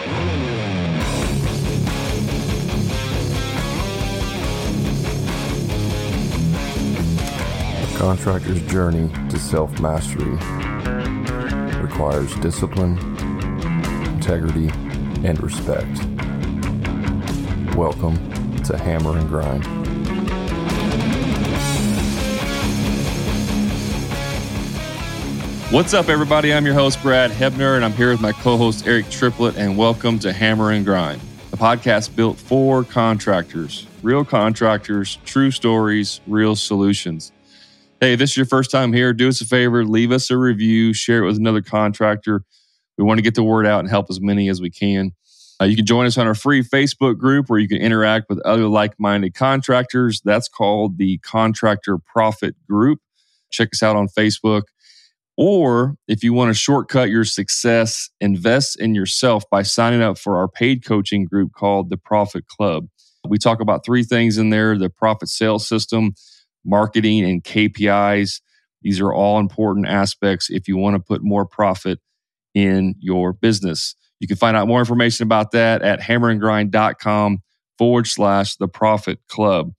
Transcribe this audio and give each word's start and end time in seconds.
A 0.00 0.02
contractor's 7.98 8.62
journey 8.70 9.10
to 9.28 9.38
self 9.40 9.80
mastery 9.80 10.38
requires 11.82 12.32
discipline, 12.36 12.96
integrity, 14.14 14.68
and 15.26 15.42
respect. 15.42 15.98
Welcome 17.76 18.62
to 18.62 18.78
Hammer 18.78 19.18
and 19.18 19.28
Grind. 19.28 19.77
What's 25.70 25.92
up, 25.92 26.08
everybody? 26.08 26.54
I'm 26.54 26.64
your 26.64 26.72
host, 26.72 27.02
Brad 27.02 27.30
Hebner, 27.30 27.76
and 27.76 27.84
I'm 27.84 27.92
here 27.92 28.10
with 28.10 28.22
my 28.22 28.32
co 28.32 28.56
host, 28.56 28.86
Eric 28.86 29.10
Triplett, 29.10 29.58
and 29.58 29.76
welcome 29.76 30.18
to 30.20 30.32
Hammer 30.32 30.70
and 30.70 30.82
Grind, 30.82 31.20
a 31.52 31.58
podcast 31.58 32.16
built 32.16 32.38
for 32.38 32.84
contractors, 32.84 33.86
real 34.02 34.24
contractors, 34.24 35.18
true 35.26 35.50
stories, 35.50 36.22
real 36.26 36.56
solutions. 36.56 37.32
Hey, 38.00 38.14
if 38.14 38.18
this 38.18 38.30
is 38.30 38.36
your 38.38 38.46
first 38.46 38.70
time 38.70 38.94
here, 38.94 39.12
do 39.12 39.28
us 39.28 39.42
a 39.42 39.44
favor, 39.44 39.84
leave 39.84 40.10
us 40.10 40.30
a 40.30 40.38
review, 40.38 40.94
share 40.94 41.22
it 41.22 41.26
with 41.26 41.36
another 41.36 41.60
contractor. 41.60 42.44
We 42.96 43.04
want 43.04 43.18
to 43.18 43.22
get 43.22 43.34
the 43.34 43.44
word 43.44 43.66
out 43.66 43.80
and 43.80 43.90
help 43.90 44.06
as 44.08 44.22
many 44.22 44.48
as 44.48 44.62
we 44.62 44.70
can. 44.70 45.12
Uh, 45.60 45.66
you 45.66 45.76
can 45.76 45.84
join 45.84 46.06
us 46.06 46.16
on 46.16 46.26
our 46.26 46.34
free 46.34 46.62
Facebook 46.62 47.18
group 47.18 47.50
where 47.50 47.58
you 47.58 47.68
can 47.68 47.76
interact 47.78 48.30
with 48.30 48.40
other 48.40 48.68
like 48.68 48.98
minded 48.98 49.34
contractors. 49.34 50.22
That's 50.24 50.48
called 50.48 50.96
the 50.96 51.18
Contractor 51.18 51.98
Profit 51.98 52.56
Group. 52.66 53.00
Check 53.50 53.68
us 53.74 53.82
out 53.82 53.96
on 53.96 54.08
Facebook. 54.08 54.62
Or 55.40 55.94
if 56.08 56.24
you 56.24 56.32
want 56.32 56.50
to 56.50 56.54
shortcut 56.54 57.10
your 57.10 57.24
success, 57.24 58.10
invest 58.20 58.78
in 58.80 58.96
yourself 58.96 59.44
by 59.48 59.62
signing 59.62 60.02
up 60.02 60.18
for 60.18 60.36
our 60.36 60.48
paid 60.48 60.84
coaching 60.84 61.24
group 61.24 61.52
called 61.52 61.90
the 61.90 61.96
Profit 61.96 62.48
Club. 62.48 62.88
We 63.24 63.38
talk 63.38 63.60
about 63.60 63.84
three 63.84 64.02
things 64.02 64.36
in 64.36 64.50
there 64.50 64.76
the 64.76 64.90
profit 64.90 65.28
sales 65.28 65.68
system, 65.68 66.14
marketing, 66.64 67.24
and 67.24 67.44
KPIs. 67.44 68.40
These 68.82 69.00
are 69.00 69.12
all 69.12 69.38
important 69.38 69.86
aspects 69.86 70.50
if 70.50 70.66
you 70.66 70.76
want 70.76 70.96
to 70.96 71.00
put 71.00 71.22
more 71.22 71.46
profit 71.46 72.00
in 72.52 72.96
your 72.98 73.32
business. 73.32 73.94
You 74.18 74.26
can 74.26 74.36
find 74.36 74.56
out 74.56 74.66
more 74.66 74.80
information 74.80 75.22
about 75.22 75.52
that 75.52 75.82
at 75.82 76.00
hammerandgrind.com 76.00 77.42
forward 77.78 78.08
slash 78.08 78.56
the 78.56 78.66
profit 78.66 79.20
club. 79.28 79.72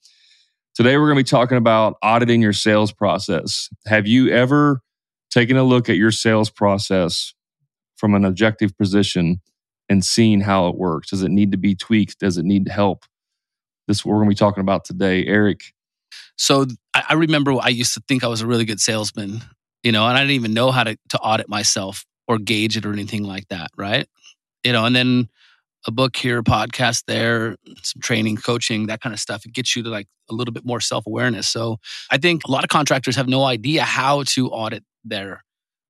Today, 0.73 0.95
we're 0.95 1.07
going 1.07 1.17
to 1.17 1.23
be 1.25 1.29
talking 1.29 1.57
about 1.57 1.97
auditing 2.01 2.41
your 2.41 2.53
sales 2.53 2.94
process. 2.94 3.67
Have 3.85 4.07
you 4.07 4.29
ever 4.29 4.81
taking 5.30 5.58
a 5.58 5.63
look 5.63 5.89
at 5.89 5.97
your 5.97 6.11
sales 6.11 6.49
process 6.49 7.33
from 7.97 8.16
an 8.16 8.25
objective 8.25 8.77
position 8.77 9.41
and 9.89 10.05
seeing 10.05 10.41
how 10.41 10.67
it 10.67 10.77
works. 10.77 11.09
Does 11.09 11.23
it 11.23 11.31
need 11.31 11.52
to 11.52 11.58
be 11.58 11.75
tweaked? 11.75 12.19
Does 12.19 12.38
it 12.38 12.45
need 12.45 12.67
help? 12.67 13.05
This 13.88 13.97
is 13.97 14.05
what 14.05 14.13
we're 14.13 14.19
going 14.19 14.30
to 14.30 14.35
be 14.35 14.39
talking 14.39 14.61
about 14.61 14.85
today. 14.85 15.25
Eric. 15.25 15.73
So 16.38 16.66
I 16.94 17.13
remember 17.13 17.55
I 17.59 17.69
used 17.69 17.94
to 17.95 18.03
think 18.07 18.23
I 18.23 18.27
was 18.27 18.41
a 18.41 18.47
really 18.47 18.66
good 18.66 18.80
salesman, 18.80 19.41
you 19.83 19.91
know, 19.91 20.07
and 20.07 20.17
I 20.17 20.22
didn't 20.22 20.35
even 20.35 20.53
know 20.53 20.72
how 20.72 20.83
to, 20.83 20.97
to 21.09 21.19
audit 21.19 21.50
myself 21.50 22.05
or 22.27 22.38
gauge 22.38 22.77
it 22.77 22.85
or 22.85 22.94
anything 22.94 23.23
like 23.23 23.47
that. 23.50 23.72
Right. 23.77 24.07
You 24.63 24.72
know, 24.72 24.85
and 24.85 24.95
then 24.95 25.27
a 25.88 25.91
book 25.91 26.16
here, 26.16 26.39
a 26.39 26.44
podcast 26.44 27.05
there, 27.07 27.55
some 27.81 28.02
training, 28.02 28.38
coaching, 28.38 28.88
that 28.88 29.02
kind 29.02 29.13
of 29.13 29.19
stuff. 29.19 29.45
It 29.45 29.53
gets 29.53 29.75
you 29.75 29.83
to 29.83 29.89
like 29.89 30.07
a 30.30 30.33
little 30.33 30.53
bit 30.53 30.66
more 30.66 30.80
self 30.80 31.05
awareness. 31.07 31.47
So 31.47 31.77
I 32.09 32.17
think 32.17 32.44
a 32.45 32.52
lot 32.52 32.63
of 32.63 32.69
contractors 32.69 33.16
have 33.16 33.27
no 33.27 33.44
idea 33.44 33.83
how 33.83 34.23
to 34.23 34.50
audit 34.50 34.83
their 35.03 35.44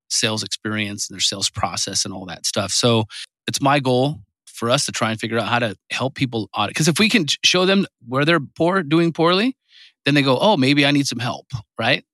sales 0.08 0.42
experience 0.42 1.08
and 1.08 1.14
their 1.14 1.20
sales 1.20 1.50
process 1.50 2.04
and 2.04 2.12
all 2.12 2.26
that 2.26 2.46
stuff. 2.46 2.72
So 2.72 3.04
it's 3.46 3.60
my 3.60 3.80
goal 3.80 4.20
for 4.46 4.70
us 4.70 4.84
to 4.86 4.92
try 4.92 5.10
and 5.10 5.18
figure 5.18 5.38
out 5.38 5.48
how 5.48 5.58
to 5.58 5.76
help 5.90 6.14
people 6.14 6.48
audit. 6.54 6.74
Because 6.74 6.88
if 6.88 6.98
we 6.98 7.08
can 7.08 7.26
show 7.44 7.64
them 7.64 7.86
where 8.06 8.24
they're 8.24 8.40
poor, 8.40 8.82
doing 8.82 9.12
poorly, 9.12 9.56
then 10.04 10.14
they 10.14 10.22
go, 10.22 10.38
oh, 10.38 10.56
maybe 10.56 10.84
I 10.84 10.90
need 10.90 11.06
some 11.06 11.18
help, 11.18 11.46
right? 11.78 12.04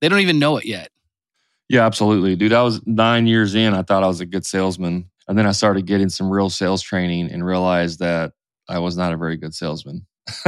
They 0.00 0.08
don't 0.08 0.20
even 0.20 0.38
know 0.38 0.56
it 0.56 0.64
yet. 0.64 0.88
Yeah, 1.68 1.86
absolutely. 1.86 2.36
Dude, 2.36 2.52
I 2.52 2.62
was 2.62 2.84
nine 2.86 3.26
years 3.26 3.54
in. 3.54 3.74
I 3.74 3.82
thought 3.82 4.02
I 4.02 4.08
was 4.08 4.20
a 4.20 4.26
good 4.26 4.44
salesman. 4.44 5.10
And 5.28 5.38
then 5.38 5.46
I 5.46 5.52
started 5.52 5.86
getting 5.86 6.08
some 6.08 6.28
real 6.28 6.50
sales 6.50 6.82
training 6.82 7.30
and 7.30 7.44
realized 7.44 8.00
that 8.00 8.32
I 8.68 8.78
was 8.78 8.96
not 8.96 9.12
a 9.12 9.16
very 9.16 9.36
good 9.36 9.54
salesman. 9.54 10.06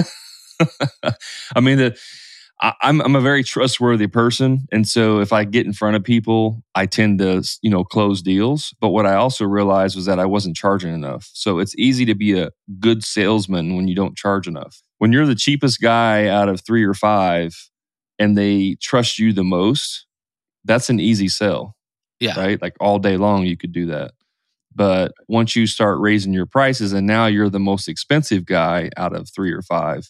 I 1.55 1.61
mean, 1.61 1.79
the, 1.79 1.99
I, 2.63 2.75
I'm 2.83 3.01
I'm 3.03 3.17
a 3.17 3.21
very 3.21 3.43
trustworthy 3.43 4.07
person, 4.07 4.67
and 4.71 4.87
so 4.87 5.21
if 5.21 5.33
I 5.33 5.45
get 5.45 5.67
in 5.67 5.73
front 5.73 5.97
of 5.97 6.05
people, 6.05 6.63
I 6.75 6.87
tend 6.87 7.19
to 7.19 7.43
you 7.61 7.71
know 7.71 7.85
close 7.85 8.23
deals. 8.23 8.75
But 8.81 8.91
what 8.91 9.05
I 9.05 9.15
also 9.15 9.45
realized 9.45 9.97
was 9.97 10.07
that 10.07 10.21
I 10.21 10.25
wasn't 10.25 10.57
charging 10.57 10.95
enough. 10.95 11.29
So 11.35 11.59
it's 11.59 11.75
easy 11.77 12.05
to 12.07 12.15
be 12.15 12.39
a 12.39 12.51
good 12.79 13.05
salesman 13.05 13.77
when 13.77 13.89
you 13.89 13.95
don't 13.95 14.17
charge 14.17 14.47
enough. 14.47 14.81
When 14.99 15.13
you're 15.13 15.27
the 15.27 15.35
cheapest 15.35 15.81
guy 15.81 16.29
out 16.29 16.49
of 16.49 16.65
three 16.65 16.85
or 16.85 16.95
five, 16.95 17.55
and 18.19 18.39
they 18.39 18.77
trust 18.81 19.19
you 19.19 19.33
the 19.33 19.45
most, 19.45 20.07
that's 20.65 20.89
an 20.89 21.01
easy 21.01 21.29
sell. 21.29 21.75
Yeah. 22.21 22.39
Right. 22.39 22.63
Like 22.63 22.77
all 22.79 23.01
day 23.01 23.17
long, 23.17 23.45
you 23.45 23.57
could 23.57 23.73
do 23.73 23.87
that. 23.87 24.13
But 24.75 25.13
once 25.29 25.57
you 25.57 25.67
start 25.67 25.99
raising 25.99 26.33
your 26.33 26.47
prices 26.47 26.93
and 26.93 27.07
now 27.07 27.27
you're 27.27 27.51
the 27.51 27.59
most 27.59 27.89
expensive 27.89 28.47
guy 28.47 28.91
out 28.97 29.13
of 29.13 29.29
three 29.29 29.53
or 29.53 29.61
five, 29.61 30.09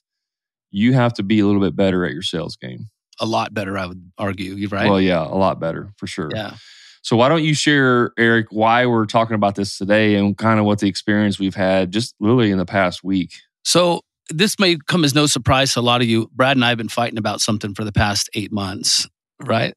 you 0.73 0.95
have 0.95 1.15
to 1.15 1.23
be 1.23 1.39
a 1.39 1.47
little 1.47 1.61
bit 1.61 1.77
better 1.77 2.05
at 2.05 2.13
your 2.13 2.23
sales 2.23 2.57
game. 2.57 2.89
A 3.21 3.27
lot 3.27 3.55
better, 3.55 3.79
I 3.79 3.87
would 3.87 4.11
argue. 4.19 4.67
Right. 4.69 4.89
Well, 4.89 5.01
yeah, 5.01 5.23
a 5.23 5.37
lot 5.37 5.61
better 5.61 5.93
for 5.97 6.07
sure. 6.07 6.31
Yeah. 6.35 6.55
So 7.03 7.17
why 7.17 7.29
don't 7.29 7.45
you 7.45 7.55
share, 7.55 8.13
Eric, 8.19 8.47
why 8.51 8.87
we're 8.87 9.07
talking 9.07 9.35
about 9.35 9.55
this 9.55 9.77
today 9.77 10.15
and 10.15 10.37
kind 10.37 10.59
of 10.59 10.67
what 10.67 10.79
the 10.79 10.89
experience 10.89 11.39
we've 11.39 11.55
had 11.55 11.93
just 11.93 12.15
literally 12.21 12.51
in 12.51 12.59
the 12.59 12.67
past 12.67 13.05
week? 13.05 13.35
So 13.65 14.01
this 14.31 14.59
may 14.59 14.77
come 14.87 15.05
as 15.05 15.15
no 15.15 15.27
surprise 15.27 15.75
to 15.75 15.81
a 15.81 15.83
lot 15.83 16.01
of 16.01 16.09
you. 16.09 16.31
Brad 16.33 16.57
and 16.57 16.65
I 16.65 16.71
have 16.71 16.79
been 16.79 16.89
fighting 16.89 17.19
about 17.19 17.41
something 17.41 17.75
for 17.75 17.85
the 17.85 17.93
past 17.93 18.31
eight 18.35 18.53
months, 18.53 19.09
right? 19.43 19.75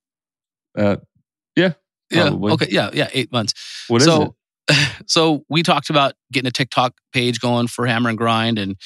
Uh, 0.78 0.98
yeah. 1.56 1.74
Probably. 2.12 2.50
Yeah. 2.50 2.54
Okay. 2.54 2.68
Yeah. 2.70 2.90
Yeah. 2.94 3.10
Eight 3.12 3.32
months. 3.32 3.86
What 3.88 4.02
is 4.02 4.06
so, 4.06 4.36
it? 4.70 4.92
so 5.08 5.44
we 5.50 5.64
talked 5.64 5.90
about 5.90 6.14
getting 6.32 6.48
a 6.48 6.52
TikTok 6.52 6.94
page 7.12 7.40
going 7.40 7.68
for 7.68 7.86
Hammer 7.88 8.10
and 8.10 8.18
Grind, 8.18 8.60
and 8.60 8.78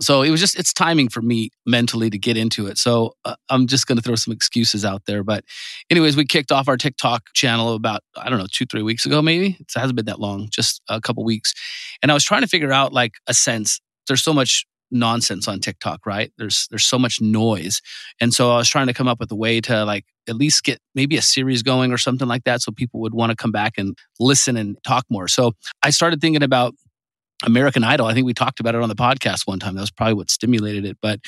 so 0.00 0.22
it 0.22 0.30
was 0.30 0.40
just 0.40 0.58
it's 0.58 0.72
timing 0.72 1.08
for 1.08 1.22
me 1.22 1.50
mentally 1.66 2.10
to 2.10 2.18
get 2.18 2.36
into 2.36 2.66
it. 2.66 2.78
So 2.78 3.14
uh, 3.24 3.36
I'm 3.48 3.66
just 3.66 3.86
going 3.86 3.96
to 3.96 4.02
throw 4.02 4.14
some 4.14 4.32
excuses 4.32 4.84
out 4.84 5.02
there, 5.06 5.22
but 5.22 5.44
anyways, 5.90 6.16
we 6.16 6.24
kicked 6.24 6.52
off 6.52 6.68
our 6.68 6.76
TikTok 6.76 7.32
channel 7.34 7.74
about 7.74 8.02
I 8.16 8.28
don't 8.28 8.38
know 8.38 8.46
two 8.50 8.66
three 8.66 8.82
weeks 8.82 9.06
ago, 9.06 9.22
maybe 9.22 9.56
it 9.58 9.66
hasn't 9.74 9.96
been 9.96 10.06
that 10.06 10.20
long, 10.20 10.48
just 10.50 10.82
a 10.88 11.00
couple 11.00 11.24
weeks, 11.24 11.52
and 12.02 12.10
I 12.10 12.14
was 12.14 12.24
trying 12.24 12.42
to 12.42 12.48
figure 12.48 12.72
out 12.72 12.92
like 12.92 13.14
a 13.26 13.34
sense. 13.34 13.80
There's 14.08 14.22
so 14.22 14.32
much 14.32 14.66
nonsense 14.90 15.46
on 15.48 15.60
TikTok, 15.60 16.04
right? 16.06 16.32
There's 16.38 16.66
there's 16.70 16.84
so 16.84 16.98
much 16.98 17.20
noise. 17.20 17.80
And 18.20 18.34
so 18.34 18.52
I 18.52 18.56
was 18.56 18.68
trying 18.68 18.88
to 18.88 18.94
come 18.94 19.08
up 19.08 19.20
with 19.20 19.30
a 19.30 19.36
way 19.36 19.60
to 19.62 19.84
like 19.84 20.04
at 20.28 20.36
least 20.36 20.64
get 20.64 20.80
maybe 20.94 21.16
a 21.16 21.22
series 21.22 21.62
going 21.62 21.92
or 21.92 21.98
something 21.98 22.28
like 22.28 22.44
that 22.44 22.62
so 22.62 22.72
people 22.72 23.00
would 23.00 23.14
want 23.14 23.30
to 23.30 23.36
come 23.36 23.52
back 23.52 23.74
and 23.78 23.96
listen 24.18 24.56
and 24.56 24.76
talk 24.84 25.04
more. 25.08 25.28
So 25.28 25.52
I 25.82 25.90
started 25.90 26.20
thinking 26.20 26.42
about 26.42 26.74
American 27.44 27.84
Idol. 27.84 28.06
I 28.06 28.14
think 28.14 28.26
we 28.26 28.34
talked 28.34 28.60
about 28.60 28.74
it 28.74 28.82
on 28.82 28.88
the 28.88 28.94
podcast 28.94 29.46
one 29.46 29.58
time. 29.58 29.74
That 29.74 29.80
was 29.80 29.90
probably 29.90 30.14
what 30.14 30.30
stimulated 30.30 30.84
it. 30.84 30.98
But, 31.00 31.20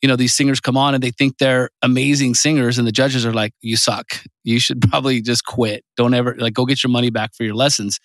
you 0.00 0.08
know, 0.08 0.16
these 0.16 0.34
singers 0.34 0.60
come 0.60 0.76
on 0.76 0.94
and 0.94 1.02
they 1.02 1.10
think 1.10 1.38
they're 1.38 1.70
amazing 1.82 2.34
singers, 2.34 2.78
and 2.78 2.86
the 2.86 2.92
judges 2.92 3.24
are 3.24 3.32
like, 3.32 3.52
you 3.60 3.76
suck. 3.76 4.06
You 4.44 4.58
should 4.58 4.80
probably 4.90 5.20
just 5.20 5.44
quit. 5.44 5.84
Don't 5.96 6.14
ever, 6.14 6.34
like, 6.36 6.54
go 6.54 6.66
get 6.66 6.82
your 6.82 6.90
money 6.90 7.10
back 7.10 7.34
for 7.34 7.44
your 7.44 7.54
lessons. 7.54 8.00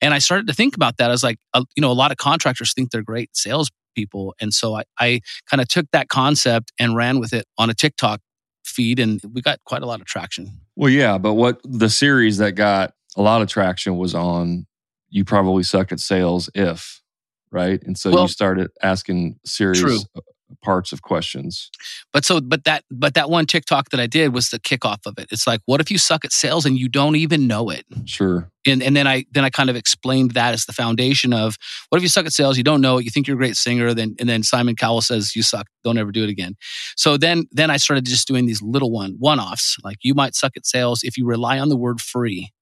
And 0.00 0.12
I 0.14 0.18
started 0.18 0.46
to 0.48 0.52
think 0.52 0.76
about 0.76 0.96
that. 0.96 1.10
I 1.10 1.12
was 1.12 1.22
like, 1.22 1.38
uh, 1.54 1.64
you 1.76 1.80
know, 1.80 1.90
a 1.90 1.94
lot 1.94 2.10
of 2.10 2.16
contractors 2.16 2.74
think 2.74 2.90
they're 2.90 3.02
great 3.02 3.36
sales 3.36 3.70
people. 3.94 4.34
And 4.40 4.52
so 4.52 4.76
I, 4.76 4.84
I 4.98 5.20
kind 5.50 5.60
of 5.60 5.68
took 5.68 5.86
that 5.92 6.08
concept 6.08 6.72
and 6.78 6.94
ran 6.94 7.18
with 7.18 7.32
it 7.32 7.46
on 7.56 7.70
a 7.70 7.74
TikTok 7.74 8.20
feed, 8.64 8.98
and 8.98 9.20
we 9.32 9.40
got 9.40 9.58
quite 9.64 9.82
a 9.82 9.86
lot 9.86 10.00
of 10.00 10.06
traction. 10.06 10.60
Well, 10.74 10.90
yeah, 10.90 11.18
but 11.18 11.34
what 11.34 11.60
the 11.64 11.88
series 11.88 12.38
that 12.38 12.52
got 12.52 12.92
a 13.16 13.22
lot 13.22 13.40
of 13.40 13.48
traction 13.48 13.96
was 13.96 14.14
on 14.14 14.66
you 15.08 15.24
probably 15.24 15.62
suck 15.62 15.92
at 15.92 16.00
sales 16.00 16.50
if, 16.54 17.02
right? 17.50 17.82
And 17.82 17.96
so 17.96 18.10
well, 18.10 18.22
you 18.22 18.28
started 18.28 18.70
asking 18.82 19.38
serious 19.44 19.80
true 19.80 19.98
uh, 20.16 20.20
parts 20.62 20.92
of 20.92 21.02
questions. 21.02 21.70
But 22.12 22.24
so 22.24 22.40
but 22.40 22.64
that 22.64 22.84
but 22.90 23.14
that 23.14 23.30
one 23.30 23.46
TikTok 23.46 23.90
that 23.90 24.00
I 24.00 24.06
did 24.06 24.32
was 24.32 24.50
the 24.50 24.58
kickoff 24.58 25.06
of 25.06 25.18
it. 25.18 25.28
It's 25.30 25.46
like 25.46 25.60
what 25.66 25.80
if 25.80 25.90
you 25.90 25.98
suck 25.98 26.24
at 26.24 26.32
sales 26.32 26.66
and 26.66 26.78
you 26.78 26.88
don't 26.88 27.16
even 27.16 27.46
know 27.46 27.70
it? 27.70 27.84
Sure. 28.04 28.50
And 28.66 28.82
and 28.82 28.96
then 28.96 29.06
I 29.06 29.24
then 29.32 29.44
I 29.44 29.50
kind 29.50 29.70
of 29.70 29.76
explained 29.76 30.32
that 30.32 30.54
as 30.54 30.64
the 30.64 30.72
foundation 30.72 31.32
of 31.32 31.56
what 31.88 31.98
if 31.98 32.02
you 32.02 32.08
suck 32.08 32.26
at 32.26 32.32
sales, 32.32 32.56
you 32.56 32.64
don't 32.64 32.80
know 32.80 32.98
it, 32.98 33.04
you 33.04 33.10
think 33.10 33.26
you're 33.26 33.36
a 33.36 33.38
great 33.38 33.56
singer, 33.56 33.94
then 33.94 34.14
and 34.18 34.28
then 34.28 34.42
Simon 34.42 34.76
Cowell 34.76 35.00
says 35.00 35.34
you 35.36 35.42
suck, 35.42 35.66
don't 35.84 35.98
ever 35.98 36.12
do 36.12 36.24
it 36.24 36.30
again. 36.30 36.56
So 36.96 37.16
then 37.16 37.46
then 37.52 37.70
I 37.70 37.76
started 37.76 38.04
just 38.04 38.26
doing 38.26 38.46
these 38.46 38.62
little 38.62 38.90
one 38.90 39.16
one-offs. 39.18 39.76
Like 39.82 39.98
you 40.02 40.14
might 40.14 40.34
suck 40.34 40.52
at 40.56 40.66
sales 40.66 41.02
if 41.02 41.16
you 41.16 41.26
rely 41.26 41.58
on 41.58 41.68
the 41.68 41.76
word 41.76 42.00
free. 42.00 42.52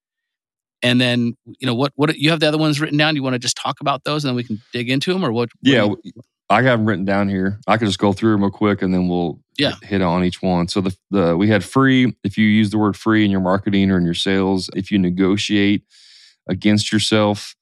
And 0.84 1.00
then, 1.00 1.36
you 1.46 1.66
know, 1.66 1.75
what 1.75 1.92
what 1.96 2.16
you 2.16 2.31
have 2.31 2.38
the 2.40 2.46
other 2.46 2.58
ones 2.58 2.81
written 2.81 2.98
down. 2.98 3.16
You 3.16 3.22
want 3.22 3.34
to 3.34 3.38
just 3.40 3.56
talk 3.56 3.81
about 3.81 4.04
those, 4.04 4.25
and 4.25 4.28
then 4.28 4.36
we 4.36 4.44
can 4.44 4.60
dig 4.72 4.90
into 4.90 5.12
them, 5.12 5.25
or 5.25 5.32
what? 5.32 5.48
what 5.60 5.72
yeah, 5.72 5.86
you, 6.04 6.12
I 6.50 6.62
got 6.62 6.76
them 6.76 6.86
written 6.86 7.04
down 7.04 7.28
here. 7.28 7.58
I 7.66 7.78
could 7.78 7.86
just 7.86 7.98
go 7.98 8.12
through 8.12 8.32
them 8.32 8.42
real 8.42 8.50
quick 8.50 8.82
and 8.82 8.92
then 8.92 9.08
we'll 9.08 9.40
yeah. 9.56 9.75
hit 9.82 10.02
on 10.02 10.25
each 10.25 10.42
one. 10.42 10.69
So 10.69 10.82
the, 10.82 10.96
the 11.10 11.36
we 11.36 11.48
had 11.48 11.64
free. 11.64 12.14
If 12.22 12.36
you 12.36 12.46
use 12.46 12.70
the 12.70 12.78
word 12.78 12.96
free 12.96 13.25
in 13.25 13.31
your 13.31 13.40
marketing 13.40 13.90
or 13.90 13.96
in 13.96 14.04
your 14.04 14.14
sales, 14.14 14.69
if 14.76 14.90
you 14.90 14.98
negotiate 14.98 15.84
against 16.48 16.92
yourself, 16.92 17.56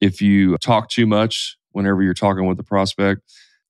if 0.00 0.22
you 0.22 0.56
talk 0.58 0.88
too 0.88 1.06
much 1.06 1.56
whenever 1.72 2.02
you're 2.02 2.14
talking 2.14 2.46
with 2.46 2.56
the 2.56 2.62
prospect, 2.62 3.22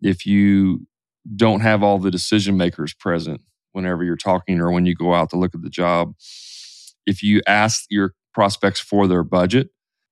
if 0.03 0.27
you 0.27 0.87
don't 1.35 1.61
have 1.61 1.83
all 1.83 1.99
the 1.99 2.11
decision 2.11 2.57
makers 2.57 2.93
present 2.93 3.41
whenever 3.73 4.05
you're 4.05 4.17
talking 4.17 4.61
or 4.61 4.71
when 4.71 4.87
you 4.87 4.95
go 4.95 5.15
out 5.15 5.31
to 5.31 5.37
look 5.37 5.55
at 5.55 5.63
the 5.63 5.71
job, 5.71 6.13
if 7.07 7.23
you 7.23 7.41
ask 7.47 7.87
your 7.89 8.13
prospects 8.37 8.79
for 8.79 9.09
their 9.09 9.25
budget, 9.25 9.71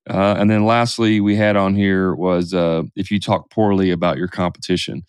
uh, 0.09 0.35
and 0.39 0.49
then 0.49 0.65
lastly, 0.65 1.21
we 1.21 1.35
had 1.35 1.55
on 1.55 1.75
here 1.75 2.15
was 2.15 2.53
uh, 2.55 2.81
if 2.95 3.11
you 3.11 3.19
talk 3.19 3.51
poorly 3.51 3.91
about 3.91 4.17
your 4.17 4.27
competition. 4.27 5.03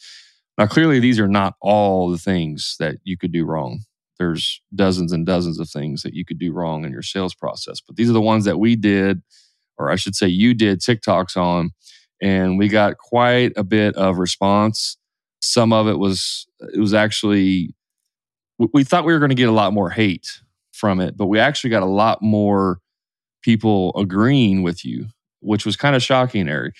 Now, 0.58 0.66
clearly, 0.66 1.00
these 1.00 1.18
are 1.18 1.26
not 1.26 1.54
all 1.62 2.10
the 2.10 2.18
things 2.18 2.76
that 2.78 2.96
you 3.04 3.16
could 3.16 3.32
do 3.32 3.46
wrong. 3.46 3.80
There's 4.18 4.60
dozens 4.74 5.12
and 5.12 5.24
dozens 5.24 5.58
of 5.58 5.70
things 5.70 6.02
that 6.02 6.12
you 6.12 6.26
could 6.26 6.38
do 6.38 6.52
wrong 6.52 6.84
in 6.84 6.92
your 6.92 7.02
sales 7.02 7.34
process, 7.34 7.80
but 7.80 7.96
these 7.96 8.10
are 8.10 8.14
the 8.14 8.20
ones 8.20 8.44
that 8.44 8.58
we 8.58 8.76
did, 8.76 9.22
or 9.78 9.90
I 9.90 9.96
should 9.96 10.14
say, 10.14 10.28
you 10.28 10.52
did 10.52 10.80
TikToks 10.80 11.36
on, 11.36 11.70
and 12.20 12.58
we 12.58 12.68
got 12.68 12.98
quite 12.98 13.52
a 13.56 13.64
bit 13.64 13.94
of 13.96 14.18
response. 14.18 14.98
Some 15.40 15.72
of 15.72 15.88
it 15.88 15.98
was 15.98 16.46
it 16.74 16.80
was 16.80 16.92
actually 16.92 17.74
we 18.72 18.84
thought 18.84 19.06
we 19.06 19.14
were 19.14 19.18
going 19.18 19.36
to 19.36 19.42
get 19.42 19.48
a 19.48 19.52
lot 19.62 19.72
more 19.72 19.90
hate 19.90 20.40
from 20.72 21.00
it, 21.00 21.16
but 21.16 21.26
we 21.26 21.38
actually 21.38 21.70
got 21.70 21.82
a 21.82 21.86
lot 21.86 22.22
more 22.22 22.80
people 23.46 23.92
agreeing 23.96 24.64
with 24.64 24.84
you, 24.84 25.06
which 25.38 25.64
was 25.64 25.76
kind 25.76 25.94
of 25.94 26.02
shocking, 26.02 26.48
Eric. 26.48 26.74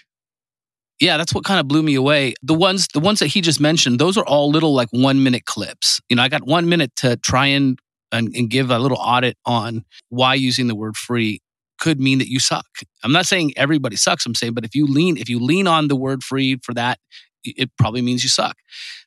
Yeah 0.99 1.17
that's 1.19 1.33
what 1.35 1.45
kind 1.45 1.61
of 1.61 1.69
blew 1.69 1.83
me 1.83 1.95
away. 1.95 2.35
The 2.43 2.55
ones 2.55 2.89
the 2.93 3.01
ones 3.01 3.21
that 3.21 3.29
he 3.29 3.41
just 3.41 3.61
mentioned 3.61 3.99
those 3.99 4.17
are 4.17 4.25
all 4.25 4.51
little 4.51 4.75
like 4.75 4.89
one 4.91 5.23
minute 5.23 5.45
clips. 5.45 6.01
You 6.09 6.17
know 6.17 6.23
i 6.23 6.29
got 6.29 6.47
one 6.47 6.69
minute 6.69 6.91
to 6.97 7.17
try 7.19 7.47
and, 7.47 7.79
and, 8.11 8.35
and 8.35 8.51
give 8.51 8.71
a 8.71 8.79
little 8.79 8.99
audit 8.99 9.37
on 9.45 9.85
why 10.09 10.35
using 10.35 10.67
the 10.67 10.75
word 10.75 10.97
free 10.97 11.41
could 11.79 12.01
mean 12.01 12.19
that 12.19 12.29
you 12.29 12.41
suck. 12.41 12.67
I'm 13.05 13.13
not 13.13 13.27
saying 13.27 13.53
everybody 13.57 13.97
sucks 13.97 14.27
i'm 14.27 14.35
saying 14.35 14.55
but 14.55 14.65
if 14.65 14.75
you 14.75 14.87
lean 14.87 15.19
if 15.19 15.29
you 15.29 15.39
lean 15.39 15.67
on 15.69 15.89
the 15.89 15.97
word 15.97 16.25
free 16.25 16.59
for 16.65 16.75
that 16.75 16.99
it 17.45 17.71
probably 17.79 18.03
means 18.03 18.23
you 18.25 18.29
suck. 18.29 18.57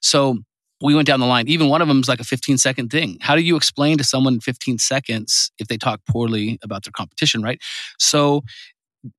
So 0.01 0.37
we 0.81 0.95
went 0.95 1.07
down 1.07 1.19
the 1.19 1.25
line. 1.25 1.47
Even 1.47 1.69
one 1.69 1.81
of 1.81 1.87
them 1.87 1.99
is 1.99 2.07
like 2.07 2.19
a 2.19 2.23
15 2.23 2.57
second 2.57 2.89
thing. 2.89 3.17
How 3.21 3.35
do 3.35 3.41
you 3.41 3.55
explain 3.55 3.97
to 3.97 4.03
someone 4.03 4.35
in 4.35 4.39
15 4.39 4.77
seconds 4.77 5.51
if 5.59 5.67
they 5.67 5.77
talk 5.77 6.01
poorly 6.07 6.59
about 6.63 6.83
their 6.83 6.91
competition 6.91 7.41
right? 7.41 7.61
So 7.97 8.43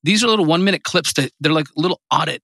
these 0.03 0.23
are 0.25 0.29
little 0.29 0.45
one 0.45 0.65
minute 0.65 0.85
clips 0.85 1.13
that 1.15 1.33
they're 1.41 1.53
like 1.53 1.67
little 1.77 2.01
audit 2.11 2.43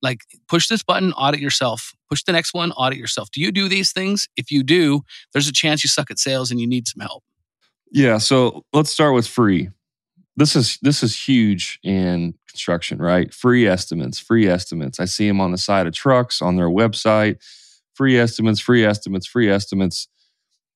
like 0.00 0.20
push 0.48 0.68
this 0.68 0.82
button 0.82 1.12
audit 1.14 1.40
yourself. 1.40 1.92
Push 2.08 2.22
the 2.22 2.32
next 2.32 2.54
one 2.54 2.72
audit 2.72 2.98
yourself. 2.98 3.30
Do 3.30 3.40
you 3.40 3.50
do 3.50 3.68
these 3.68 3.92
things? 3.92 4.28
If 4.36 4.50
you 4.50 4.62
do 4.62 5.02
there's 5.32 5.48
a 5.48 5.52
chance 5.52 5.82
you 5.82 5.88
suck 5.88 6.10
at 6.10 6.18
sales 6.18 6.50
and 6.50 6.60
you 6.60 6.66
need 6.66 6.86
some 6.86 7.00
help. 7.00 7.24
Yeah 7.90 8.18
so 8.18 8.64
let's 8.72 8.90
start 8.90 9.14
with 9.14 9.26
free. 9.26 9.70
This 10.36 10.54
is 10.54 10.78
this 10.82 11.02
is 11.02 11.18
huge 11.18 11.80
in 11.82 12.34
construction 12.48 12.98
right? 12.98 13.32
Free 13.32 13.66
estimates 13.66 14.18
free 14.18 14.46
estimates. 14.46 15.00
I 15.00 15.06
see 15.06 15.26
them 15.26 15.40
on 15.40 15.52
the 15.52 15.58
side 15.58 15.86
of 15.86 15.94
trucks 15.94 16.42
on 16.42 16.56
their 16.56 16.68
website 16.68 17.38
free 17.98 18.18
estimates 18.18 18.60
free 18.60 18.84
estimates 18.84 19.26
free 19.26 19.50
estimates 19.50 20.08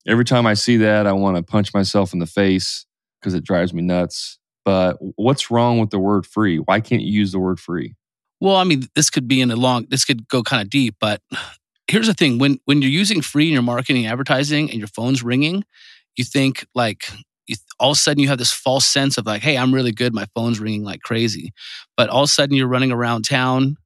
every 0.06 0.24
time 0.24 0.46
i 0.46 0.52
see 0.52 0.76
that 0.76 1.06
i 1.06 1.12
want 1.12 1.36
to 1.36 1.42
punch 1.42 1.72
myself 1.72 2.12
in 2.12 2.18
the 2.18 2.26
face 2.26 2.84
because 3.20 3.32
it 3.32 3.44
drives 3.44 3.72
me 3.72 3.80
nuts 3.80 4.38
but 4.64 4.98
what's 5.16 5.50
wrong 5.50 5.78
with 5.78 5.90
the 5.90 5.98
word 5.98 6.26
free? 6.26 6.58
Why 6.58 6.80
can't 6.80 7.02
you 7.02 7.12
use 7.12 7.32
the 7.32 7.38
word 7.38 7.58
free? 7.58 7.94
Well, 8.40 8.56
I 8.56 8.64
mean, 8.64 8.88
this 8.94 9.10
could 9.10 9.28
be 9.28 9.40
in 9.40 9.50
a 9.50 9.56
long, 9.56 9.86
this 9.88 10.04
could 10.04 10.28
go 10.28 10.42
kind 10.42 10.62
of 10.62 10.70
deep, 10.70 10.96
but 11.00 11.20
here's 11.88 12.06
the 12.06 12.14
thing 12.14 12.38
when 12.38 12.58
when 12.64 12.80
you're 12.82 12.90
using 12.90 13.22
free 13.22 13.48
in 13.48 13.52
your 13.52 13.62
marketing 13.62 14.06
advertising 14.06 14.70
and 14.70 14.78
your 14.78 14.88
phone's 14.88 15.22
ringing, 15.22 15.64
you 16.16 16.24
think 16.24 16.66
like 16.74 17.08
you, 17.46 17.56
all 17.78 17.90
of 17.90 17.96
a 17.96 18.00
sudden 18.00 18.22
you 18.22 18.28
have 18.28 18.38
this 18.38 18.52
false 18.52 18.86
sense 18.86 19.18
of 19.18 19.26
like, 19.26 19.42
hey, 19.42 19.56
I'm 19.56 19.74
really 19.74 19.92
good. 19.92 20.14
My 20.14 20.26
phone's 20.34 20.60
ringing 20.60 20.84
like 20.84 21.02
crazy. 21.02 21.52
But 21.96 22.08
all 22.08 22.22
of 22.22 22.28
a 22.28 22.32
sudden 22.32 22.56
you're 22.56 22.68
running 22.68 22.92
around 22.92 23.24
town, 23.24 23.76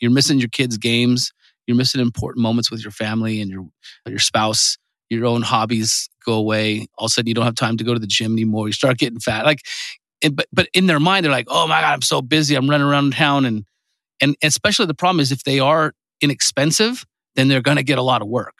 you're 0.00 0.10
missing 0.10 0.38
your 0.38 0.48
kids' 0.48 0.78
games, 0.78 1.32
you're 1.68 1.76
missing 1.76 2.00
important 2.00 2.42
moments 2.42 2.70
with 2.70 2.82
your 2.82 2.90
family 2.90 3.40
and 3.40 3.50
your 3.50 3.68
your 4.06 4.18
spouse. 4.18 4.76
Your 5.10 5.24
own 5.24 5.40
hobbies 5.42 6.10
go 6.24 6.34
away. 6.34 6.86
All 6.98 7.06
of 7.06 7.10
a 7.10 7.12
sudden, 7.12 7.28
you 7.28 7.34
don't 7.34 7.44
have 7.44 7.54
time 7.54 7.76
to 7.78 7.84
go 7.84 7.94
to 7.94 8.00
the 8.00 8.06
gym 8.06 8.32
anymore. 8.32 8.66
You 8.66 8.72
start 8.72 8.98
getting 8.98 9.20
fat. 9.20 9.46
Like 9.46 9.60
and, 10.22 10.36
but 10.36 10.46
but 10.52 10.68
in 10.72 10.86
their 10.86 11.00
mind 11.00 11.24
they're 11.24 11.32
like, 11.32 11.46
oh 11.48 11.66
my 11.66 11.80
god, 11.80 11.92
I'm 11.92 12.02
so 12.02 12.22
busy, 12.22 12.54
I'm 12.54 12.68
running 12.68 12.86
around 12.86 13.12
town, 13.12 13.44
and 13.44 13.64
and 14.20 14.36
especially 14.42 14.86
the 14.86 14.94
problem 14.94 15.20
is 15.20 15.30
if 15.30 15.44
they 15.44 15.60
are 15.60 15.92
inexpensive, 16.20 17.04
then 17.36 17.48
they're 17.48 17.62
going 17.62 17.76
to 17.76 17.82
get 17.82 17.98
a 17.98 18.02
lot 18.02 18.22
of 18.22 18.28
work, 18.28 18.54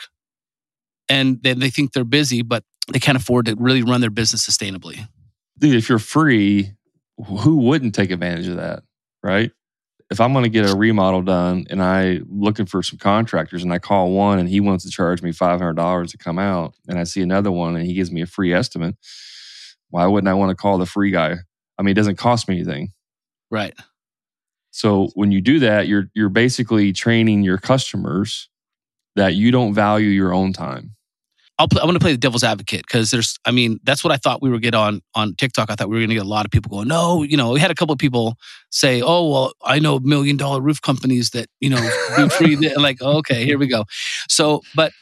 and 1.08 1.42
then 1.42 1.58
they 1.58 1.70
think 1.70 1.92
they're 1.92 2.04
busy, 2.04 2.42
but 2.42 2.62
they 2.92 2.98
can't 2.98 3.18
afford 3.18 3.46
to 3.46 3.56
really 3.58 3.82
run 3.82 4.00
their 4.00 4.10
business 4.10 4.46
sustainably. 4.46 5.06
Dude, 5.58 5.74
if 5.74 5.88
you're 5.88 5.98
free, 5.98 6.72
who 7.26 7.56
wouldn't 7.56 7.94
take 7.94 8.10
advantage 8.10 8.46
of 8.46 8.56
that, 8.56 8.82
right? 9.22 9.50
If 10.10 10.20
I'm 10.20 10.32
going 10.32 10.44
to 10.44 10.50
get 10.50 10.68
a 10.68 10.74
remodel 10.74 11.22
done 11.22 11.66
and 11.68 11.82
I 11.82 12.20
looking 12.28 12.64
for 12.64 12.82
some 12.82 12.98
contractors 12.98 13.62
and 13.62 13.72
I 13.72 13.78
call 13.78 14.10
one 14.12 14.38
and 14.38 14.48
he 14.48 14.60
wants 14.60 14.84
to 14.84 14.90
charge 14.90 15.20
me 15.20 15.32
$500 15.32 16.10
to 16.10 16.18
come 16.18 16.38
out 16.38 16.74
and 16.88 16.98
I 16.98 17.04
see 17.04 17.20
another 17.20 17.50
one 17.50 17.76
and 17.76 17.84
he 17.84 17.92
gives 17.92 18.10
me 18.10 18.22
a 18.22 18.26
free 18.26 18.54
estimate, 18.54 18.96
why 19.90 20.06
wouldn't 20.06 20.28
I 20.28 20.34
want 20.34 20.50
to 20.50 20.56
call 20.56 20.78
the 20.78 20.86
free 20.86 21.10
guy? 21.10 21.36
I 21.78 21.82
mean, 21.82 21.92
it 21.92 21.94
doesn't 21.94 22.16
cost 22.16 22.48
me 22.48 22.56
anything. 22.56 22.92
Right. 23.50 23.74
So 24.70 25.08
when 25.14 25.32
you 25.32 25.40
do 25.40 25.58
that, 25.60 25.88
you're 25.88 26.10
you're 26.14 26.28
basically 26.28 26.92
training 26.92 27.42
your 27.42 27.58
customers 27.58 28.48
that 29.16 29.34
you 29.34 29.50
don't 29.50 29.74
value 29.74 30.08
your 30.08 30.32
own 30.32 30.52
time. 30.52 30.94
I'll 31.58 31.66
play, 31.68 31.80
I 31.80 31.84
want 31.84 31.96
to 31.96 32.00
play 32.00 32.12
the 32.12 32.18
devil's 32.18 32.44
advocate 32.44 32.82
because 32.86 33.10
there's, 33.10 33.36
I 33.44 33.50
mean, 33.50 33.80
that's 33.82 34.04
what 34.04 34.12
I 34.12 34.16
thought 34.16 34.40
we 34.40 34.48
were 34.48 34.60
get 34.60 34.74
on 34.74 35.00
on 35.14 35.34
TikTok. 35.34 35.70
I 35.70 35.74
thought 35.74 35.88
we 35.88 35.96
were 35.96 36.00
going 36.00 36.10
to 36.10 36.14
get 36.14 36.24
a 36.24 36.28
lot 36.28 36.46
of 36.46 36.52
people 36.52 36.70
going. 36.70 36.88
No, 36.88 37.22
you 37.22 37.36
know, 37.36 37.52
we 37.52 37.60
had 37.60 37.70
a 37.70 37.74
couple 37.74 37.92
of 37.92 37.98
people 37.98 38.36
say, 38.70 39.02
"Oh, 39.02 39.28
well, 39.28 39.52
I 39.64 39.80
know 39.80 39.98
million 39.98 40.36
dollar 40.36 40.60
roof 40.60 40.80
companies 40.80 41.30
that 41.30 41.48
you 41.60 41.70
know 41.70 41.90
do 42.16 42.28
free." 42.28 42.56
like, 42.76 43.02
okay, 43.02 43.44
here 43.44 43.58
we 43.58 43.66
go. 43.66 43.84
So, 44.28 44.62
but 44.76 44.92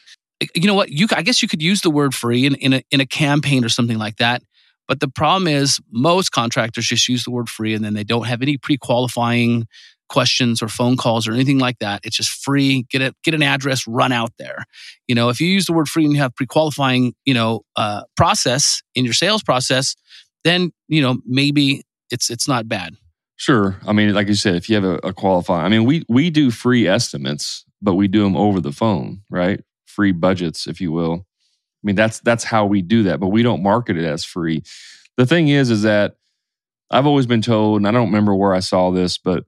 you 0.54 0.66
know 0.66 0.74
what? 0.74 0.90
You, 0.90 1.06
I 1.12 1.22
guess 1.22 1.42
you 1.42 1.48
could 1.48 1.62
use 1.62 1.82
the 1.82 1.90
word 1.90 2.14
free 2.14 2.46
in 2.46 2.54
in 2.56 2.72
a 2.72 2.82
in 2.90 3.00
a 3.00 3.06
campaign 3.06 3.64
or 3.64 3.68
something 3.68 3.98
like 3.98 4.16
that. 4.16 4.42
But 4.88 5.00
the 5.00 5.08
problem 5.08 5.48
is, 5.48 5.80
most 5.90 6.30
contractors 6.30 6.86
just 6.86 7.08
use 7.08 7.24
the 7.24 7.30
word 7.30 7.48
free 7.48 7.74
and 7.74 7.84
then 7.84 7.94
they 7.94 8.04
don't 8.04 8.26
have 8.26 8.40
any 8.40 8.56
pre 8.56 8.76
qualifying 8.76 9.66
questions 10.08 10.62
or 10.62 10.68
phone 10.68 10.96
calls 10.96 11.26
or 11.26 11.32
anything 11.32 11.58
like 11.58 11.78
that. 11.80 12.00
It's 12.04 12.16
just 12.16 12.30
free. 12.30 12.86
Get 12.90 13.02
it, 13.02 13.14
get 13.24 13.34
an 13.34 13.42
address, 13.42 13.86
run 13.86 14.12
out 14.12 14.32
there. 14.38 14.64
You 15.08 15.14
know, 15.14 15.28
if 15.28 15.40
you 15.40 15.48
use 15.48 15.66
the 15.66 15.72
word 15.72 15.88
free 15.88 16.04
and 16.04 16.14
you 16.14 16.20
have 16.20 16.34
pre-qualifying, 16.34 17.14
you 17.24 17.34
know, 17.34 17.62
uh, 17.76 18.02
process 18.16 18.82
in 18.94 19.04
your 19.04 19.14
sales 19.14 19.42
process, 19.42 19.96
then 20.44 20.72
you 20.88 21.02
know 21.02 21.18
maybe 21.26 21.82
it's 22.10 22.30
it's 22.30 22.48
not 22.48 22.68
bad. 22.68 22.96
Sure. 23.36 23.76
I 23.86 23.92
mean, 23.92 24.14
like 24.14 24.28
you 24.28 24.34
said, 24.34 24.54
if 24.54 24.68
you 24.68 24.76
have 24.76 24.84
a, 24.84 24.94
a 24.98 25.12
qualifying, 25.12 25.64
I 25.64 25.68
mean, 25.68 25.84
we 25.84 26.04
we 26.08 26.30
do 26.30 26.50
free 26.50 26.86
estimates, 26.86 27.64
but 27.82 27.94
we 27.94 28.08
do 28.08 28.22
them 28.22 28.36
over 28.36 28.60
the 28.60 28.72
phone, 28.72 29.22
right? 29.30 29.60
Free 29.86 30.12
budgets, 30.12 30.66
if 30.66 30.80
you 30.80 30.92
will. 30.92 31.14
I 31.14 31.82
mean, 31.82 31.96
that's 31.96 32.20
that's 32.20 32.44
how 32.44 32.64
we 32.64 32.80
do 32.80 33.02
that, 33.04 33.20
but 33.20 33.28
we 33.28 33.42
don't 33.42 33.62
market 33.62 33.98
it 33.98 34.04
as 34.04 34.24
free. 34.24 34.62
The 35.16 35.26
thing 35.26 35.48
is, 35.48 35.70
is 35.70 35.82
that 35.82 36.16
I've 36.90 37.06
always 37.06 37.26
been 37.26 37.42
told, 37.42 37.78
and 37.78 37.88
I 37.88 37.90
don't 37.90 38.06
remember 38.06 38.34
where 38.34 38.54
I 38.54 38.60
saw 38.60 38.90
this, 38.90 39.18
but 39.18 39.44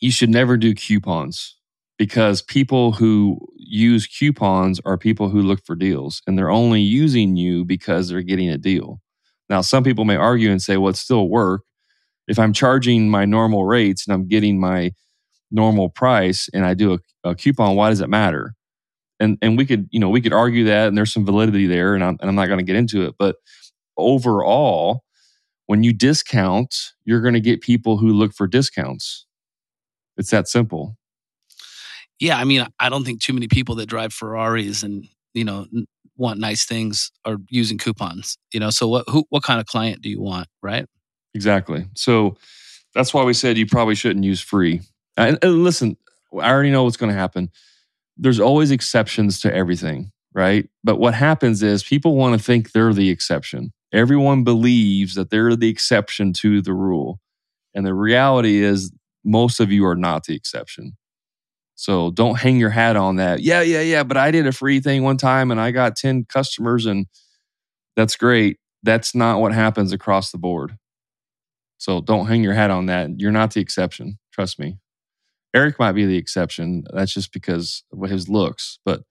you 0.00 0.10
should 0.10 0.30
never 0.30 0.56
do 0.56 0.74
coupons 0.74 1.56
because 1.98 2.42
people 2.42 2.92
who 2.92 3.38
use 3.56 4.06
coupons 4.06 4.80
are 4.84 4.98
people 4.98 5.28
who 5.28 5.40
look 5.42 5.64
for 5.64 5.74
deals 5.76 6.20
and 6.26 6.36
they're 6.36 6.50
only 6.50 6.80
using 6.80 7.36
you 7.36 7.64
because 7.64 8.08
they're 8.08 8.22
getting 8.22 8.48
a 8.48 8.58
deal. 8.58 9.00
Now, 9.48 9.60
some 9.60 9.84
people 9.84 10.04
may 10.04 10.16
argue 10.16 10.50
and 10.50 10.60
say, 10.60 10.76
well, 10.76 10.90
it 10.90 10.96
still 10.96 11.28
work. 11.28 11.62
If 12.26 12.38
I'm 12.38 12.52
charging 12.52 13.10
my 13.10 13.24
normal 13.24 13.64
rates 13.64 14.06
and 14.06 14.14
I'm 14.14 14.26
getting 14.26 14.58
my 14.58 14.92
normal 15.50 15.90
price 15.90 16.48
and 16.52 16.64
I 16.64 16.74
do 16.74 16.94
a, 16.94 17.30
a 17.30 17.34
coupon, 17.34 17.76
why 17.76 17.90
does 17.90 18.00
it 18.00 18.08
matter? 18.08 18.54
and 19.20 19.38
and 19.42 19.56
we 19.56 19.66
could 19.66 19.88
you 19.90 20.00
know 20.00 20.08
we 20.08 20.20
could 20.20 20.32
argue 20.32 20.64
that 20.64 20.88
and 20.88 20.96
there's 20.96 21.12
some 21.12 21.24
validity 21.24 21.66
there 21.66 21.94
and 21.94 22.04
I'm, 22.04 22.16
and 22.20 22.28
I'm 22.28 22.34
not 22.34 22.46
going 22.46 22.58
to 22.58 22.64
get 22.64 22.76
into 22.76 23.02
it 23.02 23.14
but 23.18 23.36
overall 23.96 25.02
when 25.66 25.82
you 25.82 25.92
discount 25.92 26.74
you're 27.04 27.20
going 27.20 27.34
to 27.34 27.40
get 27.40 27.60
people 27.60 27.96
who 27.96 28.08
look 28.08 28.32
for 28.34 28.46
discounts 28.46 29.26
it's 30.16 30.30
that 30.30 30.48
simple 30.48 30.96
yeah 32.20 32.38
i 32.38 32.44
mean 32.44 32.66
i 32.78 32.88
don't 32.88 33.04
think 33.04 33.20
too 33.20 33.32
many 33.32 33.48
people 33.48 33.74
that 33.74 33.86
drive 33.86 34.12
ferraris 34.12 34.82
and 34.82 35.06
you 35.34 35.44
know 35.44 35.66
want 36.16 36.38
nice 36.38 36.64
things 36.64 37.10
are 37.24 37.38
using 37.48 37.78
coupons 37.78 38.38
you 38.52 38.60
know 38.60 38.70
so 38.70 38.86
what 38.88 39.04
who, 39.08 39.24
what 39.30 39.42
kind 39.42 39.60
of 39.60 39.66
client 39.66 40.00
do 40.00 40.08
you 40.08 40.20
want 40.20 40.46
right 40.62 40.86
exactly 41.34 41.86
so 41.94 42.36
that's 42.94 43.12
why 43.12 43.24
we 43.24 43.34
said 43.34 43.58
you 43.58 43.66
probably 43.66 43.96
shouldn't 43.96 44.24
use 44.24 44.40
free 44.40 44.80
and, 45.16 45.38
and 45.42 45.64
listen 45.64 45.96
i 46.40 46.50
already 46.50 46.70
know 46.70 46.84
what's 46.84 46.96
going 46.96 47.10
to 47.10 47.18
happen 47.18 47.50
there's 48.16 48.40
always 48.40 48.70
exceptions 48.70 49.40
to 49.40 49.54
everything, 49.54 50.12
right? 50.34 50.68
But 50.82 50.98
what 50.98 51.14
happens 51.14 51.62
is 51.62 51.82
people 51.82 52.16
want 52.16 52.38
to 52.38 52.44
think 52.44 52.72
they're 52.72 52.92
the 52.92 53.10
exception. 53.10 53.72
Everyone 53.92 54.44
believes 54.44 55.14
that 55.14 55.30
they're 55.30 55.56
the 55.56 55.68
exception 55.68 56.32
to 56.34 56.60
the 56.62 56.72
rule. 56.72 57.20
And 57.74 57.84
the 57.84 57.94
reality 57.94 58.62
is, 58.62 58.92
most 59.24 59.60
of 59.60 59.72
you 59.72 59.86
are 59.86 59.96
not 59.96 60.24
the 60.24 60.34
exception. 60.34 60.96
So 61.74 62.10
don't 62.10 62.38
hang 62.38 62.58
your 62.58 62.70
hat 62.70 62.96
on 62.96 63.16
that. 63.16 63.40
Yeah, 63.40 63.62
yeah, 63.62 63.80
yeah. 63.80 64.04
But 64.04 64.16
I 64.16 64.30
did 64.30 64.46
a 64.46 64.52
free 64.52 64.80
thing 64.80 65.02
one 65.02 65.16
time 65.16 65.50
and 65.50 65.60
I 65.60 65.70
got 65.70 65.96
10 65.96 66.26
customers 66.28 66.86
and 66.86 67.06
that's 67.96 68.16
great. 68.16 68.58
That's 68.82 69.14
not 69.14 69.40
what 69.40 69.52
happens 69.52 69.92
across 69.92 70.30
the 70.30 70.38
board. 70.38 70.76
So 71.78 72.00
don't 72.00 72.26
hang 72.26 72.44
your 72.44 72.54
hat 72.54 72.70
on 72.70 72.86
that. 72.86 73.18
You're 73.18 73.32
not 73.32 73.52
the 73.52 73.60
exception. 73.60 74.18
Trust 74.32 74.58
me. 74.58 74.78
Eric 75.54 75.78
might 75.78 75.92
be 75.92 76.04
the 76.04 76.16
exception. 76.16 76.84
That's 76.92 77.12
just 77.12 77.32
because 77.32 77.84
of 77.92 78.08
his 78.08 78.28
looks, 78.28 78.78
but 78.84 79.02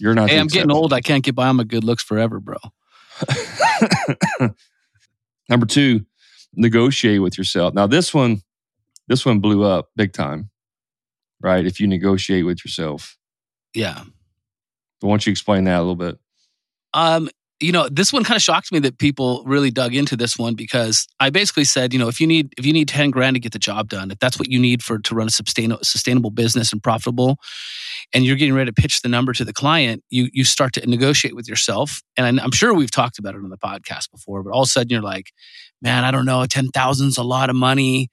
you're 0.00 0.14
not. 0.14 0.30
Hey, 0.30 0.38
I'm 0.38 0.46
exception. 0.46 0.68
getting 0.68 0.76
old. 0.76 0.92
I 0.92 1.00
can't 1.00 1.24
get 1.24 1.34
by 1.34 1.48
on 1.48 1.56
my 1.56 1.64
good 1.64 1.82
looks 1.82 2.02
forever, 2.02 2.38
bro. 2.40 2.58
Number 5.48 5.66
two, 5.66 6.04
negotiate 6.54 7.22
with 7.22 7.36
yourself. 7.36 7.74
Now 7.74 7.88
this 7.88 8.14
one, 8.14 8.42
this 9.08 9.24
one 9.26 9.40
blew 9.40 9.64
up 9.64 9.90
big 9.96 10.12
time, 10.12 10.50
right? 11.40 11.66
If 11.66 11.80
you 11.80 11.86
negotiate 11.86 12.44
with 12.46 12.64
yourself, 12.64 13.16
Yeah. 13.74 14.04
why 15.00 15.10
don't 15.10 15.26
you 15.26 15.30
explain 15.30 15.64
that 15.64 15.78
a 15.78 15.80
little 15.80 15.96
bit? 15.96 16.18
Um, 16.94 17.28
you 17.60 17.72
know, 17.72 17.88
this 17.88 18.12
one 18.12 18.22
kind 18.22 18.36
of 18.36 18.42
shocked 18.42 18.70
me 18.70 18.78
that 18.80 18.98
people 18.98 19.42
really 19.44 19.70
dug 19.70 19.94
into 19.94 20.16
this 20.16 20.38
one 20.38 20.54
because 20.54 21.08
I 21.18 21.30
basically 21.30 21.64
said, 21.64 21.92
you 21.92 21.98
know, 21.98 22.08
if 22.08 22.20
you 22.20 22.26
need 22.26 22.54
if 22.56 22.64
you 22.64 22.72
need 22.72 22.88
10 22.88 23.10
grand 23.10 23.34
to 23.34 23.40
get 23.40 23.52
the 23.52 23.58
job 23.58 23.88
done, 23.88 24.10
if 24.10 24.18
that's 24.20 24.38
what 24.38 24.48
you 24.48 24.60
need 24.60 24.82
for 24.82 24.98
to 24.98 25.14
run 25.14 25.26
a 25.26 25.30
sustainable 25.30 25.82
sustainable 25.82 26.30
business 26.30 26.72
and 26.72 26.82
profitable, 26.82 27.38
and 28.14 28.24
you're 28.24 28.36
getting 28.36 28.54
ready 28.54 28.70
to 28.70 28.80
pitch 28.80 29.02
the 29.02 29.08
number 29.08 29.32
to 29.32 29.44
the 29.44 29.52
client, 29.52 30.04
you 30.08 30.28
you 30.32 30.44
start 30.44 30.72
to 30.74 30.86
negotiate 30.88 31.34
with 31.34 31.48
yourself. 31.48 32.00
And 32.16 32.40
I'm 32.40 32.52
sure 32.52 32.72
we've 32.74 32.90
talked 32.90 33.18
about 33.18 33.34
it 33.34 33.38
on 33.38 33.50
the 33.50 33.58
podcast 33.58 34.10
before, 34.12 34.42
but 34.42 34.52
all 34.52 34.62
of 34.62 34.66
a 34.66 34.70
sudden 34.70 34.90
you're 34.90 35.02
like, 35.02 35.32
man, 35.82 36.04
I 36.04 36.10
don't 36.10 36.26
know, 36.26 36.44
10,000 36.46 37.08
is 37.08 37.18
a 37.18 37.22
lot 37.22 37.50
of 37.50 37.56
money. 37.56 38.08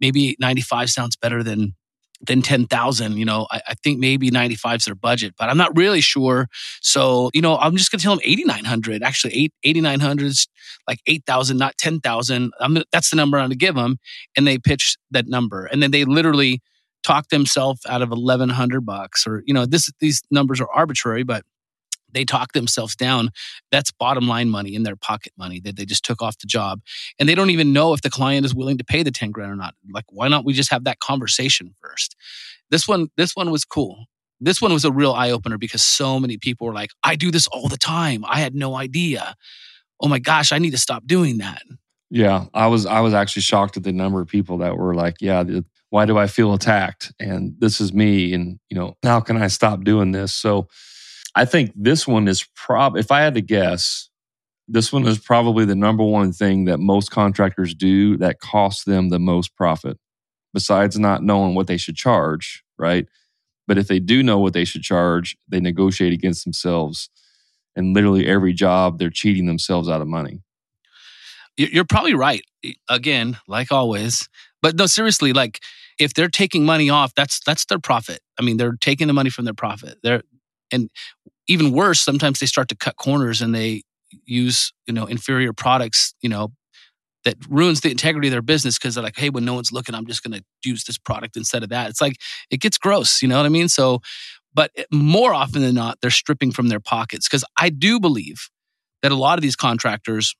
Maybe 0.00 0.36
95 0.40 0.90
sounds 0.90 1.16
better 1.16 1.42
than 1.42 1.74
than 2.20 2.42
10,000. 2.42 3.16
You 3.16 3.24
know, 3.24 3.46
I, 3.50 3.60
I 3.68 3.74
think 3.74 3.98
maybe 3.98 4.30
95 4.30 4.76
is 4.76 4.84
their 4.84 4.94
budget, 4.94 5.34
but 5.38 5.48
I'm 5.48 5.56
not 5.56 5.76
really 5.76 6.00
sure. 6.00 6.48
So, 6.80 7.30
you 7.34 7.40
know, 7.40 7.56
I'm 7.56 7.76
just 7.76 7.90
going 7.90 7.98
to 7.98 8.02
tell 8.02 8.14
them 8.16 8.22
8,900. 8.24 9.02
Actually, 9.02 9.34
8, 9.34 9.52
8,900 9.64 10.26
is 10.26 10.48
like 10.88 11.00
8,000, 11.06 11.56
not 11.56 11.76
10,000. 11.78 12.52
I'm 12.60 12.78
That's 12.92 13.10
the 13.10 13.16
number 13.16 13.38
I'm 13.38 13.42
going 13.42 13.50
to 13.50 13.56
give 13.56 13.74
them. 13.74 13.98
And 14.36 14.46
they 14.46 14.58
pitch 14.58 14.96
that 15.10 15.26
number. 15.26 15.66
And 15.66 15.82
then 15.82 15.90
they 15.90 16.04
literally 16.04 16.60
talk 17.02 17.28
themselves 17.28 17.80
out 17.88 18.02
of 18.02 18.10
1,100 18.10 18.80
bucks 18.84 19.26
or, 19.26 19.42
you 19.46 19.54
know, 19.54 19.64
this 19.64 19.90
these 20.00 20.22
numbers 20.30 20.60
are 20.60 20.68
arbitrary, 20.74 21.22
but 21.22 21.44
they 22.16 22.24
talk 22.24 22.52
themselves 22.52 22.96
down. 22.96 23.30
That's 23.70 23.90
bottom 23.90 24.26
line 24.26 24.48
money 24.48 24.74
in 24.74 24.82
their 24.82 24.96
pocket 24.96 25.32
money 25.36 25.60
that 25.60 25.76
they 25.76 25.84
just 25.84 26.04
took 26.04 26.22
off 26.22 26.38
the 26.38 26.46
job. 26.46 26.80
And 27.18 27.28
they 27.28 27.34
don't 27.34 27.50
even 27.50 27.72
know 27.72 27.92
if 27.92 28.02
the 28.02 28.10
client 28.10 28.46
is 28.46 28.54
willing 28.54 28.78
to 28.78 28.84
pay 28.84 29.02
the 29.02 29.10
10 29.10 29.30
grand 29.30 29.52
or 29.52 29.56
not. 29.56 29.74
Like, 29.90 30.06
why 30.08 30.28
not 30.28 30.44
we 30.44 30.52
just 30.52 30.70
have 30.70 30.84
that 30.84 31.00
conversation 31.00 31.74
first? 31.80 32.16
This 32.70 32.88
one, 32.88 33.08
this 33.16 33.36
one 33.36 33.50
was 33.50 33.64
cool. 33.64 34.06
This 34.40 34.60
one 34.60 34.72
was 34.72 34.84
a 34.84 34.92
real 34.92 35.12
eye 35.12 35.30
opener 35.30 35.58
because 35.58 35.82
so 35.82 36.18
many 36.18 36.36
people 36.36 36.66
were 36.66 36.74
like, 36.74 36.90
I 37.02 37.16
do 37.16 37.30
this 37.30 37.46
all 37.48 37.68
the 37.68 37.78
time. 37.78 38.24
I 38.26 38.40
had 38.40 38.54
no 38.54 38.74
idea. 38.74 39.34
Oh 40.00 40.08
my 40.08 40.18
gosh, 40.18 40.52
I 40.52 40.58
need 40.58 40.72
to 40.72 40.78
stop 40.78 41.06
doing 41.06 41.38
that. 41.38 41.62
Yeah, 42.10 42.44
I 42.54 42.68
was 42.68 42.86
I 42.86 43.00
was 43.00 43.14
actually 43.14 43.42
shocked 43.42 43.76
at 43.76 43.82
the 43.82 43.92
number 43.92 44.20
of 44.20 44.28
people 44.28 44.58
that 44.58 44.76
were 44.76 44.94
like, 44.94 45.16
"Yeah, 45.20 45.42
why 45.90 46.06
do 46.06 46.16
I 46.16 46.28
feel 46.28 46.54
attacked?" 46.54 47.12
And 47.18 47.54
this 47.58 47.80
is 47.80 47.92
me, 47.92 48.32
and 48.32 48.60
you 48.70 48.76
know, 48.76 48.96
how 49.02 49.20
can 49.20 49.36
I 49.36 49.48
stop 49.48 49.82
doing 49.82 50.12
this? 50.12 50.32
So, 50.32 50.68
I 51.36 51.44
think 51.44 51.72
this 51.76 52.08
one 52.08 52.26
is 52.28 52.44
prob. 52.56 52.96
If 52.96 53.12
I 53.12 53.20
had 53.20 53.34
to 53.34 53.42
guess, 53.42 54.08
this 54.66 54.92
one 54.92 55.06
is 55.06 55.18
probably 55.18 55.64
the 55.64 55.76
number 55.76 56.02
one 56.02 56.32
thing 56.32 56.64
that 56.64 56.78
most 56.78 57.10
contractors 57.12 57.74
do 57.74 58.16
that 58.16 58.40
costs 58.40 58.84
them 58.84 59.10
the 59.10 59.18
most 59.20 59.54
profit, 59.54 59.98
besides 60.54 60.98
not 60.98 61.22
knowing 61.22 61.54
what 61.54 61.66
they 61.68 61.76
should 61.76 61.94
charge, 61.94 62.64
right? 62.78 63.06
But 63.68 63.78
if 63.78 63.86
they 63.86 63.98
do 64.00 64.22
know 64.22 64.38
what 64.38 64.54
they 64.54 64.64
should 64.64 64.82
charge, 64.82 65.36
they 65.48 65.60
negotiate 65.60 66.12
against 66.12 66.44
themselves, 66.44 67.10
and 67.76 67.94
literally 67.94 68.26
every 68.26 68.54
job 68.54 68.98
they're 68.98 69.10
cheating 69.10 69.46
themselves 69.46 69.88
out 69.88 70.00
of 70.00 70.08
money. 70.08 70.40
You- 71.56 71.68
You're 71.70 71.84
probably 71.84 72.14
right. 72.14 72.42
Again, 72.88 73.38
like 73.46 73.70
always. 73.70 74.28
But 74.62 74.76
no, 74.76 74.86
seriously, 74.86 75.32
like 75.32 75.60
if 75.98 76.14
they're 76.14 76.28
taking 76.28 76.64
money 76.64 76.90
off, 76.90 77.14
that's 77.14 77.40
that's 77.44 77.64
their 77.66 77.78
profit. 77.78 78.20
I 78.38 78.42
mean, 78.42 78.56
they're 78.56 78.76
taking 78.80 79.06
the 79.06 79.12
money 79.12 79.30
from 79.30 79.44
their 79.44 79.54
profit. 79.54 79.98
They're 80.02 80.22
and 80.72 80.90
even 81.48 81.72
worse, 81.72 82.00
sometimes 82.00 82.40
they 82.40 82.46
start 82.46 82.68
to 82.68 82.76
cut 82.76 82.96
corners 82.96 83.40
and 83.40 83.54
they 83.54 83.82
use, 84.24 84.72
you 84.86 84.94
know, 84.94 85.06
inferior 85.06 85.52
products, 85.52 86.14
you 86.20 86.28
know, 86.28 86.52
that 87.24 87.36
ruins 87.48 87.80
the 87.80 87.90
integrity 87.90 88.28
of 88.28 88.32
their 88.32 88.42
business 88.42 88.78
because 88.78 88.94
they're 88.94 89.04
like, 89.04 89.18
hey, 89.18 89.30
when 89.30 89.44
no 89.44 89.54
one's 89.54 89.72
looking, 89.72 89.94
I'm 89.94 90.06
just 90.06 90.22
gonna 90.22 90.42
use 90.64 90.84
this 90.84 90.98
product 90.98 91.36
instead 91.36 91.62
of 91.62 91.68
that. 91.70 91.90
It's 91.90 92.00
like 92.00 92.16
it 92.50 92.60
gets 92.60 92.78
gross, 92.78 93.22
you 93.22 93.28
know 93.28 93.36
what 93.36 93.46
I 93.46 93.50
mean? 93.50 93.68
So 93.68 94.00
but 94.56 94.70
more 94.90 95.34
often 95.34 95.60
than 95.60 95.74
not, 95.74 95.98
they're 96.00 96.10
stripping 96.10 96.50
from 96.50 96.68
their 96.68 96.80
pockets. 96.80 97.28
Because 97.28 97.44
I 97.58 97.68
do 97.68 98.00
believe 98.00 98.48
that 99.02 99.12
a 99.12 99.16
lot 99.16 99.38
of 99.38 99.42
these 99.42 99.54
contractors 99.54 100.34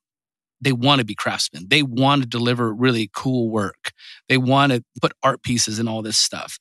they 0.62 0.72
want 0.72 1.00
to 1.00 1.04
be 1.04 1.14
craftsmen. 1.14 1.66
They 1.68 1.82
want 1.82 2.22
to 2.22 2.28
deliver 2.28 2.72
really 2.72 3.10
cool 3.14 3.50
work. 3.50 3.92
They 4.30 4.38
want 4.38 4.72
to 4.72 4.82
put 5.02 5.12
art 5.22 5.42
pieces 5.42 5.78
and 5.78 5.86
all 5.86 6.00
this 6.00 6.16
stuff. 6.16 6.58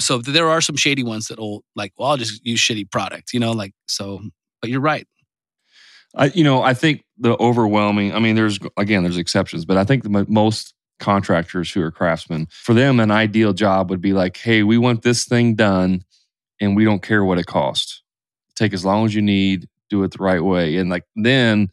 So 0.00 0.18
there 0.18 0.48
are 0.48 0.60
some 0.60 0.76
shady 0.76 1.02
ones 1.02 1.26
that'll 1.26 1.64
like, 1.74 1.92
well, 1.98 2.10
I'll 2.10 2.16
just 2.16 2.44
use 2.46 2.60
shitty 2.60 2.90
product, 2.90 3.32
you 3.32 3.40
know, 3.40 3.52
like 3.52 3.72
so. 3.86 4.20
But 4.60 4.70
you're 4.70 4.80
right. 4.80 5.06
I, 6.16 6.26
you 6.26 6.44
know, 6.44 6.62
I 6.62 6.74
think 6.74 7.04
the 7.18 7.36
overwhelming. 7.38 8.14
I 8.14 8.18
mean, 8.18 8.36
there's 8.36 8.58
again, 8.76 9.02
there's 9.02 9.16
exceptions, 9.16 9.64
but 9.64 9.76
I 9.76 9.84
think 9.84 10.02
the 10.02 10.26
most 10.28 10.74
contractors 10.98 11.70
who 11.70 11.82
are 11.82 11.90
craftsmen, 11.90 12.46
for 12.50 12.74
them, 12.74 12.98
an 13.00 13.10
ideal 13.10 13.52
job 13.52 13.90
would 13.90 14.00
be 14.00 14.12
like, 14.12 14.36
hey, 14.36 14.62
we 14.62 14.78
want 14.78 15.02
this 15.02 15.24
thing 15.24 15.54
done, 15.54 16.02
and 16.60 16.76
we 16.76 16.84
don't 16.84 17.02
care 17.02 17.24
what 17.24 17.38
it 17.38 17.46
costs. 17.46 18.02
Take 18.56 18.72
as 18.72 18.84
long 18.84 19.04
as 19.04 19.14
you 19.14 19.22
need, 19.22 19.68
do 19.90 20.02
it 20.02 20.12
the 20.12 20.22
right 20.22 20.42
way, 20.42 20.76
and 20.76 20.90
like 20.90 21.04
then 21.14 21.68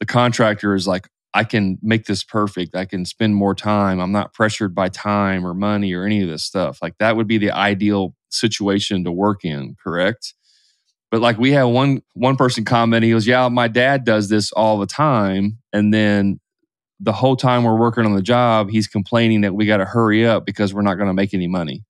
the 0.00 0.06
contractor 0.06 0.74
is 0.74 0.86
like, 0.86 1.08
I 1.36 1.44
can 1.44 1.78
make 1.82 2.06
this 2.06 2.24
perfect. 2.24 2.74
I 2.74 2.86
can 2.86 3.04
spend 3.04 3.36
more 3.36 3.54
time. 3.54 4.00
I'm 4.00 4.10
not 4.10 4.32
pressured 4.32 4.74
by 4.74 4.88
time 4.88 5.46
or 5.46 5.52
money 5.52 5.92
or 5.92 6.04
any 6.04 6.22
of 6.22 6.30
this 6.30 6.44
stuff. 6.44 6.78
Like 6.80 6.96
that 6.98 7.14
would 7.14 7.28
be 7.28 7.36
the 7.36 7.50
ideal 7.50 8.14
situation 8.30 9.04
to 9.04 9.12
work 9.12 9.44
in, 9.44 9.76
correct? 9.84 10.32
But 11.10 11.20
like 11.20 11.36
we 11.36 11.52
had 11.52 11.64
one 11.64 12.00
one 12.14 12.36
person 12.36 12.64
comment, 12.64 13.04
he 13.04 13.10
goes, 13.10 13.26
"Yeah, 13.26 13.48
my 13.48 13.68
dad 13.68 14.04
does 14.04 14.30
this 14.30 14.50
all 14.52 14.78
the 14.78 14.86
time," 14.86 15.58
and 15.74 15.92
then 15.92 16.40
the 17.00 17.12
whole 17.12 17.36
time 17.36 17.64
we're 17.64 17.78
working 17.78 18.06
on 18.06 18.14
the 18.14 18.22
job, 18.22 18.70
he's 18.70 18.86
complaining 18.86 19.42
that 19.42 19.54
we 19.54 19.66
got 19.66 19.76
to 19.76 19.84
hurry 19.84 20.26
up 20.26 20.46
because 20.46 20.72
we're 20.72 20.80
not 20.80 20.94
going 20.94 21.08
to 21.08 21.14
make 21.14 21.34
any 21.34 21.46
money. 21.46 21.84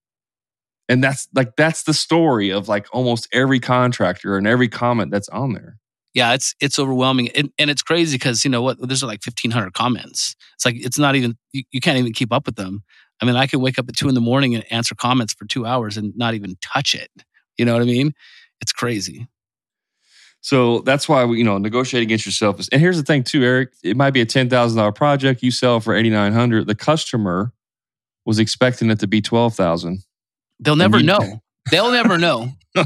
And 0.88 1.04
that's 1.04 1.28
like 1.36 1.54
that's 1.56 1.84
the 1.84 1.94
story 1.94 2.50
of 2.50 2.68
like 2.68 2.88
almost 2.92 3.28
every 3.32 3.60
contractor 3.60 4.36
and 4.36 4.46
every 4.48 4.68
comment 4.68 5.12
that's 5.12 5.28
on 5.28 5.52
there. 5.52 5.78
Yeah, 6.16 6.32
it's 6.32 6.54
it's 6.60 6.78
overwhelming, 6.78 7.28
and, 7.36 7.50
and 7.58 7.68
it's 7.68 7.82
crazy 7.82 8.16
because 8.16 8.42
you 8.42 8.50
know 8.50 8.62
what? 8.62 8.78
There's 8.80 9.02
like 9.02 9.20
1,500 9.22 9.74
comments. 9.74 10.34
It's 10.54 10.64
like 10.64 10.76
it's 10.78 10.98
not 10.98 11.14
even 11.14 11.36
you, 11.52 11.62
you 11.72 11.80
can't 11.82 11.98
even 11.98 12.14
keep 12.14 12.32
up 12.32 12.46
with 12.46 12.56
them. 12.56 12.82
I 13.20 13.26
mean, 13.26 13.36
I 13.36 13.46
could 13.46 13.60
wake 13.60 13.78
up 13.78 13.86
at 13.86 13.96
two 13.96 14.08
in 14.08 14.14
the 14.14 14.20
morning 14.22 14.54
and 14.54 14.64
answer 14.72 14.94
comments 14.94 15.34
for 15.34 15.44
two 15.44 15.66
hours 15.66 15.98
and 15.98 16.16
not 16.16 16.32
even 16.32 16.56
touch 16.62 16.94
it. 16.94 17.10
You 17.58 17.66
know 17.66 17.74
what 17.74 17.82
I 17.82 17.84
mean? 17.84 18.14
It's 18.62 18.72
crazy. 18.72 19.28
So 20.40 20.78
that's 20.80 21.06
why 21.06 21.24
we, 21.26 21.36
you 21.38 21.44
know, 21.44 21.58
negotiate 21.58 22.02
against 22.02 22.24
yourself. 22.24 22.60
is- 22.60 22.68
And 22.70 22.80
here's 22.80 22.96
the 22.96 23.02
thing, 23.02 23.22
too, 23.22 23.42
Eric. 23.44 23.72
It 23.82 23.96
might 23.98 24.12
be 24.12 24.22
a 24.22 24.26
ten 24.26 24.48
thousand 24.48 24.78
dollar 24.78 24.92
project. 24.92 25.42
You 25.42 25.50
sell 25.50 25.80
for 25.80 25.94
eighty 25.94 26.08
nine 26.10 26.32
hundred. 26.32 26.66
The 26.66 26.74
customer 26.74 27.52
was 28.24 28.38
expecting 28.38 28.90
it 28.90 29.00
to 29.00 29.06
be 29.06 29.20
twelve 29.20 29.54
thousand. 29.54 29.98
They'll 30.60 30.76
never 30.76 30.98
you- 30.98 31.04
know. 31.04 31.42
They'll 31.70 31.90
never 31.90 32.18
know. 32.18 32.50
you 32.76 32.84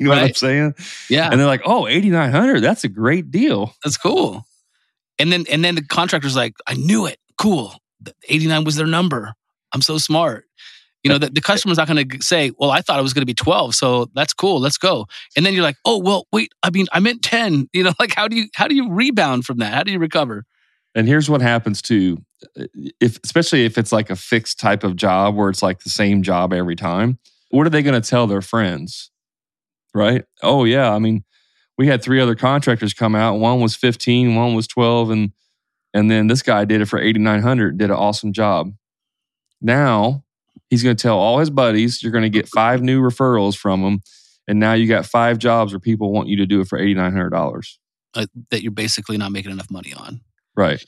know 0.00 0.10
what 0.10 0.18
I'm 0.18 0.34
saying? 0.34 0.74
Yeah, 1.10 1.28
And 1.30 1.40
they're 1.40 1.46
like, 1.46 1.62
"Oh, 1.64 1.86
eighty 1.88 2.10
nine 2.10 2.30
hundred. 2.30 2.60
That's 2.60 2.84
a 2.84 2.88
great 2.88 3.30
deal." 3.30 3.74
that's 3.84 3.96
cool. 3.96 4.46
And 5.18 5.32
then 5.32 5.44
and 5.50 5.64
then 5.64 5.74
the 5.74 5.82
contractor's 5.82 6.36
like, 6.36 6.54
I 6.66 6.74
knew 6.74 7.06
it. 7.06 7.18
Cool. 7.38 7.74
89 8.28 8.64
was 8.64 8.76
their 8.76 8.86
number. 8.86 9.32
I'm 9.72 9.82
so 9.82 9.98
smart. 9.98 10.44
You 11.02 11.10
know, 11.10 11.18
the, 11.18 11.28
the 11.28 11.42
customer's 11.42 11.76
not 11.76 11.86
going 11.86 12.08
to 12.08 12.22
say, 12.22 12.52
well, 12.58 12.70
I 12.70 12.80
thought 12.80 12.98
it 12.98 13.02
was 13.02 13.12
going 13.12 13.22
to 13.22 13.26
be 13.26 13.34
12. 13.34 13.74
So 13.74 14.06
that's 14.14 14.32
cool. 14.32 14.58
Let's 14.58 14.78
go. 14.78 15.06
And 15.36 15.44
then 15.44 15.52
you're 15.52 15.62
like, 15.62 15.76
oh, 15.84 15.98
well, 15.98 16.26
wait, 16.32 16.50
I 16.62 16.70
mean, 16.70 16.86
I 16.92 17.00
meant 17.00 17.22
10. 17.22 17.68
You 17.74 17.84
know, 17.84 17.92
like 18.00 18.14
how 18.14 18.26
do 18.26 18.36
you 18.36 18.48
how 18.54 18.68
do 18.68 18.74
you 18.74 18.90
rebound 18.90 19.44
from 19.44 19.58
that? 19.58 19.74
How 19.74 19.82
do 19.82 19.92
you 19.92 19.98
recover? 19.98 20.44
And 20.94 21.08
here's 21.08 21.28
what 21.28 21.42
happens 21.42 21.82
too, 21.82 22.18
uh, 22.58 22.64
if 23.00 23.18
especially 23.24 23.64
if 23.64 23.76
it's 23.76 23.92
like 23.92 24.10
a 24.10 24.16
fixed 24.16 24.60
type 24.60 24.84
of 24.84 24.96
job 24.96 25.34
where 25.34 25.50
it's 25.50 25.62
like 25.62 25.80
the 25.80 25.90
same 25.90 26.22
job 26.22 26.52
every 26.52 26.76
time. 26.76 27.18
What 27.54 27.66
are 27.66 27.70
they 27.70 27.82
going 27.82 28.00
to 28.00 28.08
tell 28.08 28.26
their 28.26 28.42
friends? 28.42 29.10
Right? 29.94 30.24
Oh 30.42 30.64
yeah, 30.64 30.92
I 30.92 30.98
mean, 30.98 31.24
we 31.78 31.86
had 31.86 32.02
three 32.02 32.20
other 32.20 32.34
contractors 32.34 32.92
come 32.92 33.14
out. 33.14 33.38
One 33.38 33.60
was 33.60 33.76
15, 33.76 34.34
one 34.34 34.54
was 34.54 34.66
12 34.66 35.10
and 35.10 35.32
and 35.94 36.10
then 36.10 36.26
this 36.26 36.42
guy 36.42 36.64
did 36.64 36.80
it 36.80 36.86
for 36.86 36.98
8900, 36.98 37.78
did 37.78 37.90
an 37.90 37.96
awesome 37.96 38.32
job. 38.32 38.72
Now, 39.62 40.24
he's 40.68 40.82
going 40.82 40.96
to 40.96 41.00
tell 41.00 41.16
all 41.16 41.38
his 41.38 41.50
buddies, 41.50 42.02
you're 42.02 42.10
going 42.10 42.22
to 42.22 42.28
get 42.28 42.48
five 42.48 42.82
new 42.82 43.00
referrals 43.00 43.56
from 43.56 43.82
them, 43.82 44.00
and 44.48 44.58
now 44.58 44.72
you 44.72 44.88
got 44.88 45.06
five 45.06 45.38
jobs 45.38 45.72
where 45.72 45.78
people 45.78 46.12
want 46.12 46.26
you 46.26 46.36
to 46.38 46.46
do 46.46 46.60
it 46.60 46.66
for 46.66 46.80
$8900. 46.80 47.78
Uh, 48.14 48.26
that 48.50 48.62
you're 48.62 48.72
basically 48.72 49.16
not 49.16 49.30
making 49.30 49.52
enough 49.52 49.70
money 49.70 49.94
on. 49.94 50.20
Right. 50.56 50.84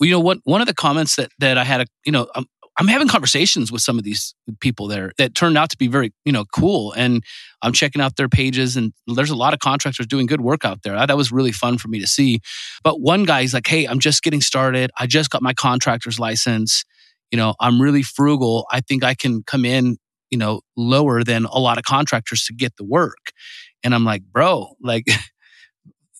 you 0.00 0.10
know 0.10 0.20
what 0.20 0.38
one 0.44 0.60
of 0.60 0.68
the 0.68 0.74
comments 0.74 1.16
that 1.16 1.30
that 1.38 1.58
I 1.58 1.64
had 1.64 1.80
a 1.80 1.86
you 2.04 2.12
know 2.12 2.28
um, 2.34 2.46
I'm 2.78 2.88
having 2.88 3.08
conversations 3.08 3.72
with 3.72 3.80
some 3.80 3.96
of 3.96 4.04
these 4.04 4.34
people 4.60 4.86
there 4.86 5.12
that 5.16 5.34
turned 5.34 5.56
out 5.56 5.70
to 5.70 5.78
be 5.78 5.86
very, 5.86 6.12
you 6.24 6.32
know, 6.32 6.44
cool. 6.44 6.92
And 6.92 7.24
I'm 7.62 7.72
checking 7.72 8.02
out 8.02 8.16
their 8.16 8.28
pages, 8.28 8.76
and 8.76 8.92
there's 9.06 9.30
a 9.30 9.36
lot 9.36 9.54
of 9.54 9.60
contractors 9.60 10.06
doing 10.06 10.26
good 10.26 10.42
work 10.42 10.64
out 10.64 10.82
there. 10.82 10.94
That 11.06 11.16
was 11.16 11.32
really 11.32 11.52
fun 11.52 11.78
for 11.78 11.88
me 11.88 12.00
to 12.00 12.06
see. 12.06 12.40
But 12.84 13.00
one 13.00 13.24
guy's 13.24 13.54
like, 13.54 13.66
"Hey, 13.66 13.86
I'm 13.86 13.98
just 13.98 14.22
getting 14.22 14.42
started. 14.42 14.90
I 14.98 15.06
just 15.06 15.30
got 15.30 15.42
my 15.42 15.54
contractor's 15.54 16.18
license. 16.20 16.84
You 17.30 17.38
know, 17.38 17.54
I'm 17.60 17.80
really 17.80 18.02
frugal. 18.02 18.66
I 18.70 18.80
think 18.82 19.02
I 19.02 19.14
can 19.14 19.42
come 19.42 19.64
in, 19.64 19.96
you 20.30 20.38
know, 20.38 20.60
lower 20.76 21.24
than 21.24 21.46
a 21.46 21.58
lot 21.58 21.78
of 21.78 21.84
contractors 21.84 22.44
to 22.44 22.54
get 22.54 22.76
the 22.76 22.84
work." 22.84 23.32
And 23.82 23.94
I'm 23.94 24.04
like, 24.04 24.22
"Bro, 24.22 24.74
like." 24.80 25.06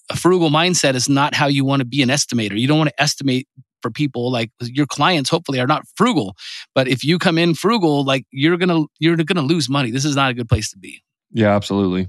a 0.08 0.16
frugal 0.16 0.50
mindset 0.50 0.94
is 0.94 1.08
not 1.08 1.34
how 1.34 1.48
you 1.48 1.64
want 1.64 1.80
to 1.80 1.84
be 1.84 2.00
an 2.00 2.08
estimator. 2.08 2.56
You 2.56 2.68
don't 2.68 2.78
want 2.78 2.90
to 2.90 3.02
estimate 3.02 3.48
for 3.82 3.90
people 3.90 4.30
like 4.30 4.50
your 4.60 4.86
clients 4.86 5.30
hopefully 5.30 5.60
are 5.60 5.66
not 5.66 5.84
frugal 5.96 6.34
but 6.74 6.88
if 6.88 7.04
you 7.04 7.18
come 7.18 7.38
in 7.38 7.54
frugal 7.54 8.04
like 8.04 8.24
you're 8.30 8.56
gonna 8.56 8.84
you're 8.98 9.16
gonna 9.16 9.42
lose 9.42 9.68
money. 9.68 9.90
This 9.90 10.04
is 10.04 10.16
not 10.16 10.30
a 10.30 10.34
good 10.34 10.48
place 10.48 10.70
to 10.70 10.78
be. 10.78 11.02
Yeah 11.32 11.54
absolutely. 11.54 12.08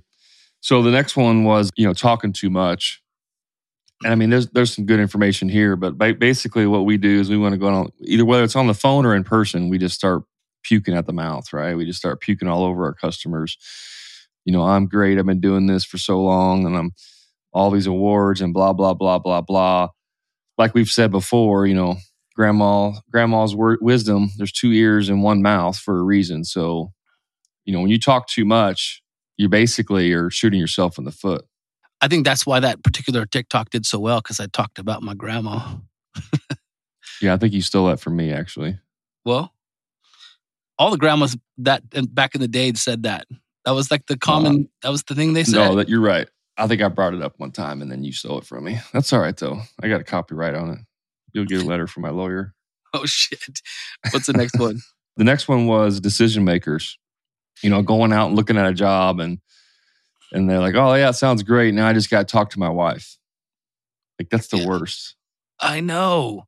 So 0.62 0.82
the 0.82 0.92
next 0.92 1.16
one 1.16 1.44
was 1.44 1.72
you 1.76 1.86
know 1.86 1.94
talking 1.94 2.34
too 2.34 2.50
much. 2.50 3.02
And 4.04 4.14
i 4.14 4.16
mean 4.16 4.30
there's 4.30 4.48
there's 4.50 4.76
some 4.76 4.86
good 4.86 5.00
information 5.00 5.50
here 5.50 5.76
but 5.76 5.98
basically 5.98 6.68
what 6.68 6.86
we 6.86 6.98
do 6.98 7.20
is 7.20 7.30
we 7.30 7.38
want 7.38 7.54
to 7.54 7.58
go 7.58 7.68
on 7.68 7.90
either 8.02 8.26
whether 8.26 8.44
it's 8.44 8.56
on 8.56 8.68
the 8.68 8.76
phone 8.76 9.08
or 9.08 9.16
in 9.16 9.24
person 9.24 9.70
we 9.70 9.80
just 9.80 9.96
start 9.96 10.24
puking 10.64 10.94
at 10.94 11.08
the 11.08 11.14
mouth 11.14 11.52
right? 11.52 11.76
We 11.76 11.86
just 11.86 12.00
start 12.00 12.22
puking 12.22 12.48
all 12.48 12.64
over 12.64 12.86
our 12.86 12.94
customers. 12.94 13.58
You 14.46 14.54
know 14.54 14.62
i'm 14.64 14.88
great. 14.88 15.18
I've 15.18 15.26
been 15.26 15.42
doing 15.42 15.68
this 15.68 15.84
for 15.84 15.98
so 15.98 16.22
long 16.22 16.66
and 16.66 16.78
i'm 16.78 16.92
all 17.54 17.72
these 17.72 17.88
awards 17.88 18.40
and 18.42 18.54
blah 18.54 18.74
blah 18.74 18.94
blah 18.94 19.18
blah 19.18 19.42
blah 19.42 19.90
like 20.58 20.74
we've 20.74 20.90
said 20.90 21.12
before, 21.12 21.68
you 21.68 21.76
know, 21.76 21.98
grandma 22.36 22.94
grandma's 23.12 23.56
wisdom. 23.56 24.30
There's 24.38 24.52
two 24.52 24.72
ears 24.72 25.10
and 25.10 25.24
one 25.24 25.42
mouth 25.42 25.78
for 25.78 26.00
a 26.00 26.04
reason. 26.04 26.44
So, 26.44 26.94
you 27.66 27.74
know, 27.74 27.82
when 27.82 27.90
you 27.90 28.00
talk 28.00 28.28
too 28.28 28.46
much, 28.46 29.02
you 29.38 29.50
basically 29.50 30.14
are 30.14 30.30
shooting 30.30 30.60
yourself 30.60 30.98
in 30.98 31.04
the 31.04 31.12
foot. 31.12 31.46
I 32.00 32.08
think 32.08 32.26
that's 32.26 32.46
why 32.46 32.60
that 32.60 32.84
particular 32.84 33.26
TikTok 33.26 33.72
did 33.72 33.86
so 33.86 34.00
well 34.00 34.22
because 34.22 34.40
I 34.40 34.46
talked 34.48 34.78
about 34.78 35.02
my 35.02 35.16
grandma. 35.16 35.78
yeah, 37.22 37.34
I 37.34 37.38
think 37.38 37.54
you 37.54 37.62
stole 37.62 37.88
that 37.88 38.00
from 38.00 38.16
me, 38.16 38.32
actually. 38.32 38.78
Well, 39.26 39.54
all 40.78 40.92
the 40.92 40.98
grandmas 40.98 41.36
that 41.58 41.84
back 42.14 42.36
in 42.36 42.42
the 42.42 42.48
day 42.48 42.72
said 42.74 43.04
that. 43.04 43.26
That 43.66 43.72
was 43.72 43.92
like 43.92 44.06
the 44.06 44.18
common. 44.18 44.64
Uh, 44.64 44.68
that 44.84 44.92
was 44.92 45.04
the 45.04 45.16
thing 45.16 45.34
they 45.34 45.44
said. 45.44 45.56
No, 45.56 45.76
that 45.76 45.90
you're 45.90 46.00
right. 46.00 46.30
I 46.58 46.68
think 46.68 46.82
I 46.82 46.88
brought 46.88 47.14
it 47.14 47.22
up 47.22 47.36
one 47.38 47.52
time 47.52 47.82
and 47.82 47.92
then 47.92 48.04
you 48.04 48.12
stole 48.12 48.40
it 48.40 48.46
from 48.46 48.64
me. 48.64 48.80
That's 48.94 49.14
all 49.14 49.20
right 49.20 49.38
though. 49.38 49.62
I 49.82 49.88
got 49.88 50.02
a 50.02 50.06
copyright 50.06 50.56
on 50.56 50.72
it. 50.72 50.80
You'll 51.34 51.46
get 51.46 51.62
a 51.62 51.66
letter 51.66 51.88
from 51.88 52.04
my 52.04 52.10
lawyer. 52.10 52.54
Oh 52.94 53.06
shit. 53.06 53.60
What's 54.12 54.28
the 54.28 54.34
next 54.34 54.58
one? 54.58 54.80
the 55.18 55.26
next 55.26 55.50
one 55.50 55.68
was 55.68 56.00
decision 56.00 56.46
makers. 56.46 56.98
You 57.62 57.70
know, 57.70 57.82
going 57.82 58.14
out 58.14 58.28
and 58.28 58.36
looking 58.38 58.58
at 58.58 58.66
a 58.66 58.74
job 58.74 59.20
and 59.20 59.40
and 60.32 60.50
they're 60.50 60.62
like, 60.62 60.76
"Oh 60.76 60.94
yeah, 60.94 61.10
it 61.10 61.14
sounds 61.14 61.44
great." 61.44 61.74
Now 61.74 61.88
I 61.88 61.94
just 61.94 62.10
got 62.10 62.26
to 62.26 62.32
talk 62.32 62.50
to 62.52 62.60
my 62.60 62.70
wife. 62.70 63.18
Like 64.18 64.30
that's 64.30 64.48
the 64.48 64.60
yeah. 64.60 64.68
worst. 64.68 65.16
I 65.60 65.82
know. 65.82 66.48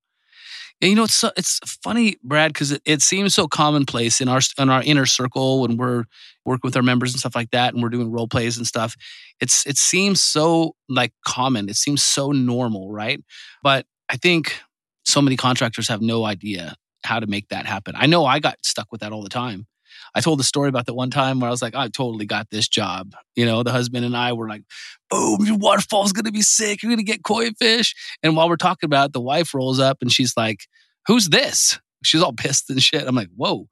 And 0.82 0.90
you 0.90 0.96
know, 0.96 1.04
it's 1.04 1.24
it's 1.36 1.60
funny, 1.84 2.16
Brad, 2.24 2.54
because 2.54 2.72
it, 2.72 2.82
it 2.86 3.02
seems 3.02 3.36
so 3.36 3.48
commonplace 3.48 4.22
in 4.22 4.30
our 4.30 4.40
in 4.58 4.70
our 4.70 4.82
inner 4.84 5.06
circle 5.06 5.62
when 5.62 5.78
we're 5.78 6.06
working 6.46 6.68
with 6.68 6.76
our 6.76 6.82
members 6.82 7.12
and 7.12 7.20
stuff 7.20 7.36
like 7.36 7.52
that, 7.52 7.74
and 7.74 7.84
we're 7.84 7.90
doing 7.90 8.12
role 8.12 8.28
plays 8.28 8.58
and 8.58 8.66
stuff. 8.66 8.96
It's 9.42 9.66
it 9.68 9.78
seems 9.78 10.22
so 10.22 10.76
like 10.88 11.14
common. 11.26 11.68
It 11.68 11.76
seems 11.76 12.02
so 12.02 12.32
normal, 12.32 12.92
right? 12.92 13.22
But 13.62 13.86
I 14.08 14.16
think 14.16 14.60
so 15.06 15.22
many 15.22 15.36
contractors 15.36 15.90
have 15.90 16.02
no 16.02 16.24
idea 16.24 16.76
how 17.04 17.20
to 17.20 17.28
make 17.28 17.50
that 17.50 17.66
happen. 17.66 17.96
I 17.98 18.06
know 18.06 18.26
I 18.26 18.40
got 18.40 18.58
stuck 18.64 18.92
with 18.92 19.02
that 19.02 19.12
all 19.12 19.24
the 19.24 19.30
time. 19.30 19.68
I 20.16 20.22
told 20.22 20.40
the 20.40 20.44
story 20.44 20.70
about 20.70 20.86
that 20.88 20.94
one 20.94 21.10
time 21.10 21.40
where 21.40 21.48
I 21.48 21.52
was 21.52 21.62
like, 21.62 21.76
I 21.76 21.88
totally 21.88 22.26
got 22.26 22.50
this 22.50 22.68
job. 22.68 23.14
You 23.36 23.46
know, 23.46 23.64
the 23.64 23.72
husband 23.72 24.06
and 24.06 24.18
I 24.18 24.34
were 24.34 24.50
like, 24.50 24.64
boom, 25.10 25.46
your 25.46 25.58
waterfall's 25.58 26.14
gonna 26.14 26.32
be 26.32 26.42
sick. 26.42 26.82
You're 26.82 26.92
gonna 26.92 27.04
get 27.04 27.24
koi 27.24 27.52
fish. 27.52 27.96
And 28.24 28.36
while 28.36 28.50
we're 28.50 28.58
talking 28.58 28.88
about 28.88 29.08
it, 29.08 29.14
the 29.14 29.22
wife 29.22 29.54
rolls 29.54 29.80
up 29.80 29.98
and 30.02 30.12
she's 30.12 30.36
like, 30.36 30.62
Who's 31.10 31.30
this? 31.30 31.80
She's 32.04 32.22
all 32.22 32.34
pissed 32.34 32.70
and 32.70 32.82
shit. 32.82 33.08
I'm 33.08 33.16
like, 33.16 33.30
whoa, 33.36 33.68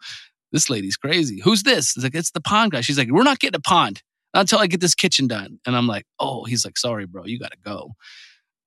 this 0.51 0.71
lady's 0.71 0.97
crazy. 0.97 1.39
Who's 1.43 1.61
this? 1.61 1.95
It's 1.95 2.03
like, 2.03 2.15
it's 2.15 2.31
the 2.31 2.41
pond 2.41 2.71
guy. 2.71 2.81
She's 2.81 2.97
like, 2.97 3.11
we're 3.11 3.21
not 3.21 3.39
getting 3.39 3.57
a 3.57 3.61
pond 3.61 4.01
until 4.33 4.57
I 4.57 4.65
get 4.65 4.81
this 4.81 4.95
kitchen 4.95 5.27
done. 5.27 5.59
And 5.65 5.75
I'm 5.75 5.85
like, 5.85 6.05
oh, 6.19 6.45
he's 6.45 6.65
like, 6.65 6.79
sorry, 6.79 7.05
bro, 7.05 7.25
you 7.25 7.39
gotta 7.39 7.57
go. 7.63 7.91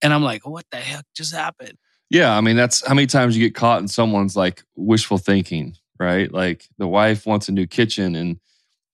And 0.03 0.15
I'm 0.15 0.23
like, 0.23 0.47
what 0.47 0.67
the 0.71 0.79
heck 0.79 1.05
just 1.17 1.35
happened? 1.35 1.79
Yeah, 2.11 2.37
I 2.37 2.41
mean, 2.41 2.55
that's 2.55 2.87
how 2.87 2.95
many 2.95 3.07
times 3.07 3.37
you 3.37 3.45
get 3.45 3.55
caught 3.55 3.81
in 3.81 3.89
someone's 3.89 4.37
like 4.37 4.63
wishful 4.77 5.19
thinking 5.19 5.77
right? 6.01 6.33
Like 6.33 6.67
the 6.79 6.89
wife 6.89 7.27
wants 7.27 7.49
a 7.49 7.53
new 7.53 7.67
kitchen 7.67 8.17
and 8.17 8.41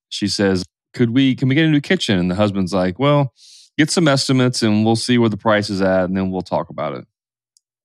she 0.08 0.28
says, 0.28 0.64
"Could 0.92 1.10
we 1.10 1.34
can 1.34 1.48
we 1.48 1.54
get 1.54 1.64
a 1.64 1.70
new 1.70 1.80
kitchen?" 1.80 2.18
And 2.18 2.30
the 2.30 2.34
husband's 2.34 2.74
like, 2.74 2.98
"Well, 2.98 3.32
get 3.78 3.90
some 3.90 4.08
estimates 4.08 4.62
and 4.62 4.84
we'll 4.84 4.96
see 4.96 5.16
where 5.16 5.30
the 5.30 5.36
price 5.36 5.70
is 5.70 5.80
at 5.80 6.04
and 6.04 6.16
then 6.16 6.30
we'll 6.30 6.42
talk 6.42 6.68
about 6.68 6.94
it." 6.94 7.06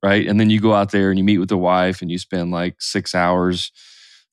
Right? 0.03 0.27
And 0.27 0.39
then 0.39 0.49
you 0.49 0.60
go 0.60 0.73
out 0.73 0.91
there 0.91 1.12
and 1.12 1.19
you 1.19 1.23
meet 1.23 1.38
with 1.38 1.49
the 1.49 1.57
wife 1.57 2.01
and 2.01 2.10
you 2.10 2.17
spend 2.17 2.51
like 2.51 2.81
6 2.81 3.13
hours 3.13 3.71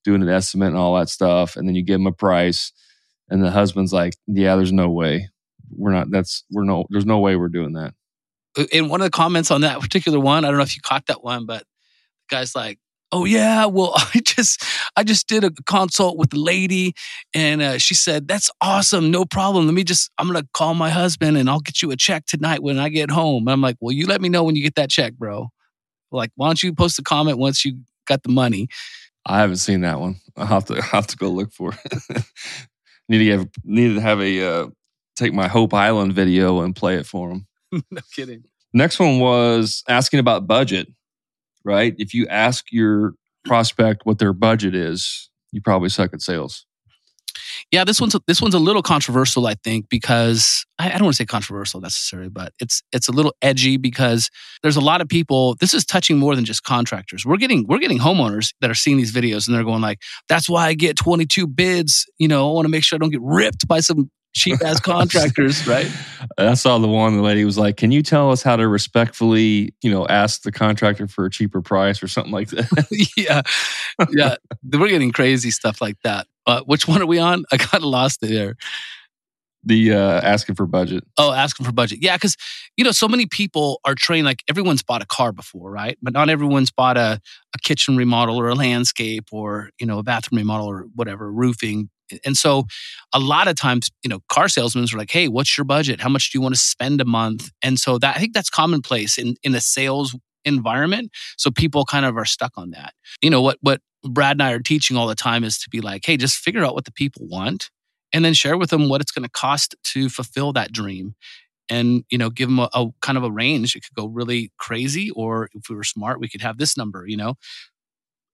doing 0.02 0.22
an 0.22 0.28
estimate 0.30 0.68
and 0.68 0.78
all 0.78 0.96
that 0.96 1.10
stuff 1.10 1.56
and 1.56 1.68
then 1.68 1.74
you 1.74 1.82
give 1.82 2.00
them 2.00 2.06
a 2.06 2.12
price 2.12 2.72
and 3.28 3.42
the 3.42 3.50
husband's 3.50 3.92
like, 3.92 4.14
"Yeah, 4.26 4.56
there's 4.56 4.72
no 4.72 4.88
way. 4.88 5.28
We're 5.70 5.92
not 5.92 6.10
that's 6.10 6.44
we're 6.50 6.64
no 6.64 6.86
there's 6.90 7.06
no 7.06 7.18
way 7.18 7.36
we're 7.36 7.48
doing 7.48 7.74
that." 7.74 7.94
Uh, 8.56 8.64
in 8.72 8.88
one 8.88 9.02
of 9.02 9.04
the 9.04 9.10
comments 9.10 9.50
on 9.50 9.60
that 9.60 9.80
particular 9.80 10.18
one, 10.18 10.44
I 10.44 10.48
don't 10.48 10.56
know 10.56 10.62
if 10.62 10.76
you 10.76 10.82
caught 10.82 11.06
that 11.06 11.22
one, 11.22 11.44
but 11.44 11.60
the 11.60 12.36
guy's 12.36 12.54
like, 12.54 12.78
oh 13.12 13.24
yeah 13.24 13.66
well 13.66 13.92
i 13.96 14.20
just 14.24 14.64
i 14.96 15.02
just 15.02 15.28
did 15.28 15.44
a 15.44 15.50
consult 15.66 16.16
with 16.16 16.30
the 16.30 16.38
lady 16.38 16.92
and 17.34 17.62
uh, 17.62 17.78
she 17.78 17.94
said 17.94 18.28
that's 18.28 18.50
awesome 18.60 19.10
no 19.10 19.24
problem. 19.24 19.66
Let 19.66 19.74
me 19.74 19.84
just 19.84 20.10
i'm 20.18 20.26
gonna 20.26 20.46
call 20.54 20.74
my 20.74 20.90
husband 20.90 21.36
and 21.36 21.48
i'll 21.48 21.60
get 21.60 21.82
you 21.82 21.90
a 21.90 21.96
check 21.96 22.26
tonight 22.26 22.62
when 22.62 22.78
i 22.78 22.88
get 22.88 23.10
home 23.10 23.46
and 23.46 23.52
i'm 23.52 23.60
like 23.60 23.76
well 23.80 23.92
you 23.92 24.06
let 24.06 24.20
me 24.20 24.28
know 24.28 24.44
when 24.44 24.56
you 24.56 24.62
get 24.62 24.74
that 24.76 24.90
check 24.90 25.14
bro. 25.14 25.48
Like 26.10 26.30
why 26.36 26.48
don't 26.48 26.62
you 26.62 26.72
post 26.72 26.98
a 26.98 27.02
comment 27.02 27.38
once 27.38 27.64
you 27.64 27.78
got 28.06 28.22
the 28.22 28.30
money? 28.30 28.68
I 29.26 29.40
haven't 29.40 29.56
seen 29.56 29.82
that 29.82 30.00
one. 30.00 30.16
I'll 30.36 30.46
have 30.46 30.64
to, 30.66 30.76
I'll 30.76 30.82
have 30.82 31.06
to 31.08 31.16
go 31.16 31.28
look 31.28 31.52
for 31.52 31.74
it. 31.84 32.24
Need 33.10 33.18
to 33.18 33.38
have 33.38 33.48
need 33.64 33.94
to 33.94 34.00
have 34.02 34.20
a 34.20 34.46
uh, 34.46 34.66
take 35.16 35.32
my 35.32 35.48
hope 35.48 35.72
island 35.72 36.12
video 36.12 36.60
and 36.60 36.76
play 36.76 36.96
it 36.96 37.06
for 37.06 37.30
them 37.30 37.46
no 37.72 38.00
kidding. 38.14 38.44
Next 38.72 38.98
one 38.98 39.18
was 39.18 39.82
asking 39.88 40.20
about 40.20 40.46
budget 40.46 40.88
right? 41.64 41.94
If 41.98 42.14
you 42.14 42.26
ask 42.28 42.66
your 42.70 43.14
prospect 43.44 44.04
what 44.04 44.18
their 44.18 44.32
budget 44.32 44.74
is, 44.74 45.30
you 45.52 45.60
probably 45.60 45.88
suck 45.88 46.12
at 46.12 46.22
sales. 46.22 46.66
Yeah, 47.70 47.84
this 47.84 48.00
one's 48.00 48.16
this 48.26 48.40
one's 48.40 48.54
a 48.54 48.58
little 48.58 48.82
controversial, 48.82 49.46
I 49.46 49.54
think, 49.54 49.88
because 49.88 50.64
I, 50.78 50.88
I 50.88 50.92
don't 50.92 51.04
want 51.04 51.14
to 51.14 51.22
say 51.22 51.26
controversial 51.26 51.80
necessarily, 51.80 52.28
but 52.28 52.52
it's 52.60 52.82
it's 52.92 53.08
a 53.08 53.12
little 53.12 53.34
edgy 53.42 53.76
because 53.76 54.30
there's 54.62 54.76
a 54.76 54.80
lot 54.80 55.00
of 55.00 55.08
people. 55.08 55.54
This 55.60 55.74
is 55.74 55.84
touching 55.84 56.18
more 56.18 56.34
than 56.34 56.44
just 56.44 56.62
contractors. 56.62 57.24
We're 57.24 57.36
getting 57.36 57.66
we're 57.66 57.78
getting 57.78 57.98
homeowners 57.98 58.54
that 58.60 58.70
are 58.70 58.74
seeing 58.74 58.96
these 58.96 59.12
videos 59.12 59.46
and 59.46 59.56
they're 59.56 59.64
going 59.64 59.82
like, 59.82 60.00
"That's 60.28 60.48
why 60.48 60.66
I 60.66 60.74
get 60.74 60.96
22 60.96 61.46
bids." 61.46 62.06
You 62.18 62.28
know, 62.28 62.48
I 62.48 62.52
want 62.52 62.64
to 62.64 62.70
make 62.70 62.84
sure 62.84 62.96
I 62.96 63.00
don't 63.00 63.10
get 63.10 63.22
ripped 63.22 63.68
by 63.68 63.80
some 63.80 64.10
cheap 64.34 64.62
ass 64.64 64.80
contractors, 64.80 65.66
right? 65.66 65.90
I 66.36 66.54
saw 66.54 66.78
the 66.78 66.88
one 66.88 67.16
the 67.16 67.22
lady 67.22 67.44
was 67.44 67.58
like, 67.58 67.76
"Can 67.76 67.92
you 67.92 68.02
tell 68.02 68.30
us 68.30 68.42
how 68.42 68.56
to 68.56 68.66
respectfully, 68.68 69.74
you 69.82 69.90
know, 69.90 70.06
ask 70.06 70.42
the 70.42 70.52
contractor 70.52 71.08
for 71.08 71.26
a 71.26 71.30
cheaper 71.30 71.60
price 71.60 72.02
or 72.02 72.08
something 72.08 72.32
like 72.32 72.48
that?" 72.50 73.10
yeah, 73.16 73.42
yeah, 74.10 74.36
we're 74.72 74.88
getting 74.88 75.12
crazy 75.12 75.50
stuff 75.50 75.80
like 75.80 75.96
that. 76.04 76.26
Uh, 76.46 76.62
which 76.62 76.88
one 76.88 77.02
are 77.02 77.06
we 77.06 77.18
on? 77.18 77.44
I 77.52 77.56
got 77.56 77.82
lost 77.82 78.20
there. 78.20 78.56
The 79.64 79.92
uh, 79.92 80.20
asking 80.20 80.54
for 80.54 80.66
budget. 80.66 81.04
Oh, 81.18 81.32
asking 81.32 81.66
for 81.66 81.72
budget. 81.72 81.98
Yeah, 82.00 82.16
because 82.16 82.36
you 82.76 82.84
know, 82.84 82.92
so 82.92 83.08
many 83.08 83.26
people 83.26 83.80
are 83.84 83.94
trained. 83.94 84.24
Like 84.24 84.42
everyone's 84.48 84.82
bought 84.82 85.02
a 85.02 85.06
car 85.06 85.32
before, 85.32 85.70
right? 85.70 85.98
But 86.00 86.12
not 86.12 86.30
everyone's 86.30 86.70
bought 86.70 86.96
a, 86.96 87.20
a 87.54 87.58
kitchen 87.64 87.96
remodel 87.96 88.40
or 88.40 88.48
a 88.48 88.54
landscape 88.54 89.28
or 89.32 89.70
you 89.80 89.86
know 89.86 89.98
a 89.98 90.02
bathroom 90.02 90.38
remodel 90.38 90.68
or 90.68 90.86
whatever 90.94 91.30
roofing 91.30 91.90
and 92.24 92.36
so 92.36 92.64
a 93.12 93.18
lot 93.18 93.48
of 93.48 93.56
times, 93.56 93.90
you 94.02 94.08
know, 94.08 94.20
car 94.28 94.48
salesmen 94.48 94.84
are 94.92 94.98
like, 94.98 95.10
hey, 95.10 95.28
what's 95.28 95.56
your 95.56 95.64
budget? 95.64 96.00
How 96.00 96.08
much 96.08 96.30
do 96.30 96.38
you 96.38 96.42
want 96.42 96.54
to 96.54 96.60
spend 96.60 97.00
a 97.00 97.04
month? 97.04 97.50
And 97.62 97.78
so 97.78 97.98
that 97.98 98.16
I 98.16 98.20
think 98.20 98.34
that's 98.34 98.50
commonplace 98.50 99.18
in, 99.18 99.34
in 99.42 99.54
a 99.54 99.60
sales 99.60 100.16
environment. 100.44 101.10
So 101.36 101.50
people 101.50 101.84
kind 101.84 102.06
of 102.06 102.16
are 102.16 102.24
stuck 102.24 102.52
on 102.56 102.70
that. 102.70 102.94
You 103.22 103.30
know, 103.30 103.42
what 103.42 103.58
what 103.60 103.80
Brad 104.04 104.36
and 104.36 104.42
I 104.42 104.52
are 104.52 104.60
teaching 104.60 104.96
all 104.96 105.06
the 105.06 105.14
time 105.14 105.44
is 105.44 105.58
to 105.58 105.70
be 105.70 105.80
like, 105.80 106.04
hey, 106.04 106.16
just 106.16 106.36
figure 106.36 106.64
out 106.64 106.74
what 106.74 106.84
the 106.84 106.92
people 106.92 107.26
want 107.26 107.70
and 108.12 108.24
then 108.24 108.34
share 108.34 108.56
with 108.56 108.70
them 108.70 108.88
what 108.88 109.00
it's 109.00 109.12
going 109.12 109.24
to 109.24 109.30
cost 109.30 109.74
to 109.84 110.08
fulfill 110.08 110.52
that 110.52 110.72
dream 110.72 111.14
and 111.68 112.04
you 112.10 112.18
know 112.18 112.30
give 112.30 112.48
them 112.48 112.58
a, 112.58 112.68
a, 112.74 112.86
kind 113.02 113.18
of 113.18 113.24
a 113.24 113.30
range 113.30 113.74
it 113.74 113.82
could 113.82 113.94
go 113.94 114.06
really 114.06 114.50
crazy 114.58 115.10
or 115.10 115.48
if 115.54 115.68
we 115.68 115.76
were 115.76 115.84
smart 115.84 116.20
we 116.20 116.28
could 116.28 116.40
have 116.40 116.58
this 116.58 116.76
number 116.76 117.06
you 117.06 117.16
know 117.16 117.34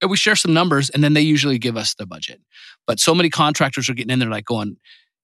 we 0.06 0.16
share 0.16 0.36
some 0.36 0.52
numbers 0.52 0.90
and 0.90 1.02
then 1.02 1.14
they 1.14 1.20
usually 1.20 1.58
give 1.58 1.76
us 1.76 1.94
the 1.94 2.06
budget. 2.06 2.40
But 2.86 3.00
so 3.00 3.14
many 3.14 3.30
contractors 3.30 3.88
are 3.88 3.94
getting 3.94 4.10
in 4.12 4.18
there 4.18 4.28
like 4.30 4.44
going, 4.44 4.76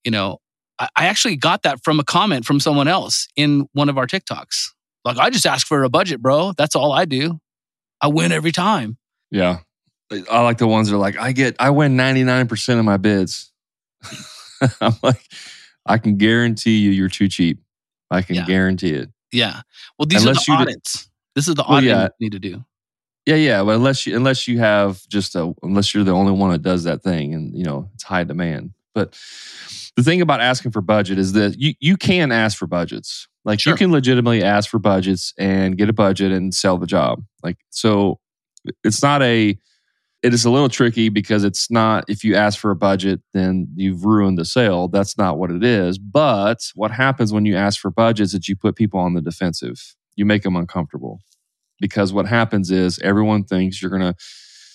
you 0.04 0.10
know, 0.10 0.38
I, 0.78 0.88
I 0.96 1.06
actually 1.06 1.36
got 1.36 1.62
that 1.62 1.82
from 1.84 2.00
a 2.00 2.04
comment 2.04 2.44
from 2.44 2.60
someone 2.60 2.88
else 2.88 3.26
in 3.36 3.68
one 3.72 3.88
of 3.88 3.98
our 3.98 4.06
TikToks. 4.06 4.68
Like, 5.04 5.16
I 5.18 5.30
just 5.30 5.46
ask 5.46 5.66
for 5.66 5.82
a 5.84 5.88
budget, 5.88 6.20
bro. 6.20 6.52
That's 6.56 6.76
all 6.76 6.92
I 6.92 7.04
do. 7.04 7.38
I 8.00 8.08
win 8.08 8.32
every 8.32 8.52
time. 8.52 8.96
Yeah. 9.30 9.58
I 10.30 10.40
like 10.42 10.58
the 10.58 10.66
ones 10.66 10.88
that 10.88 10.96
are 10.96 10.98
like, 10.98 11.16
I 11.18 11.32
get, 11.32 11.56
I 11.58 11.70
win 11.70 11.96
99% 11.96 12.78
of 12.78 12.84
my 12.84 12.96
bids. 12.96 13.52
I'm 14.80 14.94
like, 15.02 15.22
I 15.86 15.98
can 15.98 16.16
guarantee 16.16 16.78
you 16.78 16.90
you're 16.90 17.08
too 17.08 17.28
cheap. 17.28 17.60
I 18.10 18.22
can 18.22 18.36
Yeah. 18.36 18.44
guarantee 18.46 18.90
it. 18.90 19.08
Yeah. 19.32 19.62
Well, 19.98 20.06
these 20.06 20.22
Unless 20.22 20.48
are 20.48 20.58
the 20.58 20.64
did- 20.64 20.68
audits. 20.72 21.08
This 21.36 21.46
is 21.48 21.54
the 21.54 21.64
Well, 21.66 21.78
audit 21.78 21.88
yeah. 21.90 22.02
you 22.18 22.26
need 22.26 22.32
to 22.32 22.38
do. 22.40 22.64
Yeah, 23.30 23.36
yeah. 23.36 23.62
But 23.62 23.76
unless 23.76 24.06
you 24.06 24.16
unless 24.16 24.48
you 24.48 24.58
have 24.58 25.06
just 25.08 25.36
a 25.36 25.52
unless 25.62 25.94
you're 25.94 26.02
the 26.04 26.10
only 26.10 26.32
one 26.32 26.50
that 26.50 26.62
does 26.62 26.82
that 26.84 27.02
thing 27.02 27.32
and 27.32 27.56
you 27.56 27.64
know 27.64 27.88
it's 27.94 28.02
high 28.02 28.24
demand. 28.24 28.72
But 28.92 29.16
the 29.96 30.02
thing 30.02 30.20
about 30.20 30.40
asking 30.40 30.72
for 30.72 30.80
budget 30.80 31.16
is 31.16 31.32
that 31.34 31.56
you 31.58 31.74
you 31.78 31.96
can 31.96 32.32
ask 32.32 32.58
for 32.58 32.66
budgets. 32.66 33.28
Like 33.44 33.60
Sure. 33.60 33.72
you 33.72 33.76
can 33.76 33.92
legitimately 33.92 34.42
ask 34.42 34.68
for 34.68 34.80
budgets 34.80 35.32
and 35.38 35.78
get 35.78 35.88
a 35.88 35.92
budget 35.92 36.32
and 36.32 36.52
sell 36.52 36.76
the 36.76 36.86
job. 36.86 37.22
Like 37.44 37.58
so 37.70 38.18
it's 38.82 39.00
not 39.02 39.22
a 39.22 39.56
it 40.22 40.34
is 40.34 40.44
a 40.44 40.50
little 40.50 40.68
tricky 40.68 41.08
because 41.08 41.44
it's 41.44 41.70
not 41.70 42.04
if 42.08 42.24
you 42.24 42.34
ask 42.34 42.58
for 42.58 42.72
a 42.72 42.76
budget 42.76 43.20
then 43.32 43.68
you've 43.76 44.04
ruined 44.04 44.38
the 44.38 44.44
sale 44.44 44.86
that's 44.88 45.16
not 45.16 45.38
what 45.38 45.50
it 45.50 45.64
is 45.64 45.98
but 45.98 46.58
what 46.74 46.90
happens 46.90 47.32
when 47.32 47.46
you 47.46 47.56
ask 47.56 47.80
for 47.80 47.90
budgets 47.90 48.28
is 48.28 48.32
that 48.32 48.48
you 48.48 48.54
put 48.54 48.76
people 48.76 49.00
on 49.00 49.14
the 49.14 49.22
defensive 49.22 49.94
you 50.16 50.26
make 50.26 50.42
them 50.42 50.56
uncomfortable 50.56 51.20
because 51.80 52.12
what 52.12 52.26
happens 52.26 52.70
is 52.70 52.98
everyone 53.00 53.44
thinks 53.44 53.80
you're 53.80 53.90
going 53.90 54.02
to 54.02 54.14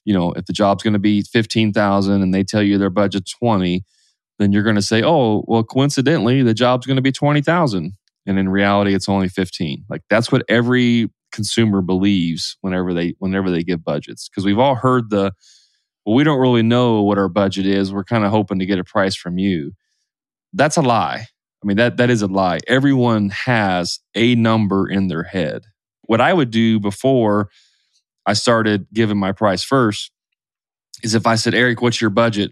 you 0.04 0.13
know 0.13 0.32
if 0.34 0.46
the 0.46 0.54
job's 0.54 0.84
going 0.84 0.94
to 0.94 1.00
be 1.00 1.22
15,000 1.22 2.22
and 2.22 2.34
they 2.34 2.44
tell 2.44 2.62
you 2.63 2.78
their 2.78 2.89
budget's 2.89 3.32
20 3.34 3.84
then 4.38 4.52
you're 4.52 4.63
going 4.63 4.76
to 4.76 4.82
say 4.82 5.02
oh 5.04 5.44
well 5.48 5.63
coincidentally 5.63 6.41
the 6.44 6.54
job's 6.54 6.86
going 6.86 6.98
to 6.98 7.02
be 7.02 7.12
20,000 7.12 7.94
and 8.28 8.39
in 8.39 8.50
reality 8.50 8.94
it's 8.94 9.10
only 9.10 9.30
15 9.30 9.86
like 9.89 10.02
that's 10.10 10.32
what 10.32 10.44
every 10.50 11.10
consumer 11.36 11.82
believes 11.82 12.58
whenever 12.62 12.94
they 12.94 13.13
whenever 13.20 13.52
they 13.52 13.62
give 13.62 13.84
budgets. 13.84 14.30
Because 14.30 14.46
we've 14.46 14.58
all 14.58 14.76
heard 14.76 15.10
the 15.10 15.34
well 16.06 16.15
we 16.15 16.24
don't 16.24 16.39
really 16.39 16.63
know 16.63 17.04
what 17.04 17.20
our 17.20 17.30
budget 17.30 17.68
is. 17.68 17.94
We're 17.94 18.06
kind 18.06 18.24
of 18.24 18.32
hoping 18.32 18.60
to 18.60 18.65
get 18.65 18.80
a 18.80 18.84
price 18.84 19.15
from 19.15 19.38
you. 19.38 19.74
That's 20.54 20.78
a 20.78 20.82
lie. 20.82 21.28
I 21.63 21.68
mean 21.68 21.78
that 21.78 21.98
that 21.98 22.10
is 22.10 22.22
a 22.22 22.28
lie. 22.28 22.60
Everyone 22.68 23.30
has 23.30 24.00
a 24.15 24.34
number 24.36 24.89
in 24.89 25.10
their 25.10 25.24
head 25.24 25.65
what 26.08 26.22
i 26.22 26.34
would 26.34 26.52
do 26.52 26.80
before 26.80 27.50
i 28.26 28.34
started 28.34 28.88
giving 28.94 29.18
my 29.18 29.32
price 29.32 29.63
first 29.63 30.12
is 31.04 31.15
if 31.15 31.28
i 31.28 31.36
said 31.36 31.54
eric 31.54 31.82
what's 31.82 32.02
your 32.02 32.10
budget 32.10 32.52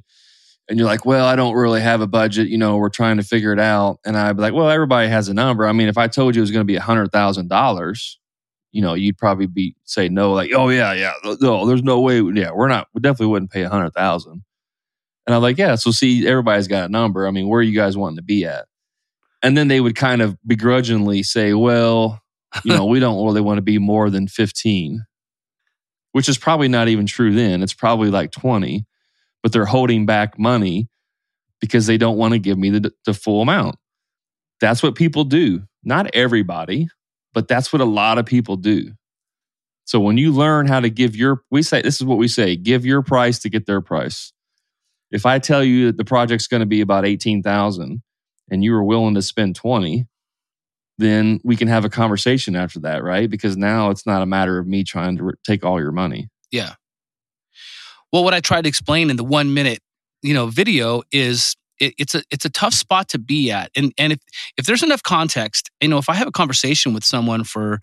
and 0.69 0.79
you're 0.79 0.87
like, 0.87 1.05
well, 1.05 1.25
I 1.25 1.35
don't 1.35 1.55
really 1.55 1.81
have 1.81 2.01
a 2.01 2.07
budget. 2.07 2.47
You 2.47 2.57
know, 2.57 2.77
we're 2.77 2.89
trying 2.89 3.17
to 3.17 3.23
figure 3.23 3.51
it 3.51 3.59
out. 3.59 3.99
And 4.05 4.17
I'd 4.17 4.37
be 4.37 4.41
like, 4.41 4.53
well, 4.53 4.69
everybody 4.69 5.09
has 5.09 5.27
a 5.27 5.33
number. 5.33 5.67
I 5.67 5.73
mean, 5.73 5.89
if 5.89 5.97
I 5.97 6.07
told 6.07 6.35
you 6.35 6.39
it 6.39 6.43
was 6.43 6.51
going 6.51 6.65
to 6.65 6.71
be 6.71 6.77
a 6.77 6.81
hundred 6.81 7.11
thousand 7.11 7.49
dollars, 7.49 8.19
you 8.71 8.81
know, 8.81 8.93
you'd 8.93 9.17
probably 9.17 9.45
be 9.45 9.75
say 9.83 10.09
no, 10.09 10.31
like, 10.31 10.51
oh 10.53 10.69
yeah, 10.69 10.93
yeah, 10.93 11.13
no, 11.41 11.67
there's 11.67 11.83
no 11.83 11.99
way. 11.99 12.21
Yeah, 12.21 12.51
we're 12.51 12.69
not. 12.69 12.87
We 12.93 13.01
definitely 13.01 13.27
wouldn't 13.27 13.51
pay 13.51 13.63
a 13.63 13.69
hundred 13.69 13.91
thousand. 13.91 14.43
And 15.27 15.35
I'm 15.35 15.41
like, 15.41 15.57
yeah. 15.57 15.75
So 15.75 15.91
see, 15.91 16.27
everybody's 16.27 16.67
got 16.67 16.85
a 16.85 16.91
number. 16.91 17.27
I 17.27 17.31
mean, 17.31 17.47
where 17.47 17.59
are 17.59 17.63
you 17.63 17.75
guys 17.75 17.97
wanting 17.97 18.17
to 18.17 18.23
be 18.23 18.45
at? 18.45 18.65
And 19.41 19.57
then 19.57 19.67
they 19.67 19.81
would 19.81 19.95
kind 19.95 20.21
of 20.21 20.37
begrudgingly 20.47 21.23
say, 21.23 21.53
well, 21.53 22.21
you 22.63 22.73
know, 22.73 22.85
we 22.87 22.99
don't 22.99 23.23
really 23.23 23.41
want 23.41 23.57
to 23.57 23.63
be 23.63 23.79
more 23.79 24.09
than 24.09 24.27
15, 24.27 25.05
which 26.11 26.29
is 26.29 26.37
probably 26.37 26.67
not 26.67 26.87
even 26.87 27.05
true 27.05 27.33
then. 27.33 27.63
It's 27.63 27.73
probably 27.73 28.09
like 28.09 28.31
20 28.31 28.85
but 29.43 29.51
they're 29.51 29.65
holding 29.65 30.05
back 30.05 30.39
money 30.39 30.89
because 31.59 31.85
they 31.85 31.97
don't 31.97 32.17
want 32.17 32.33
to 32.33 32.39
give 32.39 32.57
me 32.57 32.69
the, 32.69 32.91
the 33.05 33.13
full 33.13 33.41
amount. 33.41 33.75
That's 34.59 34.81
what 34.81 34.95
people 34.95 35.25
do. 35.25 35.63
Not 35.83 36.09
everybody, 36.15 36.87
but 37.33 37.47
that's 37.47 37.71
what 37.71 37.81
a 37.81 37.85
lot 37.85 38.17
of 38.17 38.25
people 38.25 38.55
do. 38.55 38.93
So 39.85 39.99
when 39.99 40.17
you 40.17 40.31
learn 40.31 40.67
how 40.67 40.79
to 40.79 40.89
give 40.89 41.15
your, 41.15 41.43
we 41.51 41.61
say, 41.61 41.81
this 41.81 41.99
is 41.99 42.05
what 42.05 42.17
we 42.17 42.29
say 42.29 42.55
give 42.55 42.85
your 42.85 43.01
price 43.01 43.39
to 43.39 43.49
get 43.49 43.65
their 43.65 43.81
price. 43.81 44.31
If 45.11 45.25
I 45.25 45.39
tell 45.39 45.63
you 45.63 45.87
that 45.87 45.97
the 45.97 46.05
project's 46.05 46.47
going 46.47 46.61
to 46.61 46.65
be 46.65 46.79
about 46.79 47.05
18,000 47.05 48.01
and 48.49 48.63
you 48.63 48.73
are 48.73 48.83
willing 48.83 49.13
to 49.15 49.21
spend 49.21 49.55
20, 49.57 50.07
then 50.97 51.39
we 51.43 51.55
can 51.55 51.67
have 51.67 51.85
a 51.85 51.89
conversation 51.89 52.55
after 52.55 52.79
that, 52.81 53.03
right? 53.03 53.29
Because 53.29 53.57
now 53.57 53.89
it's 53.89 54.05
not 54.05 54.21
a 54.21 54.25
matter 54.25 54.57
of 54.57 54.67
me 54.67 54.83
trying 54.83 55.17
to 55.17 55.23
re- 55.23 55.33
take 55.45 55.65
all 55.65 55.79
your 55.79 55.91
money. 55.91 56.29
Yeah. 56.51 56.75
Well, 58.11 58.23
what 58.23 58.33
I 58.33 58.41
tried 58.41 58.63
to 58.63 58.69
explain 58.69 59.09
in 59.09 59.17
the 59.17 59.23
one 59.23 59.53
minute, 59.53 59.79
you 60.21 60.33
know, 60.33 60.47
video 60.47 61.01
is 61.11 61.55
it, 61.79 61.95
it's 61.97 62.13
a 62.13 62.21
it's 62.29 62.45
a 62.45 62.49
tough 62.49 62.73
spot 62.73 63.09
to 63.09 63.19
be 63.19 63.51
at, 63.51 63.71
and 63.75 63.91
and 63.97 64.13
if 64.13 64.19
if 64.57 64.65
there's 64.65 64.83
enough 64.83 65.01
context, 65.01 65.71
you 65.81 65.87
know, 65.87 65.97
if 65.97 66.09
I 66.09 66.13
have 66.13 66.27
a 66.27 66.31
conversation 66.31 66.93
with 66.93 67.03
someone 67.03 67.43
for 67.43 67.79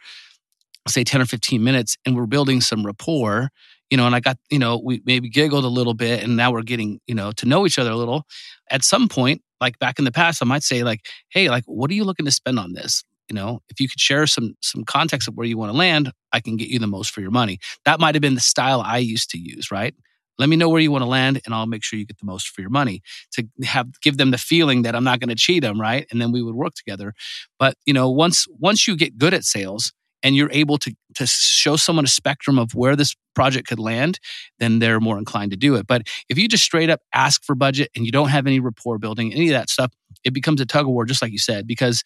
say 0.87 1.03
ten 1.03 1.21
or 1.21 1.27
fifteen 1.27 1.65
minutes, 1.65 1.97
and 2.07 2.17
we're 2.17 2.27
building 2.27 2.61
some 2.61 2.87
rapport, 2.87 3.49
you 3.91 3.97
know, 3.97 4.07
and 4.07 4.15
I 4.15 4.21
got 4.21 4.39
you 4.51 4.59
know 4.59 4.81
we 4.83 5.03
maybe 5.05 5.29
giggled 5.29 5.65
a 5.65 5.69
little 5.69 5.95
bit, 5.95 6.23
and 6.23 6.37
now 6.37 6.53
we're 6.53 6.63
getting 6.63 7.01
you 7.09 7.15
know 7.15 7.33
to 7.33 7.47
know 7.47 7.67
each 7.67 7.79
other 7.79 7.91
a 7.91 7.97
little. 7.97 8.25
At 8.71 8.85
some 8.85 9.09
point, 9.09 9.43
like 9.61 9.79
back 9.79 9.99
in 9.99 10.05
the 10.05 10.13
past, 10.13 10.43
I 10.43 10.47
might 10.47 10.63
say 10.63 10.83
like, 10.83 11.07
hey, 11.31 11.49
like, 11.51 11.65
what 11.67 11.91
are 11.91 11.95
you 11.95 12.05
looking 12.05 12.27
to 12.27 12.33
spend 12.33 12.59
on 12.59 12.73
this? 12.73 13.05
You 13.29 13.35
know, 13.35 13.61
if 13.69 13.81
you 13.81 13.89
could 13.89 14.01
share 14.01 14.27
some 14.27 14.57
some 14.61 14.85
context 14.85 15.29
of 15.29 15.35
where 15.35 15.47
you 15.47 15.57
want 15.57 15.71
to 15.73 15.79
land, 15.79 16.13
I 16.33 16.41
can 16.41 16.57
get 16.57 16.69
you 16.69 16.79
the 16.79 16.87
most 16.89 17.13
for 17.13 17.21
your 17.21 17.31
money. 17.31 17.59
That 17.85 18.01
might 18.01 18.15
have 18.15 18.23
been 18.23 18.35
the 18.35 18.41
style 18.41 18.81
I 18.81 18.99
used 18.99 19.31
to 19.31 19.39
use, 19.39 19.71
right? 19.71 19.95
Let 20.39 20.49
me 20.49 20.57
know 20.57 20.69
where 20.69 20.81
you 20.81 20.91
want 20.91 21.03
to 21.03 21.09
land, 21.09 21.41
and 21.45 21.55
I'll 21.55 21.67
make 21.67 21.85
sure 21.85 21.99
you 21.99 22.07
get 22.07 22.19
the 22.19 22.25
most 22.25 22.49
for 22.49 22.63
your 22.63 22.71
money. 22.71 23.03
To 23.35 23.47
have 23.65 24.01
give 24.01 24.17
them 24.17 24.31
the 24.31 24.39
feeling 24.39 24.83
that 24.83 24.97
I'm 24.97 25.05
not 25.05 25.21
going 25.21 25.29
to 25.29 25.37
cheat 25.37 25.63
them, 25.63 25.81
right? 25.81 26.07
And 26.11 26.21
then 26.21 26.33
we 26.33 26.43
would 26.43 26.55
work 26.55 26.75
together. 26.75 27.13
But 27.59 27.75
you 27.87 27.93
know, 27.93 28.11
once 28.11 28.47
once 28.59 28.89
you 28.89 28.97
get 28.97 29.19
good 29.19 29.35
at 29.35 29.45
sales 29.45 29.93
and 30.23 30.37
you're 30.37 30.51
able 30.53 30.79
to 30.79 30.95
to 31.17 31.27
show 31.27 31.77
someone 31.77 32.05
a 32.05 32.09
spectrum 32.09 32.59
of 32.59 32.75
where 32.75 32.97
this 32.97 33.17
project 33.35 33.69
could 33.69 33.79
land, 33.79 34.19
then 34.59 34.79
they're 34.79 35.01
more 35.01 35.19
inclined 35.19 35.51
to 35.51 35.57
do 35.57 35.75
it. 35.75 35.87
But 35.87 36.03
if 36.29 36.39
you 36.39 36.49
just 36.49 36.65
straight 36.65 36.91
up 36.91 37.01
ask 37.13 37.45
for 37.45 37.55
budget 37.55 37.91
and 37.97 38.07
you 38.07 38.13
don't 38.13 38.29
have 38.29 38.47
any 38.47 38.61
rapport 38.61 38.99
building, 38.99 39.33
any 39.33 39.49
of 39.49 39.55
that 39.55 39.71
stuff, 39.71 39.93
it 40.25 40.33
becomes 40.33 40.61
a 40.61 40.67
tug 40.67 40.87
of 40.87 40.91
war, 40.93 41.05
just 41.05 41.23
like 41.23 41.33
you 41.33 41.39
said, 41.39 41.67
because 41.67 42.03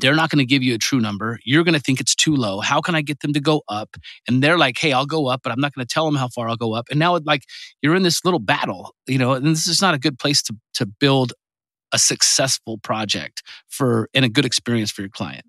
they're 0.00 0.14
not 0.14 0.30
going 0.30 0.38
to 0.38 0.44
give 0.44 0.62
you 0.62 0.74
a 0.74 0.78
true 0.78 1.00
number. 1.00 1.38
You're 1.44 1.64
going 1.64 1.74
to 1.74 1.80
think 1.80 2.00
it's 2.00 2.14
too 2.14 2.34
low. 2.34 2.60
How 2.60 2.80
can 2.80 2.94
I 2.94 3.02
get 3.02 3.20
them 3.20 3.32
to 3.32 3.40
go 3.40 3.62
up? 3.68 3.96
And 4.28 4.42
they're 4.42 4.58
like, 4.58 4.78
"Hey, 4.78 4.92
I'll 4.92 5.06
go 5.06 5.28
up, 5.28 5.40
but 5.42 5.52
I'm 5.52 5.60
not 5.60 5.74
going 5.74 5.86
to 5.86 5.92
tell 5.92 6.04
them 6.04 6.16
how 6.16 6.28
far 6.28 6.48
I'll 6.48 6.56
go 6.56 6.74
up." 6.74 6.86
And 6.90 6.98
now, 6.98 7.18
like, 7.24 7.42
you're 7.82 7.94
in 7.94 8.02
this 8.02 8.24
little 8.24 8.40
battle, 8.40 8.94
you 9.06 9.18
know. 9.18 9.32
And 9.32 9.46
this 9.46 9.66
is 9.66 9.80
not 9.80 9.94
a 9.94 9.98
good 9.98 10.18
place 10.18 10.42
to 10.44 10.56
to 10.74 10.86
build 10.86 11.32
a 11.92 11.98
successful 11.98 12.78
project 12.78 13.42
for 13.68 14.08
and 14.12 14.24
a 14.24 14.28
good 14.28 14.44
experience 14.44 14.90
for 14.90 15.02
your 15.02 15.10
client. 15.10 15.46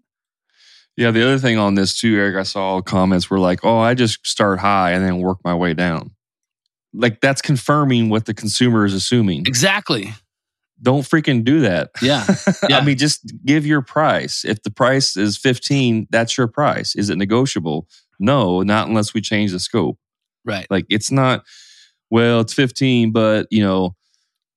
Yeah, 0.97 1.12
the 1.12 1.23
other 1.23 1.38
thing 1.38 1.60
on 1.60 1.75
this 1.75 1.97
too, 1.97 2.17
Eric, 2.17 2.38
I 2.38 2.43
saw 2.43 2.81
comments 2.81 3.29
were 3.29 3.39
like, 3.39 3.60
"Oh, 3.63 3.77
I 3.77 3.93
just 3.93 4.25
start 4.25 4.60
high 4.60 4.91
and 4.91 5.05
then 5.05 5.19
work 5.19 5.38
my 5.45 5.53
way 5.53 5.73
down." 5.73 6.12
Like 6.93 7.21
that's 7.21 7.41
confirming 7.41 8.10
what 8.10 8.25
the 8.25 8.33
consumer 8.33 8.83
is 8.83 8.93
assuming. 8.93 9.45
Exactly. 9.45 10.13
Don't 10.81 11.03
freaking 11.03 11.43
do 11.43 11.62
that. 11.62 11.91
Yeah. 12.01 12.25
Yeah. 12.69 12.79
I 12.79 12.83
mean, 12.83 12.97
just 12.97 13.33
give 13.45 13.65
your 13.65 13.81
price. 13.81 14.43
If 14.43 14.63
the 14.63 14.71
price 14.71 15.15
is 15.15 15.38
15, 15.38 16.07
that's 16.10 16.38
your 16.38 16.47
price. 16.47 16.95
Is 16.95 17.10
it 17.10 17.17
negotiable? 17.17 17.88
No, 18.19 18.62
not 18.62 18.88
unless 18.88 19.13
we 19.13 19.21
change 19.21 19.51
the 19.51 19.60
scope. 19.60 19.97
Right. 20.43 20.67
Like 20.69 20.86
it's 20.89 21.12
not, 21.12 21.45
well, 22.10 22.41
it's 22.41 22.53
15, 22.53 23.12
but 23.12 23.47
you 23.51 23.63
know, 23.63 23.95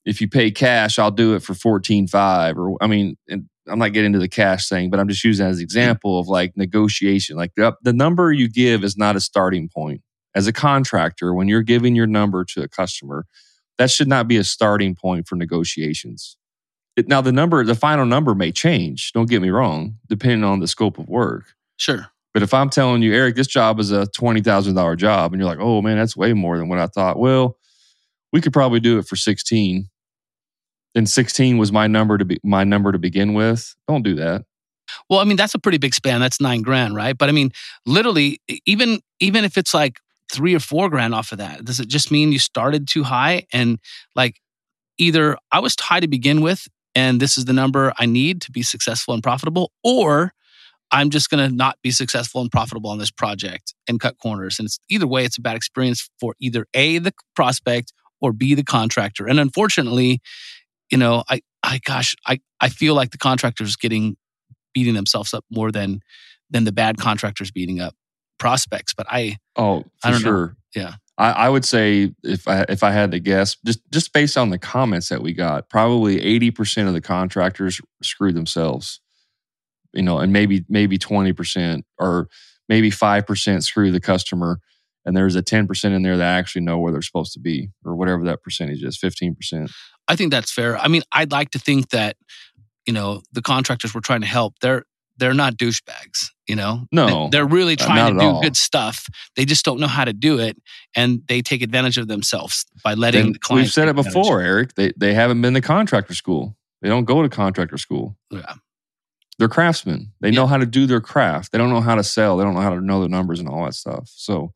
if 0.05 0.21
you 0.21 0.29
pay 0.29 0.51
cash, 0.51 0.99
I'll 0.99 1.11
do 1.11 1.35
it 1.35 1.43
for 1.43 1.53
14.5. 1.53 2.57
Or 2.57 2.77
I 2.81 2.87
mean, 2.87 3.17
and 3.29 3.49
I'm 3.71 3.79
not 3.79 3.93
getting 3.93 4.07
into 4.07 4.19
the 4.19 4.29
cash 4.29 4.69
thing, 4.69 4.91
but 4.91 5.01
I'm 5.01 5.09
just 5.09 5.25
using 5.25 5.45
that 5.45 5.51
as 5.51 5.59
an 5.59 5.65
example 5.65 6.19
of 6.19 6.29
like 6.29 6.57
negotiation. 6.57 7.37
Like 7.37 7.55
the, 7.55 7.75
the 7.83 7.93
number 7.93 8.33
you 8.33 8.49
give 8.49 8.85
is 8.85 8.97
not 8.97 9.17
a 9.17 9.21
starting 9.21 9.69
point. 9.69 10.03
As 10.35 10.47
a 10.47 10.53
contractor, 10.53 11.35
when 11.35 11.49
you're 11.49 11.63
giving 11.63 11.97
your 11.97 12.07
number 12.07 12.45
to 12.45 12.63
a 12.63 12.69
customer, 12.69 13.27
that 13.79 13.91
should 13.91 14.09
not 14.09 14.29
be 14.29 14.37
a 14.37 14.45
starting 14.45 14.95
point 14.95 15.27
for 15.27 15.37
negotiations. 15.37 16.37
It, 16.97 17.09
now, 17.09 17.21
the 17.21 17.33
number, 17.33 17.65
the 17.65 17.75
final 17.75 18.05
number 18.05 18.35
may 18.35 18.53
change. 18.53 19.13
Don't 19.13 19.29
get 19.29 19.41
me 19.43 19.51
wrong, 19.51 19.97
depending 20.09 20.45
on 20.45 20.61
the 20.61 20.69
scope 20.69 20.99
of 20.99 21.09
work. 21.09 21.55
Sure. 21.77 22.09
But 22.33 22.43
if 22.43 22.55
I'm 22.55 22.71
telling 22.71 23.03
you, 23.03 23.13
Eric, 23.15 23.35
this 23.35 23.47
job 23.47 23.81
is 23.81 23.91
a 23.91 24.07
twenty 24.07 24.41
thousand 24.41 24.75
dollar 24.75 24.97
job, 24.97 25.33
and 25.33 25.41
you're 25.41 25.49
like, 25.49 25.61
oh 25.61 25.83
man, 25.83 25.97
that's 25.97 26.17
way 26.17 26.33
more 26.33 26.59
than 26.59 26.69
what 26.69 26.79
I 26.79 26.87
thought. 26.87 27.19
Well, 27.19 27.57
we 28.33 28.41
could 28.41 28.53
probably 28.53 28.81
do 28.81 28.99
it 28.99 29.07
for 29.07 29.17
sixteen. 29.17 29.89
Then 30.95 31.07
sixteen 31.07 31.59
was 31.59 31.73
my 31.73 31.87
number 31.87 32.19
to 32.19 32.25
be 32.25 32.39
my 32.43 32.65
number 32.65 32.93
to 32.93 32.99
begin 32.99 33.35
with. 33.35 33.75
Don't 33.87 34.03
do 34.03 34.15
that. 34.17 34.45
Well, 35.09 35.21
I 35.21 35.25
mean, 35.25 35.37
that's 35.37 35.55
a 35.55 35.59
pretty 35.59 35.79
big 35.79 35.95
span. 35.95 36.21
That's 36.21 36.41
nine 36.41 36.63
grand, 36.63 36.97
right? 36.97 37.17
But 37.17 37.29
I 37.29 37.33
mean, 37.33 37.53
literally, 37.87 38.41
even 38.67 39.01
even 39.21 39.45
if 39.45 39.57
it's 39.57 39.73
like 39.73 39.99
three 40.33 40.55
or 40.55 40.61
four 40.61 40.89
grand 40.89 41.15
off 41.15 41.33
of 41.33 41.39
that, 41.39 41.65
does 41.65 41.81
it 41.81 41.89
just 41.89 42.11
mean 42.11 42.33
you 42.33 42.39
started 42.39 42.89
too 42.89 43.05
high 43.05 43.47
and 43.53 43.79
like 44.15 44.41
either 44.99 45.37
I 45.53 45.61
was 45.61 45.75
high 45.79 46.01
to 46.01 46.09
begin 46.09 46.41
with, 46.41 46.69
and 46.95 47.21
this 47.21 47.39
is 47.39 47.45
the 47.47 47.53
number 47.53 47.93
I 47.99 48.07
need 48.07 48.43
to 48.43 48.51
be 48.51 48.63
successful 48.63 49.15
and 49.15 49.23
profitable, 49.23 49.73
or 49.83 50.33
I'm 50.93 51.11
just 51.11 51.31
going 51.31 51.49
to 51.49 51.55
not 51.55 51.79
be 51.83 51.93
successful 51.93 52.41
and 52.41 52.51
profitable 52.51 52.91
on 52.91 52.99
this 52.99 53.13
project 53.13 53.75
and 53.89 54.01
cut 54.01 54.19
corners. 54.19 54.59
And 54.59 54.67
it's 54.67 54.81
either 54.89 55.07
way, 55.07 55.25
it's 55.25 55.39
a 55.39 55.41
bad 55.41 55.57
experience 55.57 56.11
for 56.19 56.35
either 56.41 56.67
A, 56.75 56.99
the 56.99 57.13
prospect, 57.37 57.93
or 58.21 58.33
B, 58.33 58.55
the 58.55 58.65
contractor. 58.65 59.27
And 59.27 59.39
unfortunately, 59.39 60.21
you 60.91 60.99
know, 60.99 61.23
I, 61.29 61.41
I, 61.63 61.79
gosh, 61.85 62.15
I, 62.27 62.41
I 62.61 62.69
feel 62.69 62.95
like 62.95 63.11
the 63.11 63.19
contractor's 63.19 63.77
getting 63.77 64.17
beating 64.75 64.95
themselves 64.95 65.35
up 65.35 65.45
more 65.51 65.71
than 65.73 66.01
than 66.51 66.65
the 66.65 66.73
bad 66.73 66.99
contractors 66.99 67.51
beating 67.51 67.81
up 67.81 67.95
prospects. 68.39 68.95
But 68.95 69.07
I, 69.11 69.37
Oh, 69.57 69.83
for 69.83 69.89
I 70.05 70.11
don't 70.11 70.23
know. 70.23 70.29
sure. 70.29 70.57
Yeah. 70.75 70.95
I, 71.19 71.31
I 71.33 71.49
would 71.49 71.65
say 71.65 72.13
if 72.25 72.49
I 72.49 72.65
if 72.69 72.83
I 72.83 72.91
had 72.93 73.11
to 73.13 73.21
guess, 73.21 73.57
just 73.65 73.81
just 73.91 74.13
based 74.13 74.37
on 74.39 74.51
the 74.51 74.59
comments 74.59 75.09
that 75.11 75.23
we 75.23 75.33
got, 75.35 75.69
probably 75.69 76.21
eighty 76.23 76.51
percent 76.51 76.89
of 76.89 76.95
the 76.95 77.01
contractors 77.01 77.81
screw 78.03 78.33
themselves. 78.33 79.01
You 79.93 80.03
know, 80.03 80.19
and 80.19 80.33
maybe 80.33 80.65
maybe 80.69 80.97
twenty 80.99 81.33
percent 81.33 81.85
or 81.99 82.29
maybe 82.69 82.91
five 82.91 83.27
percent 83.27 83.65
screw 83.65 83.91
the 83.93 84.01
customer, 84.01 84.61
and 85.05 85.17
there's 85.17 85.37
a 85.37 85.43
ten 85.43 85.67
percent 85.67 85.95
in 85.95 86.03
there 86.03 86.17
that 86.17 86.39
actually 86.39 86.63
know 86.63 86.79
where 86.79 86.93
they're 86.93 87.03
supposed 87.03 87.33
to 87.35 87.41
be, 87.41 87.71
or 87.85 87.95
whatever 87.97 88.25
that 88.25 88.43
percentage 88.43 88.83
is, 88.83 88.97
fifteen 88.97 89.35
percent. 89.35 89.71
I 90.09 90.17
think 90.17 90.31
that's 90.31 90.53
fair. 90.53 90.77
I 90.79 90.89
mean, 90.89 91.03
I'd 91.13 91.31
like 91.33 91.51
to 91.51 91.59
think 91.59 91.91
that 91.91 92.17
you 92.87 92.93
know 92.93 93.23
the 93.33 93.43
contractors 93.43 93.95
we're 93.95 94.01
trying 94.01 94.23
to 94.23 94.27
help 94.27 94.55
they're 94.61 94.85
they're 95.19 95.35
not 95.35 95.57
douchebags 95.57 96.29
you 96.49 96.57
know 96.57 96.87
No, 96.91 97.29
they're 97.31 97.47
really 97.47 97.75
uh, 97.75 97.85
trying 97.85 98.15
to 98.15 98.19
do 98.21 98.27
all. 98.27 98.43
good 98.43 98.57
stuff 98.57 99.07
they 99.37 99.45
just 99.45 99.65
don't 99.65 99.79
know 99.79 99.87
how 99.87 100.05
to 100.05 100.13
do 100.13 100.39
it 100.39 100.57
and 100.97 101.21
they 101.29 101.43
take 101.43 101.63
advantage 101.63 101.99
of 101.99 102.09
themselves 102.09 102.65
by 102.83 102.95
letting 102.95 103.27
And 103.27 103.35
the 103.35 103.39
clients 103.39 103.67
we've 103.67 103.73
said 103.73 103.89
it 103.89 103.95
before, 103.95 104.41
Eric. 104.41 104.75
They 104.75 104.93
they 104.97 105.15
haven't 105.15 105.43
been 105.43 105.55
to 105.55 105.61
contractor 105.61 106.15
school. 106.15 106.57
They 106.81 106.89
don't 106.89 107.05
go 107.05 107.23
to 107.23 107.29
contractor 107.29 107.77
school. 107.79 108.17
yeah 108.31 108.55
They're 109.41 109.49
craftsmen. 109.49 110.13
They 110.21 110.31
know 110.31 110.47
how 110.47 110.59
to 110.59 110.67
do 110.67 110.85
their 110.87 111.01
craft. 111.01 111.51
They 111.51 111.57
don't 111.57 111.71
know 111.71 111.81
how 111.81 111.95
to 111.95 112.05
sell. 112.05 112.37
They 112.37 112.45
don't 112.45 112.53
know 112.53 112.61
how 112.61 112.75
to 112.75 112.81
know 112.83 113.01
the 113.01 113.09
numbers 113.09 113.41
and 113.41 113.49
all 113.49 113.65
that 113.65 113.73
stuff. 113.73 114.07
So 114.15 114.53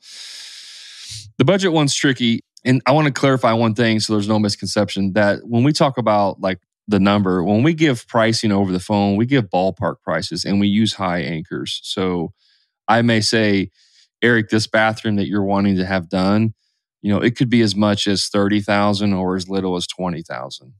the 1.38 1.44
budget 1.46 1.72
one's 1.72 1.94
tricky. 1.94 2.40
And 2.66 2.82
I 2.84 2.92
want 2.92 3.06
to 3.06 3.12
clarify 3.12 3.54
one 3.54 3.74
thing 3.74 3.98
so 3.98 4.12
there's 4.12 4.28
no 4.28 4.38
misconception 4.38 5.14
that 5.14 5.38
when 5.42 5.64
we 5.64 5.72
talk 5.72 5.96
about 5.96 6.42
like 6.42 6.58
the 6.86 7.00
number, 7.00 7.42
when 7.42 7.62
we 7.62 7.72
give 7.72 8.06
pricing 8.08 8.52
over 8.52 8.72
the 8.72 8.78
phone, 8.78 9.16
we 9.16 9.24
give 9.24 9.48
ballpark 9.48 10.02
prices 10.02 10.44
and 10.44 10.60
we 10.60 10.68
use 10.68 10.92
high 10.92 11.20
anchors. 11.20 11.80
So 11.82 12.34
I 12.86 13.00
may 13.00 13.22
say, 13.22 13.70
Eric, 14.20 14.50
this 14.50 14.66
bathroom 14.66 15.16
that 15.16 15.28
you're 15.28 15.44
wanting 15.44 15.76
to 15.76 15.86
have 15.86 16.10
done, 16.10 16.52
you 17.00 17.10
know, 17.10 17.20
it 17.20 17.36
could 17.36 17.48
be 17.48 17.62
as 17.62 17.74
much 17.74 18.06
as 18.06 18.28
30,000 18.28 19.14
or 19.14 19.34
as 19.34 19.48
little 19.48 19.76
as 19.76 19.86
20,000 19.86 20.74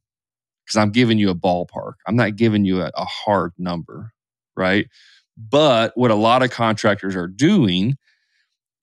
because 0.65 0.77
I'm 0.77 0.91
giving 0.91 1.19
you 1.19 1.31
a 1.31 1.35
ballpark. 1.35 1.95
I'm 2.07 2.17
not 2.17 2.37
giving 2.37 2.65
you 2.65 2.83
a, 2.83 2.91
a 2.95 3.05
hard 3.05 3.53
number, 3.59 4.13
right? 4.57 4.89
But 5.37 5.93
what 5.97 6.11
a 6.11 6.17
lot 6.17 6.43
of 6.43 6.51
contractors 6.51 7.17
are 7.17 7.27
doing 7.29 7.97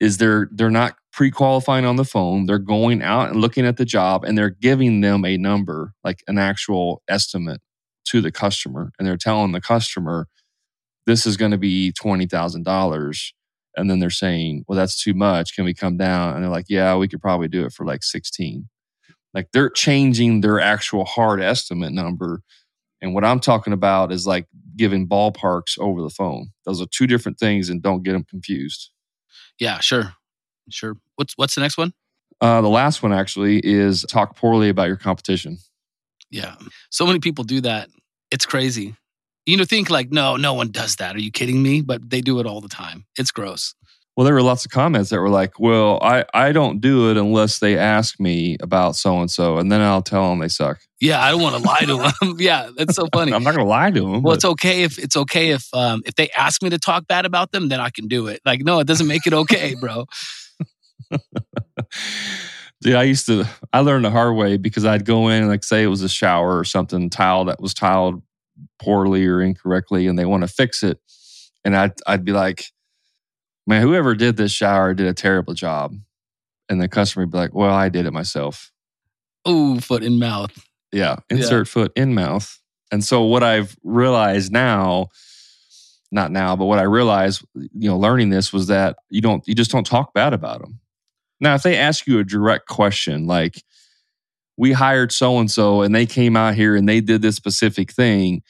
is 0.00 0.18
they're 0.18 0.48
they're 0.52 0.70
not 0.70 0.94
pre-qualifying 1.12 1.84
on 1.84 1.96
the 1.96 2.04
phone. 2.04 2.46
They're 2.46 2.58
going 2.58 3.02
out 3.02 3.30
and 3.30 3.40
looking 3.40 3.66
at 3.66 3.76
the 3.76 3.84
job 3.84 4.24
and 4.24 4.36
they're 4.36 4.50
giving 4.50 5.00
them 5.00 5.24
a 5.24 5.36
number, 5.36 5.94
like 6.04 6.22
an 6.26 6.38
actual 6.38 7.02
estimate 7.08 7.60
to 8.06 8.20
the 8.20 8.32
customer. 8.32 8.92
And 8.98 9.06
they're 9.06 9.16
telling 9.16 9.52
the 9.52 9.60
customer, 9.60 10.26
this 11.06 11.26
is 11.26 11.36
going 11.36 11.52
to 11.52 11.58
be 11.58 11.92
twenty 11.92 12.26
thousand 12.26 12.64
dollars. 12.64 13.34
And 13.76 13.90
then 13.90 14.00
they're 14.00 14.10
saying, 14.10 14.64
Well, 14.68 14.76
that's 14.76 15.02
too 15.02 15.14
much. 15.14 15.54
Can 15.54 15.64
we 15.64 15.74
come 15.74 15.96
down? 15.96 16.34
And 16.34 16.44
they're 16.44 16.50
like, 16.50 16.66
Yeah, 16.68 16.96
we 16.96 17.08
could 17.08 17.20
probably 17.20 17.48
do 17.48 17.64
it 17.64 17.72
for 17.72 17.86
like 17.86 18.02
16. 18.02 18.68
Like 19.34 19.48
they're 19.52 19.70
changing 19.70 20.40
their 20.40 20.60
actual 20.60 21.04
hard 21.04 21.40
estimate 21.40 21.92
number. 21.92 22.42
And 23.00 23.14
what 23.14 23.24
I'm 23.24 23.40
talking 23.40 23.72
about 23.72 24.12
is 24.12 24.26
like 24.26 24.46
giving 24.76 25.08
ballparks 25.08 25.78
over 25.78 26.02
the 26.02 26.10
phone. 26.10 26.48
Those 26.64 26.80
are 26.80 26.86
two 26.86 27.06
different 27.06 27.38
things 27.38 27.68
and 27.68 27.82
don't 27.82 28.02
get 28.02 28.12
them 28.12 28.24
confused. 28.24 28.90
yeah 29.58 29.80
sure. 29.80 30.14
Sure. 30.70 30.96
What's 31.16 31.34
what's 31.36 31.54
the 31.54 31.60
next 31.60 31.76
one? 31.76 31.92
Uh, 32.40 32.60
the 32.60 32.68
last 32.68 33.02
one 33.02 33.12
actually 33.12 33.60
is 33.64 34.02
talk 34.08 34.36
poorly 34.36 34.68
about 34.68 34.88
your 34.88 34.96
competition. 34.96 35.58
yeah. 36.30 36.54
So 36.90 37.06
many 37.06 37.18
people 37.18 37.44
do 37.44 37.60
that. 37.62 37.88
It's 38.30 38.46
crazy. 38.46 38.94
You 39.46 39.56
know 39.56 39.64
think 39.64 39.90
like 39.90 40.12
no 40.12 40.36
no 40.36 40.54
one 40.54 40.70
does 40.70 40.96
that. 40.96 41.16
Are 41.16 41.20
you 41.20 41.32
kidding 41.32 41.62
me? 41.62 41.80
But 41.80 42.08
they 42.08 42.20
do 42.20 42.38
it 42.38 42.46
all 42.46 42.60
the 42.60 42.68
time. 42.68 43.06
It's 43.18 43.32
gross 43.32 43.74
Well, 44.16 44.24
there 44.26 44.34
were 44.34 44.42
lots 44.42 44.64
of 44.66 44.70
comments 44.70 45.10
that 45.10 45.20
were 45.20 45.30
like, 45.30 45.58
"Well, 45.58 45.98
I 46.02 46.24
I 46.34 46.52
don't 46.52 46.80
do 46.80 47.10
it 47.10 47.16
unless 47.16 47.58
they 47.60 47.78
ask 47.78 48.20
me 48.20 48.56
about 48.60 48.96
so 48.96 49.20
and 49.20 49.30
so, 49.30 49.58
and 49.58 49.72
then 49.72 49.80
I'll 49.80 50.02
tell 50.02 50.28
them 50.30 50.40
they 50.40 50.48
suck." 50.48 50.80
yeah 51.02 51.20
i 51.20 51.32
don't 51.32 51.42
want 51.42 51.56
to 51.56 51.68
lie 51.68 51.80
to 51.80 51.96
them 51.96 52.36
yeah 52.38 52.70
that's 52.76 52.94
so 52.94 53.08
funny 53.12 53.32
I'm 53.42 53.42
not 53.42 53.54
going 53.54 53.64
to 53.64 53.68
lie 53.68 53.90
to 53.90 54.00
them. 54.00 54.22
Well, 54.22 54.34
it's 54.34 54.44
okay 54.44 54.84
if 54.84 54.98
it's 54.98 55.16
okay 55.16 55.50
if 55.50 55.66
um, 55.74 56.02
if 56.06 56.14
they 56.14 56.30
ask 56.30 56.62
me 56.62 56.70
to 56.70 56.78
talk 56.78 57.06
bad 57.06 57.26
about 57.26 57.52
them, 57.52 57.68
then 57.68 57.80
I 57.80 57.90
can 57.90 58.08
do 58.08 58.28
it. 58.28 58.40
Like, 58.44 58.60
no, 58.60 58.78
it 58.78 58.86
doesn't 58.86 59.06
make 59.06 59.26
it 59.26 59.32
okay, 59.32 59.74
bro. 59.80 60.06
Dude, 62.80 62.94
I 62.94 63.04
used 63.04 63.26
to. 63.26 63.44
I 63.72 63.80
learned 63.80 64.04
the 64.04 64.10
hard 64.10 64.36
way 64.36 64.56
because 64.56 64.84
I'd 64.84 65.04
go 65.04 65.28
in 65.28 65.42
and 65.42 65.48
like 65.48 65.64
say 65.64 65.82
it 65.82 65.88
was 65.88 66.02
a 66.02 66.08
shower 66.08 66.58
or 66.58 66.64
something 66.64 67.10
tile 67.10 67.44
that 67.46 67.60
was 67.60 67.74
tiled 67.74 68.22
poorly 68.80 69.26
or 69.26 69.40
incorrectly, 69.40 70.06
and 70.06 70.18
they 70.18 70.24
want 70.24 70.42
to 70.42 70.48
fix 70.48 70.82
it, 70.82 70.98
and 71.64 71.76
I'd 71.76 71.92
I'd 72.06 72.24
be 72.24 72.32
like, 72.32 72.66
"Man, 73.66 73.82
whoever 73.82 74.14
did 74.14 74.36
this 74.36 74.52
shower 74.52 74.94
did 74.94 75.06
a 75.06 75.14
terrible 75.14 75.54
job," 75.54 75.96
and 76.68 76.80
the 76.80 76.88
customer 76.88 77.24
would 77.24 77.32
be 77.32 77.38
like, 77.38 77.54
"Well, 77.54 77.72
I 77.74 77.88
did 77.88 78.06
it 78.06 78.12
myself." 78.12 78.72
Ooh, 79.48 79.80
foot 79.80 80.02
in 80.02 80.18
mouth. 80.18 80.52
Yeah, 80.92 81.16
Yeah. 81.30 81.36
insert 81.38 81.68
foot 81.68 81.92
in 81.96 82.14
mouth. 82.14 82.60
And 82.90 83.02
so 83.02 83.22
what 83.22 83.42
I've 83.42 83.76
realized 83.82 84.52
now, 84.52 85.08
not 86.10 86.30
now, 86.30 86.54
but 86.56 86.66
what 86.66 86.78
I 86.78 86.82
realized, 86.82 87.42
you 87.54 87.88
know, 87.88 87.98
learning 87.98 88.28
this 88.30 88.52
was 88.52 88.66
that 88.66 88.96
you 89.08 89.20
don't, 89.22 89.42
you 89.48 89.54
just 89.54 89.70
don't 89.70 89.86
talk 89.86 90.12
bad 90.12 90.32
about 90.34 90.60
them. 90.60 90.78
Now, 91.40 91.54
if 91.54 91.62
they 91.62 91.76
ask 91.76 92.06
you 92.06 92.18
a 92.18 92.24
direct 92.24 92.68
question 92.68 93.26
like, 93.26 93.62
"We 94.58 94.72
hired 94.72 95.10
so 95.10 95.38
and 95.38 95.50
so, 95.50 95.82
and 95.82 95.94
they 95.94 96.06
came 96.06 96.36
out 96.36 96.54
here 96.54 96.76
and 96.76 96.88
they 96.88 97.00
did 97.00 97.22
this 97.22 97.36
specific 97.36 97.92
thing," 97.92 98.42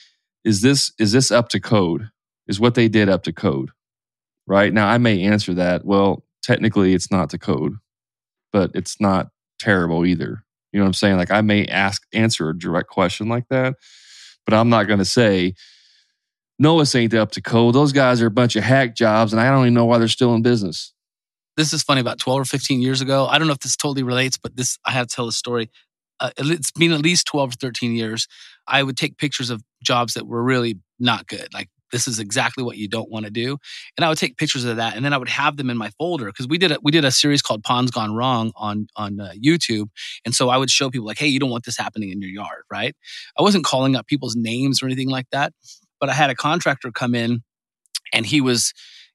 is 0.45 0.61
this 0.61 0.93
is 0.99 1.13
this 1.13 1.31
up 1.31 1.49
to 1.51 1.61
code? 1.61 2.11
Is 2.49 2.59
what 2.59 2.75
they 2.75 2.89
did 2.89 3.09
up 3.09 3.23
to 3.23 3.33
code? 3.33 3.71
Right 4.47 4.73
now, 4.73 4.89
I 4.89 4.99
may 4.99 5.23
answer 5.23 5.55
that. 5.55 5.85
Well, 5.85 6.25
technically, 6.43 6.95
it's 6.95 7.11
not 7.11 7.31
to 7.31 7.39
code, 7.39 7.77
but 8.53 8.73
it's 8.75 9.01
not 9.01 9.31
terrible 9.61 10.05
either. 10.05 10.45
You 10.73 10.81
know 10.81 10.85
what 10.85 10.89
I'm 10.89 10.95
saying? 10.95 11.17
Like 11.17 11.31
I 11.31 11.43
may 11.43 11.67
ask 11.67 12.03
answer 12.13 12.49
a 12.49 12.59
direct 12.59 12.89
question 12.89 13.29
like 13.29 13.47
that, 13.51 13.77
but 14.45 14.55
I'm 14.55 14.69
not 14.69 14.89
going 14.89 14.99
to 14.99 15.05
say, 15.05 15.55
no, 16.59 16.79
this 16.79 16.95
ain't 16.95 17.15
up 17.15 17.31
to 17.33 17.41
code. 17.41 17.75
Those 17.75 17.93
guys 17.93 18.21
are 18.21 18.27
a 18.27 18.33
bunch 18.33 18.57
of 18.57 18.65
hack 18.65 18.97
jobs, 18.97 19.33
and 19.33 19.41
I 19.41 19.49
don't 19.51 19.63
even 19.63 19.75
know 19.75 19.85
why 19.85 19.99
they're 19.99 20.09
still 20.09 20.35
in 20.35 20.43
business. 20.43 20.93
This 21.57 21.73
is 21.73 21.83
funny. 21.83 22.01
About 22.01 22.19
twelve 22.19 22.41
or 22.41 22.45
fifteen 22.45 22.83
years 22.83 23.01
ago, 23.01 23.27
I 23.27 23.39
don't 23.39 23.47
know 23.47 23.53
if 23.53 23.61
this 23.61 23.77
totally 23.77 24.03
relates, 24.03 24.39
but 24.39 24.57
this 24.57 24.79
I 24.85 24.91
have 24.91 25.07
to 25.07 25.15
tell 25.15 25.27
the 25.27 25.33
story. 25.33 25.71
Uh, 26.19 26.31
it's 26.39 26.73
been 26.73 26.93
at 26.93 27.01
least 27.01 27.27
twelve 27.27 27.51
or 27.51 27.57
thirteen 27.57 27.95
years. 27.95 28.27
I 28.67 28.83
would 28.83 28.97
take 28.97 29.19
pictures 29.19 29.51
of 29.51 29.63
jobs 29.85 30.15
that 30.15 30.27
were 30.27 30.43
really 30.43 30.81
not 30.99 31.29
good, 31.29 31.55
like. 31.55 31.69
This 31.93 32.09
is 32.09 32.19
exactly 32.19 32.65
what 32.65 32.79
you 32.79 32.89
don't 32.89 33.11
want 33.11 33.27
to 33.27 33.31
do, 33.31 33.59
and 33.97 34.05
I 34.05 34.09
would 34.09 34.19
take 34.19 34.37
pictures 34.39 34.65
of 34.65 34.77
that, 34.77 34.97
and 34.97 35.05
then 35.05 35.13
I 35.13 35.19
would 35.19 35.29
have 35.29 35.57
them 35.57 35.71
in 35.71 35.77
my 35.77 35.91
folder 35.99 36.27
because 36.27 36.49
we 36.49 36.59
did 36.59 36.73
a, 36.73 36.79
we 36.83 36.91
did 36.91 37.05
a 37.05 37.11
series 37.11 37.43
called 37.43 37.63
"Ponds 37.63 37.91
Gone 37.91 38.15
Wrong" 38.15 38.53
on 38.57 38.87
on 38.97 39.21
uh, 39.21 39.33
YouTube, 39.41 39.89
and 40.25 40.35
so 40.35 40.49
I 40.49 40.57
would 40.57 40.71
show 40.71 40.91
people 40.91 41.07
like, 41.07 41.19
"Hey, 41.19 41.29
you 41.29 41.39
don't 41.39 41.51
want 41.51 41.65
this 41.65 41.77
happening 41.77 42.11
in 42.11 42.21
your 42.23 42.31
yard, 42.31 42.65
right?" 42.71 42.97
I 43.39 43.43
wasn't 43.43 43.65
calling 43.65 43.95
up 43.95 44.07
people's 44.07 44.35
names 44.35 44.83
or 44.83 44.87
anything 44.87 45.11
like 45.11 45.27
that, 45.33 45.53
but 46.01 46.09
I 46.09 46.15
had 46.15 46.31
a 46.31 46.35
contractor 46.35 46.91
come 46.91 47.15
in, 47.15 47.43
and 48.13 48.27
he 48.27 48.41
was 48.41 48.73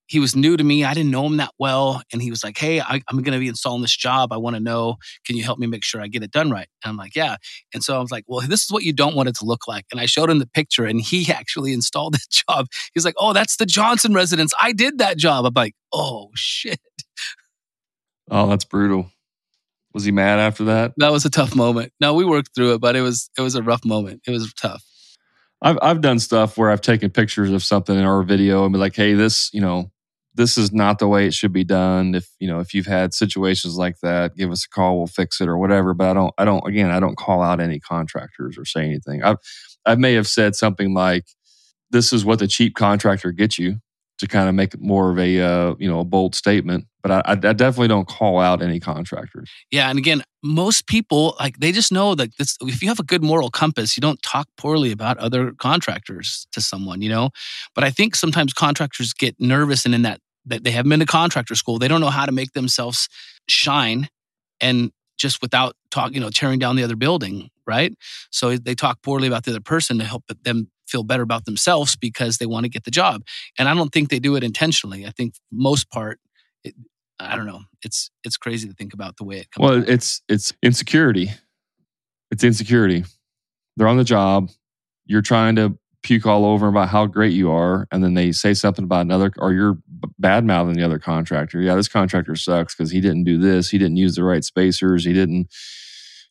he 0.08 0.20
was 0.20 0.36
new 0.36 0.56
to 0.58 0.64
me. 0.64 0.84
I 0.84 0.94
didn't 0.94 1.12
know 1.12 1.26
him 1.26 1.38
that 1.38 1.52
well, 1.60 2.02
and 2.12 2.22
he 2.22 2.30
was 2.30 2.44
like, 2.44 2.58
"Hey, 2.58 2.80
I, 2.80 3.02
I'm 3.08 3.22
going 3.22 3.34
to 3.34 3.40
be 3.40 3.48
installing 3.48 3.82
this 3.82 3.96
job. 3.96 4.32
I 4.32 4.38
want 4.38 4.56
to 4.56 4.60
know, 4.62 4.96
can 5.26 5.36
you 5.36 5.44
help 5.44 5.60
me 5.60 5.68
make 5.68 5.84
sure 5.84 6.02
I 6.02 6.08
get 6.08 6.24
it 6.24 6.32
done 6.32 6.50
right?" 6.50 6.68
And 6.84 6.90
I'm 6.90 6.98
like, 6.98 7.16
"Yeah." 7.16 7.36
And 7.74 7.84
so 7.84 7.96
I 7.96 8.00
was 8.00 8.12
like, 8.12 8.24
"Well, 8.28 8.46
this 8.48 8.64
is 8.64 8.72
what 8.72 8.84
you 8.84 8.94
don't 8.94 9.16
want 9.16 9.30
it 9.30 9.36
to 9.38 9.46
look 9.46 9.68
like." 9.68 9.86
And 9.92 10.00
I 10.00 10.06
showed 10.06 10.30
him 10.30 10.40
the 10.40 10.48
picture, 10.48 10.86
and 10.86 11.02
he 11.02 11.32
actually 11.32 11.74
installed 11.74 12.14
the 12.14 12.44
job. 12.50 12.68
He's 12.94 13.06
like, 13.06 13.16
"Oh, 13.18 13.34
that's 13.34 13.58
the 13.58 13.66
Johnson 13.66 14.14
residence. 14.14 14.54
I 14.60 14.72
did 14.72 14.98
that 15.00 15.18
job." 15.18 15.46
I'm 15.46 15.54
like, 15.56 15.76
"Oh 15.94 16.32
shit." 16.36 16.80
Oh, 18.30 18.48
that's 18.48 18.66
brutal. 18.66 19.12
Was 19.94 20.04
he 20.04 20.12
mad 20.12 20.40
after 20.40 20.66
that? 20.66 20.94
that 20.98 21.12
was 21.12 21.26
a 21.26 21.30
tough 21.30 21.56
moment. 21.56 21.92
No, 22.00 22.14
we 22.14 22.26
worked 22.26 22.54
through 22.54 22.74
it, 22.74 22.82
but 22.82 22.96
it 22.96 23.02
was 23.02 23.30
it 23.38 23.42
was 23.42 23.56
a 23.56 23.64
rough 23.64 23.84
moment. 23.86 24.22
It 24.28 24.32
was 24.32 24.54
tough. 24.54 24.84
I've 25.62 25.78
I've 25.82 26.02
done 26.02 26.20
stuff 26.20 26.58
where 26.58 26.70
I've 26.70 26.82
taken 26.82 27.10
pictures 27.10 27.52
of 27.52 27.64
something 27.64 27.98
or 27.98 28.20
a 28.20 28.26
video 28.26 28.64
and 28.64 28.74
be 28.74 28.80
like, 28.80 28.96
hey, 28.96 29.14
this, 29.14 29.50
you 29.54 29.62
know, 29.62 29.92
this 30.38 30.58
is 30.58 30.72
not 30.72 31.00
the 31.00 31.08
way 31.08 31.26
it 31.26 31.34
should 31.34 31.52
be 31.52 31.64
done. 31.64 32.16
If 32.16 32.30
you 32.40 32.48
know, 32.48 32.60
if 32.60 32.74
you've 32.74 32.86
had 32.86 33.14
situations 33.14 33.76
like 33.76 34.00
that, 34.02 34.36
give 34.36 34.52
us 34.52 34.66
a 34.66 34.70
call, 34.70 34.98
we'll 34.98 35.08
fix 35.08 35.42
it 35.42 35.50
or 35.50 35.58
whatever. 35.58 35.94
But 35.94 36.12
I 36.12 36.14
don't, 36.14 36.34
I 36.38 36.46
don't, 36.46 36.66
again, 36.66 36.92
I 36.92 37.00
don't 37.00 37.18
call 37.18 37.42
out 37.42 37.60
any 37.60 37.80
contractors 37.80 38.58
or 38.58 38.64
say 38.64 38.86
anything. 38.86 39.24
I 39.24 39.36
I 39.86 39.96
may 39.96 40.14
have 40.14 40.28
said 40.28 40.56
something 40.56 40.94
like, 40.94 41.26
this 41.90 42.14
is 42.14 42.24
what 42.24 42.40
the 42.40 42.48
cheap 42.48 42.76
contractor 42.76 43.32
gets 43.32 43.58
you 43.58 43.80
to 44.20 44.28
kind 44.28 44.50
of 44.50 44.56
make 44.56 44.80
more 44.80 45.12
of 45.12 45.20
a 45.20 45.40
uh, 45.40 45.76
you 45.80 45.90
know 45.90 46.00
a 46.00 46.06
bold 46.06 46.36
statement. 46.36 46.86
But 47.02 47.12
I, 47.12 47.32
I 47.32 47.36
definitely 47.36 47.88
don't 47.88 48.08
call 48.08 48.40
out 48.40 48.62
any 48.62 48.80
contractors. 48.80 49.50
Yeah, 49.72 49.90
and 49.90 49.98
again, 49.98 50.24
most 50.44 50.88
people 50.88 51.36
like 51.40 51.58
they 51.60 51.72
just 51.72 51.92
know 51.92 52.16
that 52.16 52.38
this. 52.38 52.58
If 52.62 52.82
you 52.84 52.90
have 52.90 53.00
a 53.00 53.04
good 53.04 53.24
moral 53.24 53.50
compass, 53.50 53.98
you 53.98 54.02
don't 54.02 54.22
talk 54.22 54.48
poorly 54.58 54.92
about 54.92 55.18
other 55.18 55.54
contractors 55.54 56.48
to 56.52 56.62
someone, 56.62 57.02
you 57.02 57.10
know. 57.10 57.32
But 57.74 57.84
I 57.84 57.90
think 57.90 58.16
sometimes 58.16 58.54
contractors 58.54 59.14
get 59.14 59.36
nervous, 59.40 59.86
and 59.86 59.96
in 59.96 60.04
that 60.04 60.20
that 60.48 60.64
they 60.64 60.72
haven't 60.72 60.90
been 60.90 61.00
to 61.00 61.06
contractor 61.06 61.56
school, 61.56 61.80
they 61.80 61.88
don't 61.88 62.02
know 62.02 62.10
how 62.10 62.26
to 62.26 62.32
make 62.32 62.54
themselves 62.54 63.10
shine, 63.48 64.10
and 64.60 64.92
just 65.18 65.42
without 65.42 65.76
talk, 65.90 66.14
you 66.14 66.20
know, 66.20 66.30
tearing 66.30 66.60
down 66.60 66.76
the 66.76 66.84
other 66.84 66.96
building, 66.96 67.50
right? 67.66 67.94
So 68.32 68.56
they 68.56 68.76
talk 68.76 69.02
poorly 69.02 69.28
about 69.28 69.44
the 69.46 69.52
other 69.52 69.62
person 69.62 69.98
to 70.00 70.06
help 70.06 70.24
them 70.44 70.70
feel 70.88 71.04
better 71.04 71.24
about 71.24 71.46
themselves 71.46 71.96
because 71.96 72.38
they 72.38 72.46
want 72.46 72.64
to 72.64 72.70
get 72.70 72.86
the 72.86 72.92
job. 72.92 73.24
And 73.58 73.68
I 73.68 73.74
don't 73.74 73.92
think 73.92 74.10
they 74.10 74.20
do 74.20 74.36
it 74.36 74.44
intentionally. 74.44 75.06
I 75.06 75.12
think 75.12 75.34
most 75.52 75.90
part, 75.90 76.20
it, 76.64 76.76
I 77.20 77.36
don't 77.36 77.48
know. 77.48 77.62
It's 77.84 78.12
it's 78.24 78.38
crazy 78.38 78.68
to 78.68 78.74
think 78.74 78.94
about 78.94 79.18
the 79.18 79.24
way 79.24 79.38
it 79.38 79.52
comes. 79.52 79.70
Well, 79.70 79.80
out. 79.80 79.90
it's 79.90 80.22
it's 80.30 80.54
insecurity. 80.62 81.32
It's 82.32 82.44
insecurity. 82.44 83.06
They're 83.76 83.88
on 83.88 83.98
the 83.98 84.04
job. 84.04 84.50
You're 85.06 85.22
trying 85.22 85.56
to 85.56 85.78
puke 86.08 86.26
all 86.26 86.46
over 86.46 86.70
about 86.70 86.88
how 86.88 87.06
great 87.06 87.34
you 87.34 87.52
are, 87.52 87.86
and 87.92 88.02
then 88.02 88.14
they 88.14 88.32
say 88.32 88.54
something 88.54 88.86
about 88.86 89.02
another, 89.02 89.30
or 89.40 89.52
you're 89.52 89.78
bad 90.18 90.46
mouthing 90.46 90.76
the 90.76 90.86
other 90.86 91.00
contractor. 91.00 91.60
Yeah, 91.60 91.76
this 91.76 91.90
contractor 91.90 92.38
sucks 92.38 92.74
because 92.74 92.92
he 92.92 93.02
didn't 93.02 93.26
do 93.26 93.38
this. 93.38 93.70
He 93.70 93.78
didn't 93.78 93.98
use 93.98 94.16
the 94.16 94.24
right 94.24 94.44
spacers. 94.44 95.04
He 95.04 95.12
didn't 95.12 95.54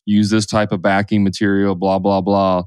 use 0.03 0.31
this 0.31 0.47
type 0.47 0.71
of 0.71 0.81
backing 0.81 1.23
material. 1.23 1.75
Blah 1.75 1.99
blah 1.99 2.21
blah. 2.21 2.63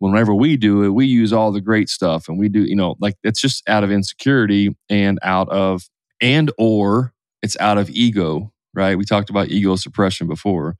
Whenever 0.00 0.34
we 0.34 0.58
do 0.58 0.82
it, 0.82 0.90
we 0.90 1.06
use 1.06 1.32
all 1.32 1.50
the 1.50 1.62
great 1.62 1.88
stuff, 1.88 2.28
and 2.28 2.38
we 2.38 2.50
do, 2.50 2.60
you 2.60 2.76
know, 2.76 2.94
like 3.00 3.16
it's 3.22 3.40
just 3.40 3.66
out 3.66 3.82
of 3.82 3.90
insecurity 3.90 4.76
and 4.90 5.18
out 5.22 5.48
of 5.48 5.88
and 6.20 6.52
or 6.58 7.14
it's 7.42 7.58
out 7.58 7.78
of 7.78 7.88
ego, 7.88 8.52
right? 8.74 8.98
We 8.98 9.06
talked 9.06 9.30
about 9.30 9.48
ego 9.48 9.76
suppression 9.76 10.28
before. 10.28 10.76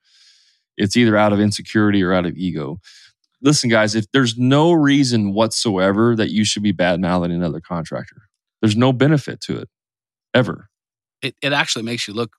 It's 0.77 0.95
either 0.95 1.17
out 1.17 1.33
of 1.33 1.39
insecurity 1.39 2.03
or 2.03 2.13
out 2.13 2.27
of 2.27 2.37
ego. 2.37 2.79
Listen, 3.41 3.69
guys, 3.69 3.95
if 3.95 4.05
there's 4.11 4.37
no 4.37 4.71
reason 4.71 5.33
whatsoever 5.33 6.15
that 6.15 6.29
you 6.31 6.45
should 6.45 6.63
be 6.63 6.71
bad 6.71 6.99
mouthing 7.01 7.31
another 7.31 7.59
contractor, 7.59 8.23
there's 8.61 8.77
no 8.77 8.93
benefit 8.93 9.41
to 9.41 9.57
it 9.57 9.69
ever. 10.33 10.69
it 11.21 11.35
it 11.41 11.53
actually 11.53 11.83
makes 11.83 12.07
you 12.07 12.13
look 12.13 12.35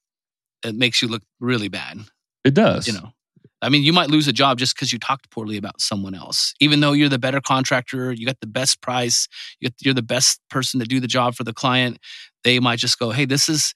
it 0.65 0.75
makes 0.77 1.03
you 1.03 1.09
look 1.09 1.23
really 1.41 1.69
bad. 1.69 1.99
It 2.45 2.55
does. 2.55 2.87
You 2.87 2.95
know. 2.95 3.13
I 3.65 3.69
mean, 3.69 3.85
you 3.85 3.93
might 3.93 4.11
lose 4.11 4.27
a 4.27 4.33
job 4.33 4.59
just 4.59 4.75
because 4.75 4.93
you 4.93 4.99
talked 4.99 5.31
poorly 5.31 5.57
about 5.57 5.81
someone 5.81 6.15
else. 6.17 6.53
Even 6.59 6.81
though 6.81 6.93
you're 6.93 7.09
the 7.09 7.19
better 7.19 7.41
contractor, 7.41 8.13
you 8.13 8.27
got 8.27 8.41
the 8.41 8.47
best 8.49 8.81
price, 8.81 9.29
you're 9.61 9.95
the 9.95 10.03
best 10.03 10.41
person 10.51 10.81
to 10.81 10.87
do 10.87 10.99
the 10.99 11.07
job 11.07 11.37
for 11.37 11.45
the 11.45 11.53
client. 11.53 11.99
They 12.43 12.59
might 12.59 12.81
just 12.81 12.99
go, 12.99 13.11
"Hey, 13.11 13.25
this 13.25 13.49
is 13.49 13.75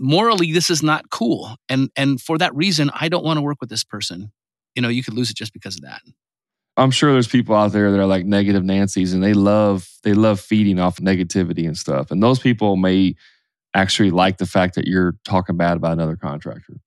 morally 0.00 0.52
this 0.52 0.68
is 0.70 0.82
not 0.82 1.10
cool," 1.10 1.56
and 1.68 1.90
and 1.96 2.20
for 2.20 2.38
that 2.38 2.54
reason, 2.54 2.90
I 2.92 3.08
don't 3.08 3.24
want 3.24 3.38
to 3.38 3.42
work 3.42 3.58
with 3.60 3.70
this 3.70 3.84
person. 3.84 4.32
You 4.74 4.82
know, 4.82 4.88
you 4.88 5.02
could 5.04 5.14
lose 5.14 5.30
it 5.30 5.36
just 5.36 5.52
because 5.52 5.76
of 5.76 5.82
that. 5.82 6.02
I'm 6.80 6.90
sure 6.90 7.12
there's 7.12 7.28
people 7.28 7.54
out 7.54 7.72
there 7.72 7.90
that 7.90 8.00
are 8.00 8.06
like 8.06 8.24
negative 8.24 8.64
Nancy's 8.64 9.12
and 9.12 9.22
they 9.22 9.34
love 9.34 9.88
they 10.02 10.14
love 10.14 10.40
feeding 10.40 10.80
off 10.80 10.96
negativity 10.96 11.66
and 11.66 11.76
stuff. 11.76 12.10
And 12.10 12.22
those 12.22 12.38
people 12.38 12.76
may 12.76 13.14
actually 13.74 14.10
like 14.10 14.38
the 14.38 14.46
fact 14.46 14.74
that 14.76 14.86
you're 14.86 15.14
talking 15.24 15.58
bad 15.58 15.76
about 15.76 15.92
another 15.92 16.16
contractor. 16.16 16.80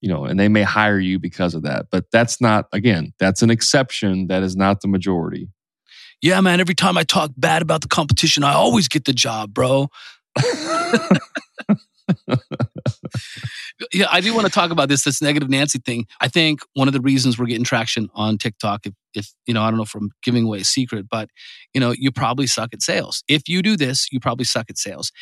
You 0.00 0.10
know, 0.10 0.24
and 0.24 0.38
they 0.38 0.46
may 0.46 0.62
hire 0.62 1.00
you 1.00 1.18
because 1.18 1.54
of 1.54 1.62
that. 1.62 1.86
But 1.90 2.04
that's 2.12 2.40
not 2.40 2.66
again, 2.72 3.14
that's 3.18 3.42
an 3.42 3.50
exception. 3.50 4.28
That 4.28 4.44
is 4.44 4.54
not 4.54 4.80
the 4.80 4.88
majority. 4.88 5.48
Yeah, 6.22 6.40
man. 6.40 6.60
Every 6.60 6.74
time 6.74 6.96
I 6.96 7.02
talk 7.02 7.32
bad 7.36 7.62
about 7.62 7.80
the 7.80 7.88
competition, 7.88 8.44
I 8.44 8.52
always 8.54 8.86
get 8.86 9.06
the 9.06 9.12
job, 9.12 9.52
bro. 9.52 9.88
yeah, 13.92 14.06
I 14.10 14.20
do 14.20 14.34
want 14.34 14.46
to 14.46 14.52
talk 14.52 14.70
about 14.70 14.88
this 14.88 15.04
this 15.04 15.20
negative 15.20 15.50
Nancy 15.50 15.78
thing. 15.78 16.06
I 16.20 16.28
think 16.28 16.60
one 16.74 16.88
of 16.88 16.94
the 16.94 17.00
reasons 17.00 17.38
we're 17.38 17.46
getting 17.46 17.64
traction 17.64 18.08
on 18.14 18.38
TikTok, 18.38 18.86
if, 18.86 18.94
if 19.14 19.32
you 19.46 19.54
know, 19.54 19.62
I 19.62 19.70
don't 19.70 19.76
know 19.76 19.84
if 19.84 19.94
I'm 19.94 20.10
giving 20.22 20.44
away 20.44 20.58
a 20.58 20.64
secret, 20.64 21.06
but 21.10 21.28
you 21.74 21.80
know, 21.80 21.92
you 21.96 22.12
probably 22.12 22.46
suck 22.46 22.72
at 22.72 22.82
sales. 22.82 23.22
If 23.28 23.48
you 23.48 23.62
do 23.62 23.76
this, 23.76 24.08
you 24.12 24.20
probably 24.20 24.44
suck 24.44 24.66
at 24.70 24.78
sales, 24.78 25.12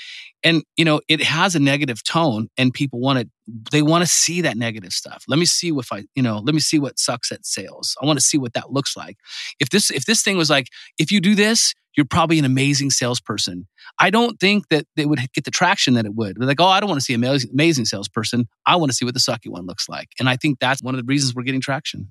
and 0.42 0.62
you 0.76 0.84
know, 0.84 1.00
it 1.08 1.22
has 1.22 1.54
a 1.54 1.60
negative 1.60 2.02
tone, 2.04 2.48
and 2.58 2.72
people 2.72 3.00
want 3.00 3.20
to 3.20 3.28
they 3.70 3.82
want 3.82 4.02
to 4.02 4.10
see 4.10 4.40
that 4.42 4.56
negative 4.56 4.92
stuff. 4.92 5.24
Let 5.28 5.38
me 5.38 5.44
see 5.44 5.68
if 5.68 5.92
I, 5.92 6.04
you 6.14 6.22
know, 6.22 6.38
let 6.38 6.54
me 6.54 6.60
see 6.60 6.78
what 6.78 6.98
sucks 6.98 7.30
at 7.32 7.44
sales. 7.44 7.96
I 8.02 8.06
want 8.06 8.18
to 8.18 8.24
see 8.24 8.38
what 8.38 8.54
that 8.54 8.72
looks 8.72 8.96
like. 8.96 9.16
If 9.60 9.70
this 9.70 9.90
if 9.90 10.06
this 10.06 10.22
thing 10.22 10.36
was 10.36 10.50
like, 10.50 10.68
if 10.98 11.10
you 11.10 11.20
do 11.20 11.34
this, 11.34 11.74
you're 11.96 12.06
probably 12.06 12.38
an 12.38 12.44
amazing 12.44 12.90
salesperson. 12.90 13.66
I 13.98 14.10
don't 14.10 14.38
think 14.40 14.68
that 14.68 14.86
they 14.96 15.06
would 15.06 15.20
get 15.32 15.44
the 15.44 15.50
traction 15.50 15.94
that 15.94 16.04
it 16.04 16.14
would. 16.14 16.36
They're 16.36 16.46
like, 16.46 16.60
oh, 16.60 16.66
I 16.66 16.80
don't 16.80 16.88
want 16.88 17.00
to 17.00 17.04
see 17.04 17.14
an 17.14 17.22
amazing, 17.22 17.50
amazing 17.52 17.84
salesperson. 17.84 18.48
I 18.66 18.76
want 18.76 18.90
to 18.90 18.96
see 18.96 19.04
what 19.04 19.14
the 19.14 19.20
sucky 19.20 19.48
one 19.48 19.66
looks 19.66 19.88
like. 19.88 20.08
And 20.18 20.28
I 20.28 20.36
think 20.36 20.58
that's 20.58 20.82
one 20.82 20.94
of 20.94 21.00
the 21.00 21.04
reasons 21.04 21.34
we're 21.34 21.44
getting 21.44 21.60
traction. 21.60 22.08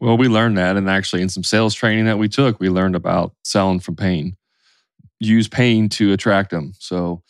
Well, 0.00 0.16
we 0.16 0.28
learned 0.28 0.58
that, 0.58 0.76
and 0.76 0.90
actually, 0.90 1.22
in 1.22 1.30
some 1.30 1.42
sales 1.42 1.74
training 1.74 2.04
that 2.04 2.18
we 2.18 2.28
took, 2.28 2.60
we 2.60 2.68
learned 2.68 2.96
about 2.96 3.34
selling 3.44 3.80
from 3.80 3.96
pain. 3.96 4.36
Use 5.20 5.48
pain 5.48 5.88
to 5.90 6.12
attract 6.12 6.50
them. 6.50 6.74
So, 6.78 7.22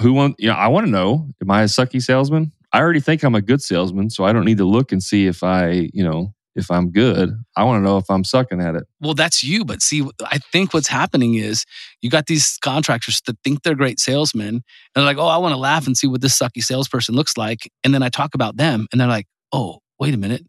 who 0.00 0.12
want? 0.12 0.36
You 0.38 0.48
know, 0.48 0.54
I 0.54 0.66
want 0.68 0.86
to 0.86 0.90
know: 0.90 1.28
Am 1.40 1.50
I 1.50 1.62
a 1.62 1.66
sucky 1.66 2.02
salesman? 2.02 2.50
I 2.72 2.80
already 2.80 3.00
think 3.00 3.22
I'm 3.22 3.36
a 3.36 3.40
good 3.40 3.62
salesman, 3.62 4.10
so 4.10 4.24
I 4.24 4.32
don't 4.32 4.44
need 4.44 4.58
to 4.58 4.64
look 4.64 4.90
and 4.90 5.02
see 5.02 5.26
if 5.26 5.44
I, 5.44 5.88
you 5.92 6.02
know, 6.02 6.34
if 6.58 6.70
I'm 6.70 6.90
good. 6.90 7.30
I 7.56 7.64
want 7.64 7.80
to 7.80 7.84
know 7.84 7.96
if 7.96 8.10
I'm 8.10 8.24
sucking 8.24 8.60
at 8.60 8.74
it. 8.74 8.84
Well, 9.00 9.14
that's 9.14 9.42
you. 9.42 9.64
But 9.64 9.80
see, 9.80 10.06
I 10.24 10.38
think 10.38 10.74
what's 10.74 10.88
happening 10.88 11.36
is 11.36 11.64
you 12.02 12.10
got 12.10 12.26
these 12.26 12.58
contractors 12.60 13.22
that 13.26 13.38
think 13.44 13.62
they're 13.62 13.74
great 13.74 14.00
salesmen. 14.00 14.48
And 14.48 14.62
they're 14.94 15.04
like, 15.04 15.16
oh, 15.16 15.26
I 15.26 15.38
want 15.38 15.52
to 15.52 15.58
laugh 15.58 15.86
and 15.86 15.96
see 15.96 16.06
what 16.06 16.20
this 16.20 16.38
sucky 16.38 16.62
salesperson 16.62 17.14
looks 17.14 17.36
like. 17.36 17.70
And 17.84 17.94
then 17.94 18.02
I 18.02 18.08
talk 18.08 18.34
about 18.34 18.56
them 18.56 18.86
and 18.92 19.00
they're 19.00 19.08
like, 19.08 19.26
oh, 19.52 19.78
wait 19.98 20.14
a 20.14 20.18
minute. 20.18 20.44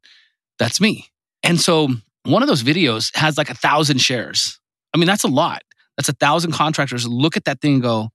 That's 0.57 0.81
me. 0.81 1.05
And 1.43 1.59
so 1.59 1.89
one 2.25 2.41
of 2.41 2.49
those 2.49 2.63
videos 2.63 3.15
has 3.15 3.37
like 3.37 3.49
a 3.49 3.55
thousand 3.55 3.99
shares. 3.99 4.59
I 4.93 4.97
mean, 4.97 5.07
that's 5.07 5.23
a 5.23 5.29
lot. 5.29 5.61
That's 5.97 6.09
a 6.09 6.13
thousand 6.13 6.53
contractors 6.53 7.07
look 7.07 7.37
at 7.37 7.45
that 7.45 7.61
thing 7.61 7.75
and 7.75 7.83
go, 7.83 8.09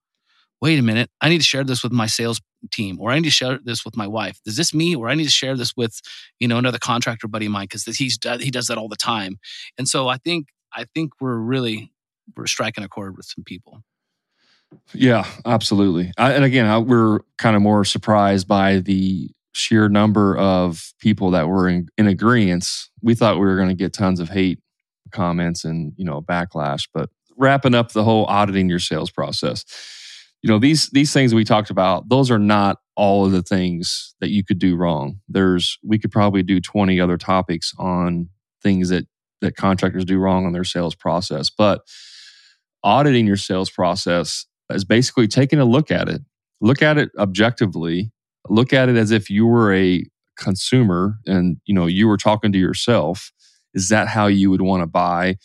wait 0.64 0.78
a 0.78 0.82
minute, 0.82 1.10
I 1.20 1.28
need 1.28 1.42
to 1.42 1.44
share 1.44 1.62
this 1.62 1.82
with 1.82 1.92
my 1.92 2.06
sales 2.06 2.40
team, 2.70 2.98
or 2.98 3.10
I 3.10 3.16
need 3.16 3.24
to 3.24 3.30
share 3.30 3.58
this 3.62 3.84
with 3.84 3.98
my 3.98 4.06
wife. 4.06 4.40
Is 4.46 4.56
this 4.56 4.72
me, 4.72 4.96
or 4.96 5.10
I 5.10 5.14
need 5.14 5.24
to 5.24 5.30
share 5.30 5.58
this 5.58 5.76
with, 5.76 6.00
you 6.40 6.48
know, 6.48 6.56
another 6.56 6.78
contractor 6.78 7.28
buddy 7.28 7.44
of 7.44 7.52
mine 7.52 7.64
because 7.64 7.84
he's 7.84 8.18
he 8.40 8.50
does 8.50 8.68
that 8.68 8.78
all 8.78 8.88
the 8.88 8.96
time. 8.96 9.36
And 9.76 9.86
so 9.86 10.08
I 10.08 10.16
think 10.16 10.46
I 10.72 10.86
think 10.94 11.12
we're 11.20 11.36
really 11.36 11.92
we're 12.34 12.46
striking 12.46 12.82
a 12.82 12.88
chord 12.88 13.14
with 13.14 13.26
some 13.26 13.44
people. 13.44 13.82
Yeah, 14.94 15.26
absolutely. 15.44 16.12
I, 16.16 16.32
and 16.32 16.44
again, 16.44 16.64
I, 16.64 16.78
we're 16.78 17.20
kind 17.36 17.56
of 17.56 17.60
more 17.60 17.84
surprised 17.84 18.48
by 18.48 18.78
the 18.78 19.30
sheer 19.52 19.90
number 19.90 20.34
of 20.38 20.94
people 20.98 21.30
that 21.32 21.46
were 21.46 21.68
in, 21.68 21.88
in 21.98 22.06
agreement. 22.06 22.66
We 23.02 23.14
thought 23.14 23.34
we 23.34 23.44
were 23.44 23.56
going 23.56 23.68
to 23.68 23.74
get 23.74 23.92
tons 23.92 24.18
of 24.18 24.30
hate 24.30 24.60
comments 25.10 25.62
and 25.62 25.92
you 25.98 26.06
know 26.06 26.22
backlash, 26.22 26.88
but 26.94 27.10
wrapping 27.36 27.74
up 27.74 27.92
the 27.92 28.02
whole 28.02 28.24
auditing 28.24 28.70
your 28.70 28.78
sales 28.78 29.10
process 29.10 29.66
you 30.44 30.48
know 30.50 30.58
these 30.58 30.90
these 30.90 31.10
things 31.10 31.34
we 31.34 31.42
talked 31.42 31.70
about 31.70 32.10
those 32.10 32.30
are 32.30 32.38
not 32.38 32.76
all 32.96 33.24
of 33.24 33.32
the 33.32 33.42
things 33.42 34.14
that 34.20 34.28
you 34.28 34.44
could 34.44 34.58
do 34.58 34.76
wrong. 34.76 35.18
There's 35.26 35.78
we 35.82 35.98
could 35.98 36.12
probably 36.12 36.42
do 36.42 36.60
20 36.60 37.00
other 37.00 37.16
topics 37.16 37.72
on 37.78 38.28
things 38.62 38.90
that 38.90 39.06
that 39.40 39.56
contractors 39.56 40.04
do 40.04 40.18
wrong 40.18 40.44
on 40.44 40.52
their 40.52 40.64
sales 40.64 40.94
process 40.94 41.48
but 41.48 41.80
auditing 42.82 43.26
your 43.26 43.38
sales 43.38 43.70
process 43.70 44.44
is 44.70 44.84
basically 44.84 45.26
taking 45.26 45.58
a 45.60 45.64
look 45.64 45.90
at 45.90 46.10
it. 46.10 46.20
Look 46.60 46.82
at 46.82 46.98
it 46.98 47.08
objectively. 47.18 48.12
Look 48.50 48.74
at 48.74 48.90
it 48.90 48.96
as 48.96 49.12
if 49.12 49.30
you 49.30 49.46
were 49.46 49.74
a 49.74 50.04
consumer 50.38 51.16
and 51.24 51.56
you 51.64 51.74
know 51.74 51.86
you 51.86 52.06
were 52.06 52.18
talking 52.18 52.52
to 52.52 52.58
yourself. 52.58 53.32
Is 53.72 53.88
that 53.88 54.08
how 54.08 54.26
you 54.26 54.50
would 54.50 54.60
want 54.60 54.82
to 54.82 54.86
buy? 54.86 55.36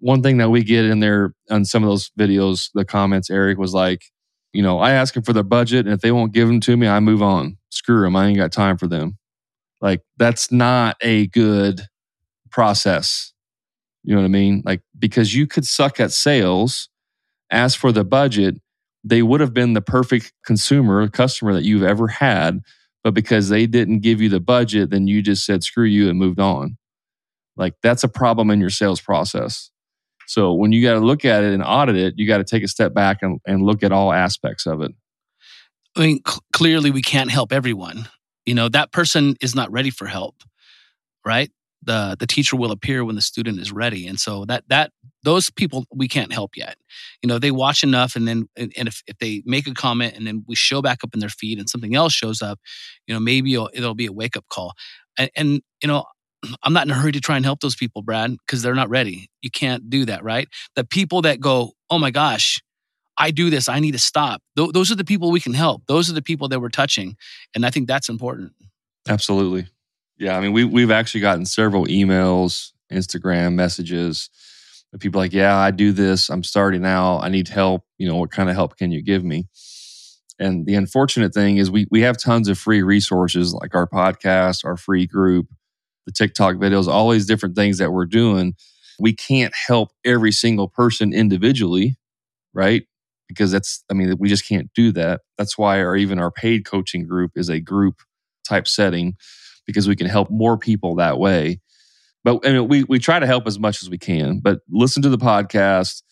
One 0.00 0.20
thing 0.20 0.38
that 0.38 0.50
we 0.50 0.64
get 0.64 0.84
in 0.84 0.98
there 0.98 1.32
on 1.48 1.64
some 1.64 1.84
of 1.84 1.88
those 1.88 2.10
videos 2.18 2.70
the 2.74 2.84
comments 2.84 3.30
eric 3.30 3.58
was 3.58 3.72
like 3.72 4.02
you 4.52 4.62
know, 4.62 4.78
I 4.78 4.92
ask 4.92 5.14
them 5.14 5.22
for 5.22 5.32
their 5.32 5.42
budget, 5.42 5.86
and 5.86 5.94
if 5.94 6.00
they 6.00 6.12
won't 6.12 6.32
give 6.32 6.48
them 6.48 6.60
to 6.60 6.76
me, 6.76 6.86
I 6.86 7.00
move 7.00 7.22
on. 7.22 7.56
Screw 7.70 8.02
them. 8.02 8.16
I 8.16 8.26
ain't 8.26 8.36
got 8.36 8.52
time 8.52 8.76
for 8.76 8.86
them. 8.86 9.18
Like 9.80 10.02
that's 10.16 10.52
not 10.52 10.96
a 11.00 11.26
good 11.28 11.82
process. 12.50 13.32
You 14.04 14.14
know 14.14 14.20
what 14.20 14.26
I 14.26 14.30
mean? 14.30 14.62
Like 14.64 14.82
because 14.98 15.34
you 15.34 15.46
could 15.46 15.66
suck 15.66 15.98
at 16.00 16.12
sales, 16.12 16.88
ask 17.50 17.78
for 17.78 17.92
the 17.92 18.04
budget, 18.04 18.56
they 19.04 19.22
would 19.22 19.40
have 19.40 19.52
been 19.52 19.72
the 19.72 19.82
perfect 19.82 20.32
consumer, 20.46 21.08
customer 21.08 21.52
that 21.54 21.64
you've 21.64 21.82
ever 21.82 22.06
had, 22.06 22.60
but 23.02 23.14
because 23.14 23.48
they 23.48 23.66
didn't 23.66 24.00
give 24.00 24.20
you 24.20 24.28
the 24.28 24.40
budget, 24.40 24.90
then 24.90 25.08
you 25.08 25.22
just 25.22 25.44
said 25.44 25.64
screw 25.64 25.84
you 25.84 26.08
and 26.08 26.18
moved 26.18 26.38
on. 26.38 26.78
Like 27.56 27.74
that's 27.82 28.04
a 28.04 28.08
problem 28.08 28.50
in 28.50 28.60
your 28.60 28.70
sales 28.70 29.00
process. 29.00 29.71
So 30.26 30.52
when 30.52 30.72
you 30.72 30.82
got 30.82 30.94
to 30.94 31.00
look 31.00 31.24
at 31.24 31.44
it 31.44 31.52
and 31.52 31.62
audit 31.62 31.96
it, 31.96 32.14
you 32.16 32.26
got 32.26 32.38
to 32.38 32.44
take 32.44 32.62
a 32.62 32.68
step 32.68 32.94
back 32.94 33.18
and, 33.22 33.40
and 33.46 33.62
look 33.62 33.82
at 33.82 33.92
all 33.92 34.12
aspects 34.12 34.66
of 34.66 34.80
it. 34.82 34.92
I 35.96 36.00
mean, 36.00 36.20
cl- 36.26 36.42
clearly 36.52 36.90
we 36.90 37.02
can't 37.02 37.30
help 37.30 37.52
everyone. 37.52 38.08
You 38.46 38.54
know, 38.54 38.68
that 38.68 38.92
person 38.92 39.36
is 39.40 39.54
not 39.54 39.70
ready 39.70 39.90
for 39.90 40.06
help, 40.06 40.42
right? 41.24 41.50
The 41.84 42.16
the 42.18 42.26
teacher 42.26 42.56
will 42.56 42.70
appear 42.70 43.04
when 43.04 43.16
the 43.16 43.22
student 43.22 43.58
is 43.58 43.72
ready, 43.72 44.06
and 44.06 44.18
so 44.18 44.44
that 44.44 44.64
that 44.68 44.92
those 45.24 45.50
people 45.50 45.84
we 45.92 46.06
can't 46.08 46.32
help 46.32 46.56
yet. 46.56 46.76
You 47.22 47.28
know, 47.28 47.38
they 47.38 47.50
watch 47.50 47.82
enough, 47.82 48.14
and 48.14 48.26
then 48.26 48.48
and, 48.56 48.72
and 48.76 48.86
if 48.88 49.02
if 49.06 49.18
they 49.18 49.42
make 49.44 49.66
a 49.66 49.74
comment, 49.74 50.14
and 50.16 50.26
then 50.26 50.44
we 50.46 50.54
show 50.54 50.80
back 50.80 51.02
up 51.02 51.12
in 51.12 51.20
their 51.20 51.28
feed, 51.28 51.58
and 51.58 51.68
something 51.68 51.94
else 51.96 52.12
shows 52.12 52.40
up, 52.40 52.60
you 53.06 53.14
know, 53.14 53.20
maybe 53.20 53.54
it'll, 53.54 53.70
it'll 53.74 53.94
be 53.94 54.06
a 54.06 54.12
wake 54.12 54.36
up 54.36 54.44
call. 54.48 54.74
And, 55.18 55.30
and 55.34 55.62
you 55.82 55.88
know, 55.88 56.04
I'm 56.62 56.72
not 56.72 56.86
in 56.86 56.90
a 56.90 56.94
hurry 56.94 57.12
to 57.12 57.20
try 57.20 57.36
and 57.36 57.44
help 57.44 57.60
those 57.60 57.76
people, 57.76 58.02
Brad, 58.02 58.36
because 58.46 58.62
they're 58.62 58.74
not 58.74 58.88
ready. 58.88 59.28
You 59.42 59.50
can't 59.50 59.88
do 59.90 60.04
that, 60.06 60.24
right? 60.24 60.48
The 60.76 60.84
people 60.84 61.22
that 61.22 61.40
go, 61.40 61.72
oh 61.90 61.98
my 61.98 62.10
gosh, 62.10 62.60
I 63.18 63.30
do 63.30 63.50
this, 63.50 63.68
I 63.68 63.78
need 63.78 63.92
to 63.92 63.98
stop. 63.98 64.40
Th- 64.56 64.70
those 64.72 64.90
are 64.90 64.96
the 64.96 65.04
people 65.04 65.30
we 65.30 65.40
can 65.40 65.54
help. 65.54 65.82
Those 65.86 66.10
are 66.10 66.14
the 66.14 66.22
people 66.22 66.48
that 66.48 66.60
we're 66.60 66.70
touching. 66.70 67.16
And 67.54 67.66
I 67.66 67.70
think 67.70 67.86
that's 67.86 68.08
important. 68.08 68.52
Absolutely. 69.08 69.66
Yeah. 70.18 70.36
I 70.36 70.40
mean, 70.40 70.52
we, 70.52 70.64
we've 70.64 70.90
actually 70.90 71.20
gotten 71.20 71.44
several 71.44 71.86
emails, 71.86 72.70
Instagram 72.90 73.54
messages 73.54 74.30
people 75.00 75.20
like, 75.20 75.32
yeah, 75.32 75.56
I 75.56 75.70
do 75.70 75.92
this. 75.92 76.28
I'm 76.28 76.42
starting 76.42 76.84
out. 76.84 77.18
I 77.18 77.28
need 77.28 77.48
help. 77.48 77.84
You 77.98 78.08
know, 78.08 78.16
what 78.16 78.30
kind 78.30 78.48
of 78.48 78.54
help 78.54 78.76
can 78.76 78.92
you 78.92 79.02
give 79.02 79.24
me? 79.24 79.48
And 80.38 80.66
the 80.66 80.74
unfortunate 80.74 81.32
thing 81.32 81.56
is 81.58 81.70
we 81.70 81.86
we 81.90 82.00
have 82.02 82.18
tons 82.18 82.48
of 82.48 82.58
free 82.58 82.82
resources 82.82 83.54
like 83.54 83.74
our 83.74 83.86
podcast, 83.86 84.64
our 84.64 84.76
free 84.76 85.06
group, 85.06 85.46
the 86.06 86.12
TikTok 86.12 86.56
videos, 86.56 86.88
all 86.88 87.10
these 87.10 87.26
different 87.26 87.54
things 87.54 87.78
that 87.78 87.92
we're 87.92 88.06
doing. 88.06 88.54
We 88.98 89.12
can't 89.12 89.54
help 89.54 89.90
every 90.04 90.32
single 90.32 90.68
person 90.68 91.12
individually, 91.12 91.96
right? 92.52 92.84
Because 93.28 93.50
that's 93.50 93.84
I 93.90 93.94
mean 93.94 94.14
we 94.18 94.28
just 94.28 94.46
can't 94.46 94.70
do 94.74 94.92
that. 94.92 95.22
That's 95.38 95.56
why 95.56 95.82
our 95.82 95.96
even 95.96 96.18
our 96.18 96.30
paid 96.30 96.64
coaching 96.64 97.06
group 97.06 97.32
is 97.36 97.48
a 97.48 97.60
group 97.60 98.00
type 98.46 98.68
setting 98.68 99.16
because 99.66 99.88
we 99.88 99.96
can 99.96 100.06
help 100.06 100.30
more 100.30 100.58
people 100.58 100.96
that 100.96 101.18
way. 101.18 101.60
But 102.24 102.46
I 102.46 102.52
mean, 102.52 102.68
we 102.68 102.84
we 102.84 102.98
try 102.98 103.18
to 103.18 103.26
help 103.26 103.46
as 103.46 103.58
much 103.58 103.82
as 103.82 103.90
we 103.90 103.98
can. 103.98 104.40
But 104.40 104.60
listen 104.70 105.02
to 105.02 105.08
the 105.08 105.18
podcast, 105.18 106.02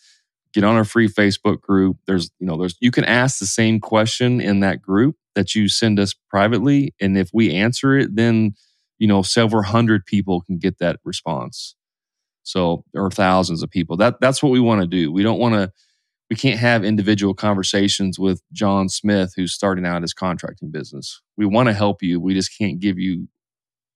get 0.53 0.63
on 0.63 0.75
our 0.75 0.83
free 0.83 1.07
Facebook 1.07 1.61
group. 1.61 1.97
There's 2.07 2.31
you 2.39 2.47
know 2.47 2.57
there's 2.57 2.75
you 2.79 2.91
can 2.91 3.05
ask 3.05 3.39
the 3.39 3.45
same 3.45 3.79
question 3.79 4.41
in 4.41 4.59
that 4.61 4.81
group 4.81 5.15
that 5.35 5.55
you 5.55 5.69
send 5.69 5.99
us 5.99 6.13
privately, 6.29 6.93
and 6.99 7.17
if 7.17 7.29
we 7.33 7.53
answer 7.53 7.97
it, 7.97 8.15
then 8.15 8.53
you 9.01 9.07
know 9.07 9.23
several 9.23 9.63
hundred 9.63 10.05
people 10.05 10.41
can 10.41 10.59
get 10.59 10.77
that 10.77 10.99
response. 11.03 11.75
So 12.43 12.85
or 12.93 13.09
thousands 13.09 13.63
of 13.63 13.71
people. 13.71 13.97
That 13.97 14.21
that's 14.21 14.43
what 14.43 14.51
we 14.51 14.59
want 14.59 14.81
to 14.81 14.87
do. 14.87 15.11
We 15.11 15.23
don't 15.23 15.39
want 15.39 15.55
to. 15.55 15.71
We 16.29 16.35
can't 16.35 16.59
have 16.59 16.85
individual 16.85 17.33
conversations 17.33 18.19
with 18.19 18.43
John 18.53 18.89
Smith, 18.89 19.33
who's 19.35 19.53
starting 19.53 19.87
out 19.87 20.03
his 20.03 20.13
contracting 20.13 20.69
business. 20.69 21.19
We 21.35 21.47
want 21.47 21.67
to 21.67 21.73
help 21.73 22.03
you. 22.03 22.21
We 22.21 22.35
just 22.35 22.55
can't 22.55 22.79
give 22.79 22.99
you 22.99 23.27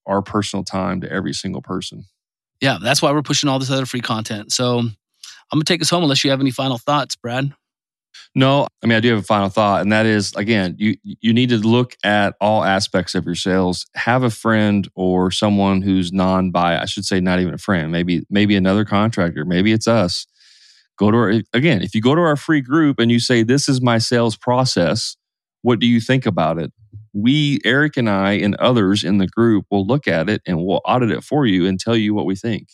our 0.08 0.24
personal 0.24 0.64
time 0.64 1.02
to 1.02 1.12
every 1.12 1.34
single 1.34 1.62
person. 1.62 2.06
Yeah, 2.60 2.80
that's 2.82 3.02
why 3.02 3.12
we're 3.12 3.22
pushing 3.22 3.48
all 3.48 3.60
this 3.60 3.70
other 3.70 3.86
free 3.86 4.02
content. 4.02 4.52
So 4.52 4.80
I'm 4.80 5.60
to 5.60 5.64
take 5.64 5.84
us 5.84 5.90
home 5.90 6.02
unless 6.02 6.24
you 6.24 6.32
have 6.32 6.42
any 6.42 6.52
final 6.52 6.80
thoughts, 6.80 7.16
Brad. 7.16 7.54
No, 8.34 8.68
I 8.84 8.88
mean 8.88 8.98
I 8.98 9.00
do 9.00 9.10
have 9.10 9.20
a 9.20 9.24
final 9.24 9.50
thought, 9.50 9.82
and 9.82 9.92
that 9.92 10.06
is 10.06 10.34
again, 10.36 10.76
you 10.78 10.96
you 11.04 11.34
need 11.34 11.50
to 11.50 11.58
look 11.58 11.96
at 12.04 12.36
all 12.42 12.64
aspects 12.64 13.16
of 13.16 13.26
your 13.26 13.36
sales. 13.36 13.86
Have 13.96 14.24
a 14.24 14.30
friend 14.30 14.88
or 14.96 15.32
someone 15.32 15.82
who's 15.82 16.12
non-buy. 16.12 16.80
I 16.80 16.86
should 16.86 17.06
say 17.06 17.20
not 17.20 17.40
even 17.40 17.54
a 17.54 17.60
friend. 17.60 17.92
Maybe 17.92 18.26
maybe 18.30 18.56
another 18.56 18.86
contractor. 18.86 19.46
Maybe 19.46 19.72
it's 19.72 19.88
us. 19.88 20.26
Go 20.98 21.12
to 21.12 21.18
our 21.18 21.30
again. 21.54 21.82
If 21.82 21.96
you 21.96 22.02
go 22.02 22.16
to 22.16 22.22
our 22.22 22.38
free 22.38 22.62
group 22.62 23.00
and 23.00 23.12
you 23.12 23.20
say 23.20 23.44
this 23.44 23.70
is 23.70 23.82
my 23.82 23.98
sales 23.98 24.36
process, 24.36 25.16
what 25.62 25.80
do 25.80 25.88
you 25.88 26.00
think 26.00 26.26
about 26.26 26.60
it? 26.60 26.72
we, 27.16 27.62
Eric 27.64 27.96
and 27.96 28.10
I, 28.10 28.34
and 28.34 28.56
others 28.56 29.04
in 29.04 29.20
the 29.20 29.28
group 29.28 29.66
will 29.72 29.88
look 29.88 30.06
at 30.06 30.30
it 30.30 30.42
and 30.46 30.64
we'll 30.64 30.82
audit 30.86 31.12
it 31.12 31.24
for 31.24 31.46
you 31.46 31.66
and 31.66 31.80
tell 31.80 31.96
you 31.96 32.14
what 32.14 32.26
we 32.26 32.36
think. 32.36 32.68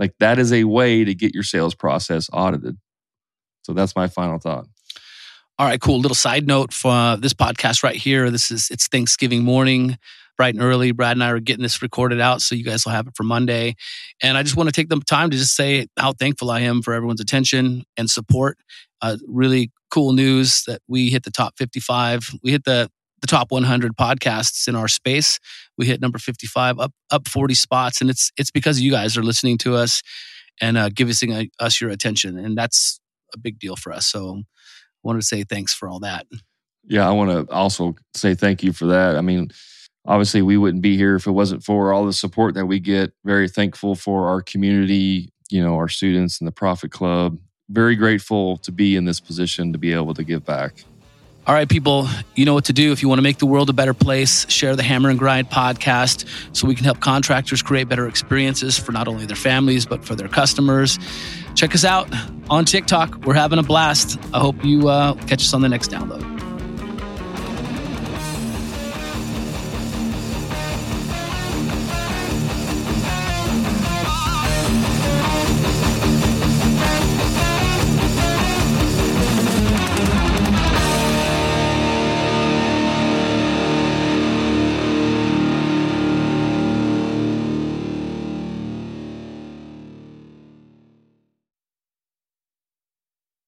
Like 0.00 0.14
that 0.18 0.38
is 0.38 0.52
a 0.52 0.64
way 0.64 1.04
to 1.04 1.14
get 1.14 1.32
your 1.32 1.44
sales 1.44 1.74
process 1.76 2.28
audited. 2.32 2.76
So 3.68 3.74
that's 3.74 3.94
my 3.94 4.08
final 4.08 4.38
thought. 4.38 4.66
All 5.58 5.66
right, 5.66 5.78
cool. 5.78 6.00
Little 6.00 6.14
side 6.14 6.46
note 6.46 6.72
for 6.72 6.90
uh, 6.90 7.16
this 7.16 7.34
podcast 7.34 7.82
right 7.82 7.96
here. 7.96 8.30
This 8.30 8.50
is 8.50 8.70
it's 8.70 8.86
Thanksgiving 8.86 9.44
morning, 9.44 9.98
bright 10.38 10.54
and 10.54 10.64
early. 10.64 10.90
Brad 10.92 11.18
and 11.18 11.22
I 11.22 11.28
are 11.28 11.38
getting 11.38 11.64
this 11.64 11.82
recorded 11.82 12.18
out, 12.18 12.40
so 12.40 12.54
you 12.54 12.64
guys 12.64 12.86
will 12.86 12.92
have 12.92 13.08
it 13.08 13.12
for 13.14 13.24
Monday. 13.24 13.74
And 14.22 14.38
I 14.38 14.42
just 14.42 14.56
want 14.56 14.70
to 14.70 14.72
take 14.72 14.88
the 14.88 14.98
time 15.00 15.28
to 15.28 15.36
just 15.36 15.54
say 15.54 15.86
how 15.98 16.14
thankful 16.14 16.50
I 16.50 16.60
am 16.60 16.80
for 16.80 16.94
everyone's 16.94 17.20
attention 17.20 17.84
and 17.98 18.08
support. 18.08 18.56
Uh, 19.02 19.18
really 19.26 19.70
cool 19.90 20.14
news 20.14 20.62
that 20.66 20.80
we 20.88 21.10
hit 21.10 21.24
the 21.24 21.30
top 21.30 21.58
55. 21.58 22.30
We 22.42 22.52
hit 22.52 22.64
the 22.64 22.88
the 23.20 23.26
top 23.26 23.50
100 23.50 23.96
podcasts 23.96 24.66
in 24.66 24.76
our 24.76 24.88
space. 24.88 25.38
We 25.76 25.84
hit 25.84 26.00
number 26.00 26.18
55, 26.18 26.78
up 26.78 26.92
up 27.10 27.28
40 27.28 27.52
spots, 27.52 28.00
and 28.00 28.08
it's 28.08 28.32
it's 28.38 28.50
because 28.50 28.80
you 28.80 28.90
guys 28.90 29.18
are 29.18 29.22
listening 29.22 29.58
to 29.58 29.74
us 29.74 30.00
and 30.58 30.78
uh, 30.78 30.88
giving 30.88 31.50
us 31.60 31.82
your 31.82 31.90
attention, 31.90 32.38
and 32.38 32.56
that's 32.56 32.98
a 33.34 33.38
big 33.38 33.58
deal 33.58 33.76
for 33.76 33.92
us. 33.92 34.06
So, 34.06 34.42
I 34.98 35.06
wanted 35.06 35.20
to 35.20 35.26
say 35.26 35.44
thanks 35.44 35.72
for 35.72 35.88
all 35.88 36.00
that. 36.00 36.26
Yeah, 36.84 37.08
I 37.08 37.12
want 37.12 37.30
to 37.30 37.54
also 37.54 37.94
say 38.14 38.34
thank 38.34 38.62
you 38.62 38.72
for 38.72 38.86
that. 38.86 39.16
I 39.16 39.20
mean, 39.20 39.50
obviously, 40.06 40.42
we 40.42 40.56
wouldn't 40.56 40.82
be 40.82 40.96
here 40.96 41.16
if 41.16 41.26
it 41.26 41.32
wasn't 41.32 41.62
for 41.62 41.92
all 41.92 42.06
the 42.06 42.12
support 42.12 42.54
that 42.54 42.66
we 42.66 42.80
get. 42.80 43.12
Very 43.24 43.48
thankful 43.48 43.94
for 43.94 44.28
our 44.28 44.42
community, 44.42 45.30
you 45.50 45.62
know, 45.62 45.76
our 45.76 45.88
students 45.88 46.40
and 46.40 46.48
the 46.48 46.52
Profit 46.52 46.90
Club. 46.90 47.38
Very 47.68 47.94
grateful 47.94 48.56
to 48.58 48.72
be 48.72 48.96
in 48.96 49.04
this 49.04 49.20
position 49.20 49.72
to 49.72 49.78
be 49.78 49.92
able 49.92 50.14
to 50.14 50.24
give 50.24 50.44
back. 50.44 50.84
All 51.48 51.54
right, 51.54 51.66
people, 51.66 52.06
you 52.34 52.44
know 52.44 52.52
what 52.52 52.66
to 52.66 52.74
do. 52.74 52.92
If 52.92 53.00
you 53.00 53.08
want 53.08 53.20
to 53.20 53.22
make 53.22 53.38
the 53.38 53.46
world 53.46 53.70
a 53.70 53.72
better 53.72 53.94
place, 53.94 54.46
share 54.50 54.76
the 54.76 54.82
Hammer 54.82 55.08
and 55.08 55.18
Grind 55.18 55.48
podcast 55.48 56.28
so 56.54 56.68
we 56.68 56.74
can 56.74 56.84
help 56.84 57.00
contractors 57.00 57.62
create 57.62 57.88
better 57.88 58.06
experiences 58.06 58.78
for 58.78 58.92
not 58.92 59.08
only 59.08 59.24
their 59.24 59.34
families, 59.34 59.86
but 59.86 60.04
for 60.04 60.14
their 60.14 60.28
customers. 60.28 60.98
Check 61.54 61.74
us 61.74 61.86
out 61.86 62.06
on 62.50 62.66
TikTok. 62.66 63.24
We're 63.24 63.32
having 63.32 63.58
a 63.58 63.62
blast. 63.62 64.18
I 64.34 64.40
hope 64.40 64.62
you 64.62 64.90
uh, 64.90 65.14
catch 65.24 65.40
us 65.40 65.54
on 65.54 65.62
the 65.62 65.70
next 65.70 65.90
download. 65.90 66.47